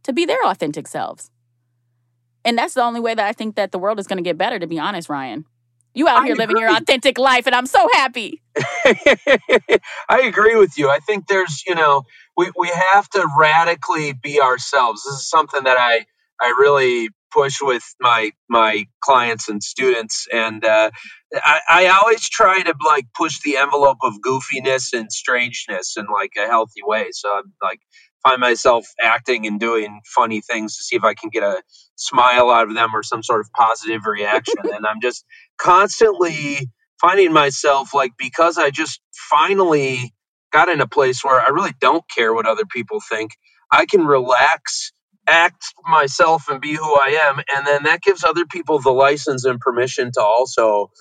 to 0.03 0.13
be 0.13 0.25
their 0.25 0.43
authentic 0.45 0.87
selves. 0.87 1.29
And 2.43 2.57
that's 2.57 2.73
the 2.73 2.83
only 2.83 2.99
way 2.99 3.13
that 3.13 3.25
I 3.25 3.33
think 3.33 3.55
that 3.55 3.71
the 3.71 3.79
world 3.79 3.99
is 3.99 4.07
going 4.07 4.17
to 4.17 4.23
get 4.23 4.37
better, 4.37 4.59
to 4.59 4.67
be 4.67 4.79
honest, 4.79 5.09
Ryan. 5.09 5.45
You 5.93 6.07
out 6.07 6.21
I 6.21 6.25
here 6.25 6.33
agree. 6.33 6.45
living 6.45 6.57
your 6.57 6.75
authentic 6.75 7.17
life, 7.17 7.47
and 7.47 7.55
I'm 7.55 7.65
so 7.65 7.87
happy. 7.93 8.41
I 10.09 10.21
agree 10.23 10.55
with 10.55 10.77
you. 10.77 10.89
I 10.89 10.99
think 10.99 11.27
there's, 11.27 11.63
you 11.67 11.75
know, 11.75 12.03
we, 12.37 12.49
we 12.57 12.69
have 12.69 13.09
to 13.09 13.27
radically 13.37 14.13
be 14.13 14.39
ourselves. 14.39 15.03
This 15.03 15.15
is 15.15 15.29
something 15.29 15.63
that 15.65 15.77
I, 15.77 16.05
I 16.41 16.55
really 16.57 17.09
push 17.31 17.61
with 17.61 17.83
my 17.99 18.31
my 18.49 18.85
clients 19.01 19.47
and 19.47 19.63
students 19.63 20.27
and 20.31 20.65
uh, 20.65 20.91
I, 21.33 21.61
I 21.69 21.87
always 21.87 22.27
try 22.27 22.61
to 22.61 22.75
like 22.85 23.05
push 23.17 23.39
the 23.39 23.57
envelope 23.57 23.99
of 24.03 24.15
goofiness 24.19 24.91
and 24.93 25.11
strangeness 25.11 25.95
in 25.97 26.07
like 26.11 26.33
a 26.37 26.47
healthy 26.47 26.81
way 26.83 27.07
so 27.11 27.33
i'm 27.37 27.53
like 27.63 27.79
find 28.23 28.39
myself 28.41 28.85
acting 29.01 29.47
and 29.47 29.59
doing 29.59 30.01
funny 30.05 30.41
things 30.41 30.77
to 30.77 30.83
see 30.83 30.95
if 30.95 31.03
I 31.03 31.13
can 31.13 31.29
get 31.29 31.43
a 31.43 31.61
smile 31.95 32.49
out 32.49 32.69
of 32.69 32.75
them 32.75 32.95
or 32.95 33.03
some 33.03 33.23
sort 33.23 33.41
of 33.41 33.51
positive 33.53 34.05
reaction. 34.05 34.55
and 34.63 34.85
I'm 34.85 35.01
just 35.01 35.25
constantly 35.57 36.69
finding 37.01 37.33
myself 37.33 37.93
like 37.93 38.13
because 38.17 38.57
I 38.57 38.69
just 38.71 39.01
finally 39.13 40.13
got 40.51 40.69
in 40.69 40.81
a 40.81 40.87
place 40.87 41.23
where 41.23 41.39
I 41.39 41.49
really 41.49 41.73
don't 41.79 42.03
care 42.09 42.33
what 42.33 42.47
other 42.47 42.65
people 42.65 43.01
think. 43.01 43.31
I 43.71 43.85
can 43.85 44.05
relax, 44.05 44.91
act 45.27 45.63
myself, 45.87 46.49
and 46.49 46.61
be 46.61 46.73
who 46.73 46.95
I 46.95 47.21
am. 47.29 47.41
And 47.55 47.65
then 47.65 47.83
that 47.83 48.01
gives 48.01 48.23
other 48.23 48.45
people 48.45 48.79
the 48.79 48.91
license 48.91 49.45
and 49.45 49.59
permission 49.59 50.11
to 50.13 50.21
also 50.21 50.91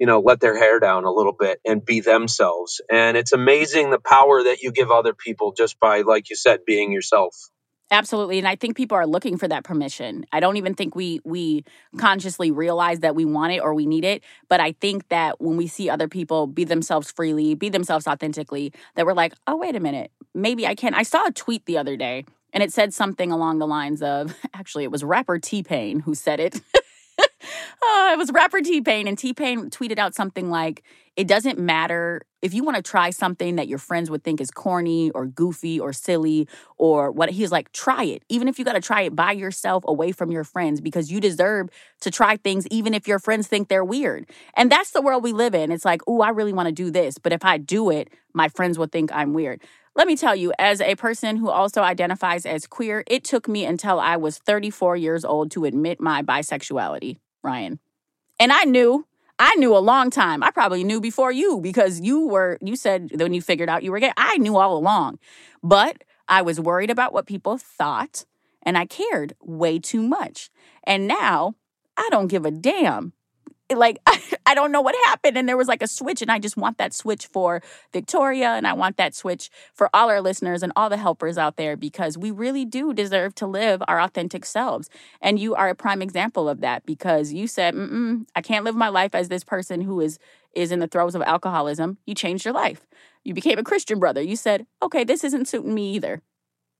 you 0.00 0.06
know 0.06 0.20
let 0.20 0.40
their 0.40 0.58
hair 0.58 0.80
down 0.80 1.04
a 1.04 1.12
little 1.12 1.34
bit 1.38 1.60
and 1.64 1.84
be 1.84 2.00
themselves 2.00 2.80
and 2.90 3.16
it's 3.16 3.32
amazing 3.32 3.90
the 3.90 4.00
power 4.00 4.42
that 4.42 4.62
you 4.62 4.72
give 4.72 4.90
other 4.90 5.14
people 5.14 5.52
just 5.52 5.78
by 5.78 6.00
like 6.00 6.30
you 6.30 6.36
said 6.36 6.64
being 6.66 6.90
yourself 6.90 7.36
absolutely 7.92 8.38
and 8.38 8.48
i 8.48 8.56
think 8.56 8.76
people 8.76 8.96
are 8.96 9.06
looking 9.06 9.36
for 9.36 9.46
that 9.46 9.62
permission 9.62 10.24
i 10.32 10.40
don't 10.40 10.56
even 10.56 10.74
think 10.74 10.96
we 10.96 11.20
we 11.24 11.64
consciously 11.98 12.50
realize 12.50 13.00
that 13.00 13.14
we 13.14 13.24
want 13.24 13.52
it 13.52 13.60
or 13.60 13.74
we 13.74 13.86
need 13.86 14.04
it 14.04 14.24
but 14.48 14.58
i 14.58 14.72
think 14.72 15.06
that 15.08 15.40
when 15.40 15.56
we 15.56 15.66
see 15.66 15.88
other 15.88 16.08
people 16.08 16.46
be 16.46 16.64
themselves 16.64 17.12
freely 17.12 17.54
be 17.54 17.68
themselves 17.68 18.06
authentically 18.06 18.72
that 18.96 19.06
we're 19.06 19.12
like 19.12 19.34
oh 19.46 19.56
wait 19.56 19.76
a 19.76 19.80
minute 19.80 20.10
maybe 20.34 20.66
I 20.66 20.74
can. 20.74 20.94
I 20.94 21.02
saw 21.02 21.26
a 21.26 21.32
tweet 21.32 21.66
the 21.66 21.78
other 21.78 21.96
day 21.96 22.24
and 22.52 22.62
it 22.62 22.72
said 22.72 22.92
something 22.92 23.30
along 23.30 23.58
the 23.58 23.66
lines 23.66 24.02
of 24.02 24.34
actually, 24.54 24.84
it 24.84 24.90
was 24.90 25.04
rapper 25.04 25.38
T 25.38 25.62
Pain 25.62 26.00
who 26.00 26.14
said 26.14 26.40
it. 26.40 26.60
uh, 27.42 28.10
it 28.12 28.18
was 28.18 28.30
rapper 28.32 28.60
T 28.60 28.80
Pain, 28.80 29.06
and 29.08 29.18
T 29.18 29.32
Pain 29.32 29.70
tweeted 29.70 29.98
out 29.98 30.14
something 30.14 30.50
like, 30.50 30.82
It 31.16 31.26
doesn't 31.26 31.58
matter 31.58 32.22
if 32.42 32.54
you 32.54 32.64
want 32.64 32.76
to 32.76 32.82
try 32.82 33.10
something 33.10 33.56
that 33.56 33.68
your 33.68 33.78
friends 33.78 34.10
would 34.10 34.24
think 34.24 34.40
is 34.40 34.50
corny 34.50 35.10
or 35.10 35.26
goofy 35.26 35.78
or 35.78 35.92
silly 35.92 36.48
or 36.76 37.10
what. 37.10 37.30
He's 37.30 37.52
like, 37.52 37.72
Try 37.72 38.04
it. 38.04 38.24
Even 38.28 38.48
if 38.48 38.58
you 38.58 38.64
got 38.64 38.74
to 38.74 38.80
try 38.80 39.02
it 39.02 39.16
by 39.16 39.32
yourself 39.32 39.84
away 39.86 40.12
from 40.12 40.30
your 40.30 40.44
friends 40.44 40.80
because 40.80 41.10
you 41.10 41.20
deserve 41.20 41.68
to 42.00 42.10
try 42.10 42.36
things 42.36 42.66
even 42.68 42.94
if 42.94 43.08
your 43.08 43.18
friends 43.18 43.46
think 43.46 43.68
they're 43.68 43.84
weird. 43.84 44.28
And 44.56 44.70
that's 44.70 44.90
the 44.90 45.02
world 45.02 45.22
we 45.22 45.32
live 45.32 45.54
in. 45.54 45.72
It's 45.72 45.84
like, 45.84 46.02
Oh, 46.06 46.20
I 46.20 46.30
really 46.30 46.52
want 46.52 46.66
to 46.66 46.72
do 46.72 46.90
this. 46.90 47.18
But 47.18 47.32
if 47.32 47.44
I 47.44 47.58
do 47.58 47.90
it, 47.90 48.08
my 48.34 48.48
friends 48.48 48.78
will 48.78 48.86
think 48.86 49.10
I'm 49.12 49.32
weird. 49.32 49.60
Let 49.96 50.06
me 50.06 50.16
tell 50.16 50.36
you, 50.36 50.52
as 50.58 50.80
a 50.80 50.94
person 50.94 51.36
who 51.36 51.50
also 51.50 51.82
identifies 51.82 52.46
as 52.46 52.66
queer, 52.66 53.02
it 53.08 53.24
took 53.24 53.48
me 53.48 53.64
until 53.64 53.98
I 53.98 54.16
was 54.16 54.38
34 54.38 54.96
years 54.96 55.24
old 55.24 55.50
to 55.50 55.64
admit 55.64 56.00
my 56.00 56.22
bisexuality, 56.22 57.18
Ryan. 57.42 57.78
And 58.38 58.52
I 58.52 58.64
knew, 58.64 59.06
I 59.38 59.54
knew 59.56 59.76
a 59.76 59.78
long 59.78 60.10
time. 60.10 60.42
I 60.42 60.50
probably 60.50 60.84
knew 60.84 61.00
before 61.00 61.32
you 61.32 61.60
because 61.60 62.00
you 62.00 62.26
were, 62.26 62.58
you 62.60 62.76
said 62.76 63.10
when 63.14 63.34
you 63.34 63.42
figured 63.42 63.68
out 63.68 63.82
you 63.82 63.90
were 63.90 64.00
gay, 64.00 64.12
I 64.16 64.38
knew 64.38 64.56
all 64.56 64.76
along. 64.76 65.18
But 65.62 66.04
I 66.28 66.42
was 66.42 66.60
worried 66.60 66.90
about 66.90 67.12
what 67.12 67.26
people 67.26 67.58
thought 67.58 68.24
and 68.62 68.76
I 68.76 68.86
cared 68.86 69.34
way 69.40 69.78
too 69.78 70.02
much. 70.02 70.50
And 70.84 71.06
now 71.06 71.54
I 71.96 72.08
don't 72.10 72.28
give 72.28 72.44
a 72.44 72.50
damn 72.50 73.12
like 73.78 73.98
I, 74.46 74.54
don't 74.54 74.72
know 74.72 74.80
what 74.80 74.94
happened 75.06 75.36
and 75.36 75.48
there 75.48 75.56
was 75.56 75.68
like 75.68 75.82
a 75.82 75.86
switch 75.86 76.22
and 76.22 76.30
i 76.30 76.38
just 76.38 76.56
want 76.56 76.78
that 76.78 76.92
switch 76.92 77.26
for 77.26 77.62
victoria 77.92 78.50
and 78.50 78.66
i 78.66 78.72
want 78.72 78.96
that 78.96 79.14
switch 79.14 79.50
for 79.72 79.88
all 79.94 80.10
our 80.10 80.20
listeners 80.20 80.62
and 80.62 80.72
all 80.76 80.90
the 80.90 80.96
helpers 80.96 81.38
out 81.38 81.56
there 81.56 81.76
because 81.76 82.18
we 82.18 82.30
really 82.30 82.64
do 82.64 82.92
deserve 82.92 83.34
to 83.36 83.46
live 83.46 83.82
our 83.86 84.00
authentic 84.00 84.44
selves 84.44 84.90
and 85.20 85.38
you 85.38 85.54
are 85.54 85.68
a 85.68 85.74
prime 85.74 86.02
example 86.02 86.48
of 86.48 86.60
that 86.60 86.84
because 86.84 87.32
you 87.32 87.46
said 87.46 87.74
Mm-mm, 87.74 88.26
i 88.34 88.42
can't 88.42 88.64
live 88.64 88.74
my 88.74 88.88
life 88.88 89.14
as 89.14 89.28
this 89.28 89.44
person 89.44 89.80
who 89.82 90.00
is 90.00 90.18
is 90.54 90.72
in 90.72 90.80
the 90.80 90.88
throes 90.88 91.14
of 91.14 91.22
alcoholism. 91.22 91.98
You 92.06 92.14
changed 92.14 92.44
your 92.44 92.54
life. 92.54 92.86
You 93.22 93.34
became 93.34 93.58
a 93.58 93.62
christian 93.62 93.98
brother. 93.98 94.22
You 94.22 94.36
said 94.36 94.66
okay 94.82 95.04
this 95.04 95.24
isn't 95.24 95.48
suiting 95.48 95.74
me 95.74 95.94
either 95.94 96.22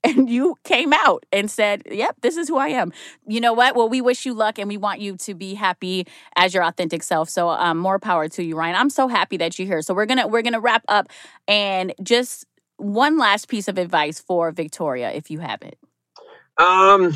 and 0.04 0.30
you 0.30 0.56
came 0.64 0.92
out 0.92 1.24
and 1.32 1.50
said, 1.50 1.82
"Yep, 1.90 2.16
this 2.22 2.36
is 2.36 2.48
who 2.48 2.56
I 2.56 2.68
am." 2.68 2.92
You 3.26 3.40
know 3.40 3.52
what? 3.52 3.76
Well, 3.76 3.88
we 3.88 4.00
wish 4.00 4.24
you 4.24 4.34
luck, 4.34 4.58
and 4.58 4.68
we 4.68 4.76
want 4.76 5.00
you 5.00 5.16
to 5.18 5.34
be 5.34 5.54
happy 5.54 6.06
as 6.36 6.54
your 6.54 6.64
authentic 6.64 7.02
self. 7.02 7.28
So, 7.28 7.48
um, 7.48 7.78
more 7.78 7.98
power 7.98 8.28
to 8.28 8.42
you, 8.42 8.56
Ryan. 8.56 8.76
I'm 8.76 8.90
so 8.90 9.08
happy 9.08 9.36
that 9.38 9.58
you're 9.58 9.66
here. 9.66 9.82
So 9.82 9.94
we're 9.94 10.06
gonna 10.06 10.26
we're 10.26 10.42
gonna 10.42 10.60
wrap 10.60 10.84
up, 10.88 11.08
and 11.46 11.94
just 12.02 12.46
one 12.76 13.18
last 13.18 13.48
piece 13.48 13.68
of 13.68 13.78
advice 13.78 14.20
for 14.20 14.50
Victoria, 14.52 15.12
if 15.12 15.30
you 15.30 15.40
have 15.40 15.62
it. 15.62 15.78
Um, 16.56 17.14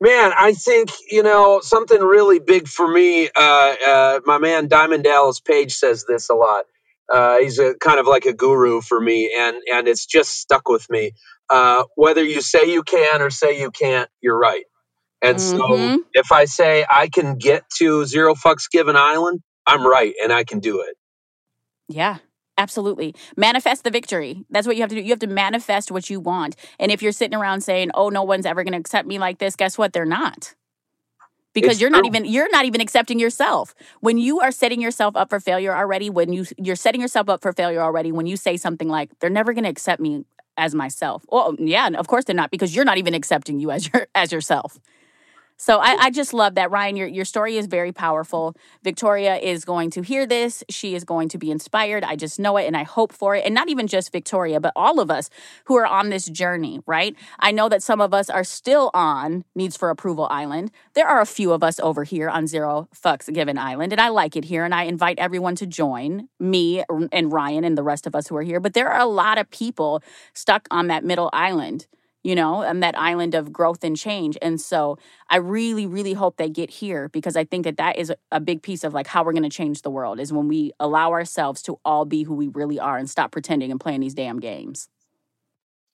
man, 0.00 0.32
I 0.36 0.54
think 0.54 0.90
you 1.10 1.22
know 1.22 1.60
something 1.62 2.00
really 2.00 2.38
big 2.38 2.66
for 2.66 2.86
me. 2.86 3.28
Uh, 3.34 3.74
uh, 3.86 4.20
my 4.24 4.38
man 4.38 4.68
Diamond 4.68 5.04
Dallas 5.04 5.40
Page 5.40 5.74
says 5.74 6.04
this 6.08 6.30
a 6.30 6.34
lot. 6.34 6.64
Uh, 7.12 7.38
he's 7.38 7.58
a 7.58 7.74
kind 7.74 8.00
of 8.00 8.06
like 8.06 8.24
a 8.24 8.32
guru 8.32 8.80
for 8.80 9.00
me, 9.00 9.34
and 9.36 9.56
and 9.72 9.88
it's 9.88 10.06
just 10.06 10.38
stuck 10.38 10.68
with 10.68 10.88
me. 10.88 11.12
Uh, 11.52 11.84
whether 11.96 12.24
you 12.24 12.42
say 12.42 12.72
you 12.72 12.82
can 12.82 13.22
or 13.22 13.30
say 13.30 13.60
you 13.60 13.70
can't, 13.70 14.10
you're 14.22 14.38
right. 14.38 14.64
And 15.22 15.38
Mhm. 15.38 15.98
so 15.98 16.02
if 16.14 16.32
I 16.32 16.46
say 16.46 16.86
I 16.90 17.08
can 17.08 17.38
get 17.38 17.64
to 17.78 18.04
Zero 18.06 18.34
Fucks 18.34 18.70
Given 18.70 18.96
Island, 18.96 19.40
I'm 19.66 19.86
right 19.86 20.14
and 20.22 20.32
I 20.32 20.44
can 20.44 20.60
do 20.60 20.82
it. 20.82 20.96
Yeah, 21.88 22.18
absolutely. 22.58 23.14
Manifest 23.36 23.84
the 23.84 23.90
victory. 23.90 24.44
That's 24.50 24.66
what 24.66 24.76
you 24.76 24.82
have 24.82 24.90
to 24.90 24.96
do. 24.96 25.02
You 25.02 25.10
have 25.10 25.20
to 25.20 25.28
manifest 25.28 25.90
what 25.92 26.10
you 26.10 26.20
want. 26.20 26.56
And 26.80 26.92
if 26.92 27.02
you're 27.02 27.12
sitting 27.12 27.38
around 27.38 27.62
saying, 27.62 27.90
"Oh, 27.94 28.08
no 28.10 28.22
one's 28.24 28.46
ever 28.46 28.64
going 28.64 28.72
to 28.74 28.78
accept 28.80 29.08
me 29.08 29.18
like 29.18 29.38
this," 29.38 29.56
guess 29.56 29.78
what? 29.78 29.92
They're 29.92 30.06
not. 30.06 30.54
Because 31.54 31.72
It's 31.72 31.80
you're 31.80 31.90
not 31.90 32.04
true. 32.04 32.08
even 32.08 32.24
you're 32.26 32.50
not 32.50 32.64
even 32.66 32.80
accepting 32.80 33.18
yourself. 33.20 33.74
When 34.00 34.18
you 34.18 34.40
are 34.40 34.52
setting 34.52 34.80
yourself 34.80 35.16
up 35.16 35.30
for 35.30 35.40
failure 35.40 35.74
already, 35.74 36.10
when 36.10 36.32
you 36.32 36.46
you're 36.58 36.76
setting 36.76 37.00
yourself 37.00 37.28
up 37.28 37.42
for 37.42 37.52
failure 37.52 37.82
already 37.82 38.12
when 38.12 38.26
you 38.26 38.36
say 38.36 38.56
something 38.56 38.88
like, 38.88 39.10
"They're 39.20 39.30
never 39.30 39.52
going 39.52 39.64
to 39.64 39.70
accept 39.70 40.00
me 40.00 40.24
as 40.56 40.74
myself." 40.74 41.24
Well, 41.30 41.56
yeah, 41.58 41.88
of 41.88 42.06
course 42.08 42.24
they're 42.24 42.36
not 42.36 42.50
because 42.50 42.74
you're 42.74 42.84
not 42.84 42.98
even 42.98 43.14
accepting 43.14 43.60
you 43.60 43.70
as 43.70 43.88
your 43.92 44.06
as 44.14 44.32
yourself. 44.32 44.78
So 45.56 45.78
I, 45.78 45.96
I 46.00 46.10
just 46.10 46.34
love 46.34 46.56
that, 46.56 46.70
Ryan. 46.70 46.96
Your 46.96 47.06
your 47.06 47.24
story 47.24 47.56
is 47.56 47.66
very 47.66 47.92
powerful. 47.92 48.56
Victoria 48.82 49.36
is 49.36 49.64
going 49.64 49.90
to 49.90 50.02
hear 50.02 50.26
this. 50.26 50.64
She 50.68 50.94
is 50.94 51.04
going 51.04 51.28
to 51.30 51.38
be 51.38 51.50
inspired. 51.50 52.04
I 52.04 52.16
just 52.16 52.40
know 52.40 52.56
it, 52.56 52.66
and 52.66 52.76
I 52.76 52.82
hope 52.82 53.12
for 53.12 53.36
it. 53.36 53.44
And 53.44 53.54
not 53.54 53.68
even 53.68 53.86
just 53.86 54.10
Victoria, 54.12 54.60
but 54.60 54.72
all 54.74 54.98
of 54.98 55.10
us 55.10 55.30
who 55.66 55.76
are 55.76 55.86
on 55.86 56.10
this 56.10 56.26
journey. 56.26 56.80
Right? 56.86 57.14
I 57.38 57.52
know 57.52 57.68
that 57.68 57.82
some 57.82 58.00
of 58.00 58.12
us 58.12 58.28
are 58.28 58.44
still 58.44 58.90
on 58.92 59.44
Needs 59.54 59.76
for 59.76 59.90
Approval 59.90 60.26
Island. 60.30 60.70
There 60.94 61.06
are 61.06 61.20
a 61.20 61.26
few 61.26 61.52
of 61.52 61.62
us 61.62 61.78
over 61.80 62.04
here 62.04 62.28
on 62.28 62.46
Zero 62.46 62.88
Fucks 62.94 63.32
Given 63.32 63.58
Island, 63.58 63.92
and 63.92 64.00
I 64.00 64.08
like 64.08 64.36
it 64.36 64.44
here. 64.44 64.64
And 64.64 64.74
I 64.74 64.84
invite 64.84 65.18
everyone 65.18 65.54
to 65.56 65.66
join 65.66 66.28
me 66.40 66.82
and 66.88 67.32
Ryan 67.32 67.64
and 67.64 67.78
the 67.78 67.82
rest 67.82 68.06
of 68.06 68.14
us 68.14 68.26
who 68.26 68.36
are 68.36 68.42
here. 68.42 68.60
But 68.60 68.74
there 68.74 68.90
are 68.90 69.00
a 69.00 69.06
lot 69.06 69.38
of 69.38 69.50
people 69.50 70.02
stuck 70.34 70.66
on 70.70 70.88
that 70.88 71.04
middle 71.04 71.30
island 71.32 71.86
you 72.22 72.34
know, 72.34 72.62
and 72.62 72.82
that 72.82 72.96
island 72.98 73.34
of 73.34 73.52
growth 73.52 73.82
and 73.82 73.96
change. 73.96 74.38
And 74.40 74.60
so 74.60 74.98
I 75.28 75.36
really, 75.36 75.86
really 75.86 76.12
hope 76.12 76.36
they 76.36 76.48
get 76.48 76.70
here 76.70 77.08
because 77.08 77.36
I 77.36 77.44
think 77.44 77.64
that 77.64 77.76
that 77.78 77.96
is 77.96 78.12
a- 78.30 78.40
big 78.40 78.62
piece 78.62 78.84
of 78.84 78.94
like 78.94 79.06
how 79.06 79.24
we're 79.24 79.32
going 79.32 79.42
to 79.42 79.48
change 79.48 79.82
the 79.82 79.90
world 79.90 80.20
is 80.20 80.32
when 80.32 80.48
we 80.48 80.72
allow 80.78 81.12
ourselves 81.12 81.62
to 81.62 81.78
all 81.84 82.04
be 82.04 82.22
who 82.22 82.34
we 82.34 82.48
really 82.48 82.78
are 82.78 82.96
and 82.96 83.08
stop 83.08 83.32
pretending 83.32 83.70
and 83.70 83.80
playing 83.80 84.00
these 84.00 84.14
damn 84.14 84.40
games. 84.40 84.88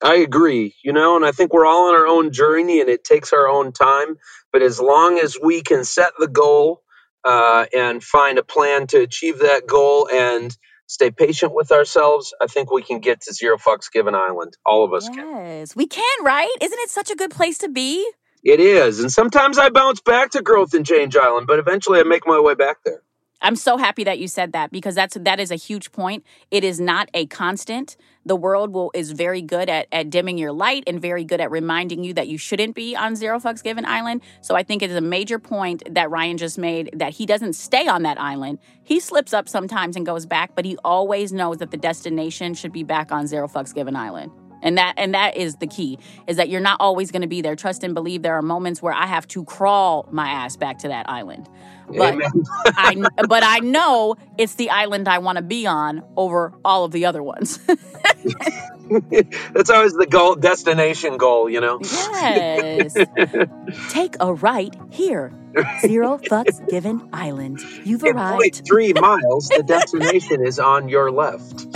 I 0.02 0.16
agree, 0.16 0.76
you 0.84 0.92
know, 0.92 1.16
and 1.16 1.24
I 1.26 1.32
think 1.32 1.52
we're 1.52 1.66
all 1.66 1.88
on 1.88 1.94
our 1.96 2.06
own 2.06 2.32
journey 2.32 2.80
and 2.80 2.88
it 2.88 3.02
takes 3.02 3.32
our 3.32 3.48
own 3.48 3.72
time. 3.72 4.16
But 4.52 4.62
as 4.62 4.80
long 4.80 5.18
as 5.18 5.36
we 5.42 5.62
can 5.62 5.84
set 5.84 6.12
the 6.18 6.28
goal 6.28 6.82
uh, 7.24 7.66
and 7.76 8.02
find 8.02 8.38
a 8.38 8.44
plan 8.44 8.86
to 8.88 9.00
achieve 9.00 9.40
that 9.40 9.66
goal 9.66 10.08
and 10.10 10.56
stay 10.88 11.12
patient 11.12 11.54
with 11.54 11.70
ourselves, 11.70 12.34
I 12.40 12.48
think 12.48 12.72
we 12.72 12.82
can 12.82 12.98
get 12.98 13.20
to 13.22 13.32
Zero 13.32 13.58
Fucks 13.58 13.92
Given 13.92 14.16
Island. 14.16 14.56
All 14.66 14.84
of 14.84 14.92
us 14.92 15.08
can. 15.08 15.18
Yes, 15.18 15.76
we 15.76 15.86
can, 15.86 16.24
right? 16.24 16.50
Isn't 16.60 16.78
it 16.80 16.90
such 16.90 17.10
a 17.10 17.14
good 17.14 17.30
place 17.30 17.58
to 17.58 17.68
be? 17.68 18.04
It 18.42 18.58
is. 18.60 19.00
And 19.00 19.12
sometimes 19.12 19.58
I 19.58 19.68
bounce 19.68 20.00
back 20.00 20.30
to 20.30 20.42
Growth 20.42 20.74
and 20.74 20.86
Change 20.86 21.16
Island, 21.16 21.46
but 21.46 21.58
eventually 21.58 22.00
I 22.00 22.04
make 22.04 22.26
my 22.26 22.40
way 22.40 22.54
back 22.54 22.78
there. 22.84 23.02
I'm 23.40 23.56
so 23.56 23.76
happy 23.76 24.02
that 24.04 24.18
you 24.18 24.26
said 24.26 24.52
that 24.52 24.72
because 24.72 24.94
that's 24.94 25.16
that 25.20 25.38
is 25.38 25.50
a 25.50 25.56
huge 25.56 25.92
point. 25.92 26.24
It 26.50 26.64
is 26.64 26.80
not 26.80 27.08
a 27.14 27.26
constant. 27.26 27.96
The 28.26 28.34
world 28.34 28.72
will 28.72 28.90
is 28.94 29.12
very 29.12 29.42
good 29.42 29.68
at 29.68 29.86
at 29.92 30.10
dimming 30.10 30.38
your 30.38 30.50
light 30.50 30.84
and 30.86 31.00
very 31.00 31.24
good 31.24 31.40
at 31.40 31.50
reminding 31.50 32.02
you 32.02 32.12
that 32.14 32.26
you 32.26 32.36
shouldn't 32.36 32.74
be 32.74 32.96
on 32.96 33.14
Zero 33.14 33.38
Fucks 33.38 33.62
Given 33.62 33.84
Island. 33.84 34.22
So 34.40 34.56
I 34.56 34.64
think 34.64 34.82
it 34.82 34.90
is 34.90 34.96
a 34.96 35.00
major 35.00 35.38
point 35.38 35.82
that 35.94 36.10
Ryan 36.10 36.36
just 36.36 36.58
made 36.58 36.90
that 36.94 37.14
he 37.14 37.26
doesn't 37.26 37.52
stay 37.52 37.86
on 37.86 38.02
that 38.02 38.20
island. 38.20 38.58
He 38.82 38.98
slips 38.98 39.32
up 39.32 39.48
sometimes 39.48 39.94
and 39.94 40.04
goes 40.04 40.26
back, 40.26 40.56
but 40.56 40.64
he 40.64 40.76
always 40.84 41.32
knows 41.32 41.58
that 41.58 41.70
the 41.70 41.76
destination 41.76 42.54
should 42.54 42.72
be 42.72 42.82
back 42.82 43.12
on 43.12 43.28
Zero 43.28 43.46
Fucks 43.46 43.72
Given 43.72 43.94
Island. 43.94 44.32
And 44.62 44.76
that 44.78 44.94
and 44.96 45.14
that 45.14 45.36
is 45.36 45.56
the 45.56 45.66
key 45.66 45.98
is 46.26 46.36
that 46.36 46.48
you're 46.48 46.60
not 46.60 46.78
always 46.80 47.12
going 47.12 47.22
to 47.22 47.28
be 47.28 47.40
there. 47.40 47.54
Trust 47.54 47.84
and 47.84 47.94
believe 47.94 48.22
there 48.22 48.34
are 48.34 48.42
moments 48.42 48.82
where 48.82 48.92
I 48.92 49.06
have 49.06 49.28
to 49.28 49.44
crawl 49.44 50.08
my 50.10 50.28
ass 50.28 50.56
back 50.56 50.78
to 50.78 50.88
that 50.88 51.08
island. 51.08 51.48
But 51.96 52.16
I 52.66 52.94
but 53.28 53.42
I 53.42 53.60
know 53.60 54.16
it's 54.36 54.54
the 54.54 54.70
island 54.70 55.08
I 55.08 55.18
want 55.18 55.36
to 55.36 55.42
be 55.42 55.66
on 55.66 56.02
over 56.16 56.52
all 56.64 56.84
of 56.84 56.92
the 56.92 57.06
other 57.06 57.22
ones. 57.22 57.58
That's 59.52 59.70
always 59.70 59.92
the 59.94 60.06
goal, 60.08 60.36
destination 60.36 61.18
goal, 61.18 61.50
you 61.50 61.60
know? 61.60 61.78
yes. 61.82 62.94
Take 63.90 64.16
a 64.20 64.32
right 64.32 64.74
here. 64.90 65.32
Zero 65.80 66.18
fucks 66.18 66.66
given 66.68 67.08
island. 67.12 67.60
You've 67.84 68.04
In 68.04 68.16
arrived. 68.16 68.64
0.3 68.64 69.00
miles, 69.00 69.48
the 69.48 69.62
destination 69.62 70.46
is 70.46 70.58
on 70.58 70.88
your 70.88 71.10
left. 71.10 71.66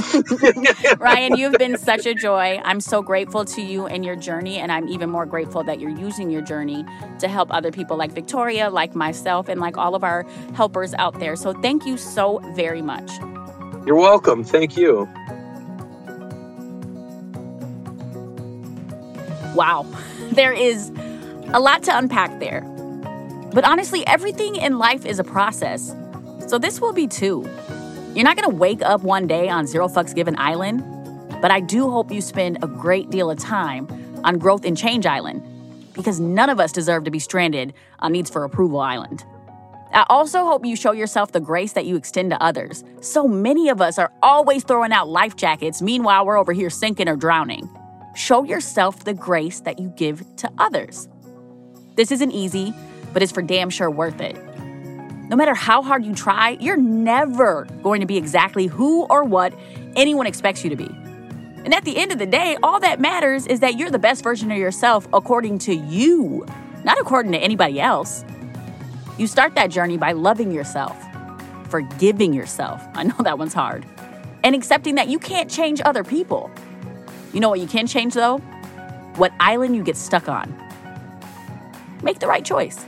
Ryan, 1.01 1.37
you've 1.37 1.55
been 1.55 1.79
such 1.79 2.07
a 2.07 2.15
joy. 2.15 2.61
I'm 2.65 2.81
so 2.81 3.03
grateful 3.03 3.45
to 3.47 3.63
you 3.63 3.87
and 3.87 4.05
your 4.05 4.15
journey, 4.17 4.59
and 4.59 4.71
I'm 4.71 4.89
even 4.89 5.11
more 5.11 5.27
grateful 5.27 5.65
that 5.65 5.81
you're 5.81 5.97
using 5.99 6.31
your 6.31 6.43
journey 6.43 6.85
to 7.19 7.29
help 7.29 7.53
other 7.53 7.73
people 7.73 7.97
like 7.97 8.13
Victoria, 8.13 8.71
like 8.71 8.95
myself, 8.95 9.49
and 9.49 9.61
like 9.61 9.77
all 9.77 9.95
of 9.95 10.02
our 10.03 10.25
helpers 10.55 10.95
out 10.95 11.19
there. 11.19 11.37
So 11.37 11.53
thank 11.53 11.87
you 11.87 11.97
so 11.97 12.39
very 12.55 12.83
much. 12.83 13.11
You're 13.87 13.97
welcome. 13.97 14.45
Thank 14.45 14.77
you. 14.77 15.09
Wow, 19.55 19.87
there 20.31 20.53
is 20.53 20.91
a 21.53 21.61
lot 21.61 21.83
to 21.85 21.97
unpack 21.97 22.41
there. 22.41 22.63
But 23.53 23.65
honestly, 23.65 24.07
everything 24.07 24.57
in 24.57 24.79
life 24.79 25.05
is 25.05 25.19
a 25.19 25.25
process. 25.25 25.95
So 26.47 26.59
this 26.59 26.81
will 26.81 26.93
be 26.93 27.07
too. 27.07 27.49
You're 28.15 28.25
not 28.25 28.37
gonna 28.37 28.55
wake 28.55 28.83
up 28.83 29.03
one 29.03 29.27
day 29.27 29.49
on 29.49 29.67
Zero 29.67 29.89
Fucks 29.89 30.15
Given 30.15 30.37
Island, 30.39 30.83
but 31.43 31.51
I 31.51 31.61
do 31.61 31.91
hope 31.91 32.11
you 32.11 32.21
spend 32.21 32.59
a 32.63 32.67
great 32.67 33.11
deal 33.11 33.31
of 33.31 33.39
time 33.39 33.89
on 34.25 34.39
Growth 34.39 34.65
and 34.65 34.77
Change 34.77 35.07
Island 35.07 35.43
because 35.95 36.21
none 36.21 36.49
of 36.49 36.61
us 36.61 36.73
deserve 36.73 37.05
to 37.05 37.11
be 37.11 37.19
stranded 37.19 37.75
on 37.99 38.13
Needs 38.13 38.31
for 38.31 38.45
Approval 38.45 38.81
Island. 38.81 39.25
I 39.93 40.07
also 40.09 40.47
hope 40.47 40.65
you 40.65 40.75
show 40.75 40.93
yourself 40.93 41.33
the 41.33 41.41
grace 41.41 41.75
that 41.75 41.85
you 41.85 41.97
extend 41.97 42.31
to 42.31 42.43
others. 42.43 42.83
So 43.03 43.29
many 43.29 43.69
of 43.69 43.83
us 43.83 43.99
are 43.99 44.11
always 44.23 44.65
throwing 44.65 44.91
out 44.91 45.09
life 45.09 45.37
jackets, 45.37 45.83
meanwhile, 45.83 46.25
we're 46.25 46.39
over 46.39 46.53
here 46.55 46.71
sinking 46.71 47.09
or 47.09 47.17
drowning. 47.17 47.69
show 48.15 48.45
yourself 48.45 49.05
the 49.05 49.15
grace 49.15 49.61
that 49.61 49.79
you 49.79 49.93
give 49.97 50.25
to 50.37 50.51
others. 50.59 51.09
This 51.97 52.11
isn't 52.13 52.33
easy, 52.33 52.75
but 53.13 53.23
it's 53.23 53.33
for 53.33 53.43
damn 53.43 53.71
sure 53.71 53.91
worth 53.91 54.21
it. 54.21 54.37
No 55.29 55.37
matter 55.37 55.55
how 55.55 55.83
hard 55.83 56.05
you 56.05 56.15
try, 56.15 56.59
you're 56.61 56.77
never 56.77 57.67
going 57.83 58.01
to 58.01 58.07
be 58.07 58.17
exactly 58.17 58.67
who 58.67 59.05
or 59.05 59.25
what 59.25 59.55
anyone 59.97 60.27
expects 60.27 60.63
you 60.65 60.71
to 60.71 60.77
be. 60.77 60.89
And 61.65 61.73
at 61.73 61.85
the 61.85 61.97
end 61.97 62.13
of 62.13 62.19
the 62.19 62.27
day, 62.27 62.57
all 62.63 62.81
that 62.81 63.01
matters 63.01 63.47
is 63.47 63.61
that 63.61 63.79
you're 63.79 63.91
the 63.91 63.99
best 63.99 64.23
version 64.23 64.51
of 64.51 64.59
yourself 64.59 65.07
according 65.13 65.59
to 65.61 65.75
you, 65.75 66.45
not 66.85 66.99
according 67.01 67.33
to 67.33 67.39
anybody 67.39 67.81
else. 67.81 68.25
You 69.23 69.29
start 69.29 69.55
that 69.55 69.71
journey 69.71 69.97
by 69.97 70.11
loving 70.11 70.51
yourself, 70.51 71.01
forgiving 71.69 72.33
yourself. 72.33 72.83
I 72.95 73.05
know 73.05 73.15
that 73.21 73.39
one's 73.39 73.55
hard. 73.55 73.87
And 74.43 74.53
accepting 74.53 74.97
that 74.97 75.07
you 75.07 75.21
can't 75.21 75.49
change 75.49 75.81
other 75.85 76.03
people. 76.03 76.51
You 77.33 77.39
know 77.39 77.49
what 77.49 77.61
you 77.61 77.69
can 77.69 77.87
change 77.87 78.15
though? 78.15 78.39
What 79.15 79.33
island 79.39 79.77
you 79.77 79.85
get 79.85 79.97
stuck 79.97 80.29
on. 80.29 80.53
Make 82.03 82.19
the 82.19 82.27
right 82.27 82.45
choice. 82.45 82.85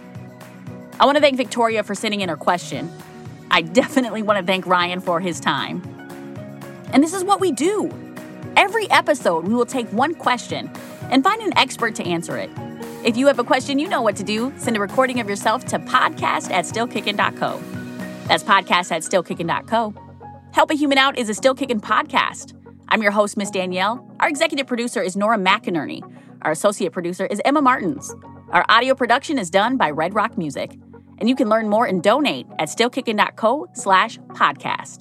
I 0.98 1.04
want 1.04 1.14
to 1.14 1.22
thank 1.22 1.36
Victoria 1.36 1.84
for 1.84 1.94
sending 1.94 2.20
in 2.20 2.28
her 2.28 2.36
question. 2.36 2.90
I 3.52 3.62
definitely 3.80 4.22
want 4.22 4.40
to 4.40 4.44
thank 4.44 4.66
Ryan 4.66 4.98
for 4.98 5.20
his 5.20 5.38
time. 5.38 5.82
And 6.92 7.00
this 7.00 7.14
is 7.14 7.22
what 7.22 7.38
we 7.38 7.52
do. 7.52 7.92
Every 8.56 8.90
episode, 8.90 9.46
we 9.46 9.54
will 9.54 9.66
take 9.66 9.86
one 9.92 10.16
question 10.16 10.68
and 11.12 11.22
find 11.22 11.40
an 11.42 11.56
expert 11.56 11.94
to 11.94 12.04
answer 12.04 12.36
it. 12.36 12.50
If 13.04 13.18
you 13.18 13.26
have 13.26 13.38
a 13.38 13.44
question, 13.44 13.78
you 13.78 13.88
know 13.88 14.00
what 14.00 14.16
to 14.16 14.24
do. 14.24 14.50
Send 14.56 14.76
a 14.76 14.80
recording 14.80 15.20
of 15.20 15.28
yourself 15.28 15.66
to 15.66 15.78
podcast 15.78 16.50
at 16.50 16.64
stillkickin.co. 16.64 17.60
That's 18.26 18.42
podcast 18.42 18.90
at 18.92 19.02
stillkickin.co. 19.02 19.94
Help 20.52 20.70
a 20.70 20.74
Human 20.74 20.96
Out 20.96 21.18
is 21.18 21.28
a 21.28 21.34
Still 21.34 21.54
Kickin' 21.54 21.80
podcast. 21.80 22.54
I'm 22.88 23.02
your 23.02 23.10
host, 23.10 23.36
Miss 23.36 23.50
Danielle. 23.50 24.08
Our 24.20 24.28
executive 24.28 24.66
producer 24.66 25.02
is 25.02 25.16
Nora 25.16 25.36
McInerney. 25.36 26.00
Our 26.42 26.52
associate 26.52 26.92
producer 26.92 27.26
is 27.26 27.42
Emma 27.44 27.60
Martins. 27.60 28.14
Our 28.50 28.64
audio 28.68 28.94
production 28.94 29.38
is 29.38 29.50
done 29.50 29.76
by 29.76 29.90
Red 29.90 30.14
Rock 30.14 30.38
Music. 30.38 30.78
And 31.18 31.28
you 31.28 31.36
can 31.36 31.48
learn 31.48 31.68
more 31.68 31.84
and 31.84 32.02
donate 32.02 32.46
at 32.58 32.68
stillkickin.co 32.68 33.68
slash 33.74 34.18
podcast. 34.28 35.00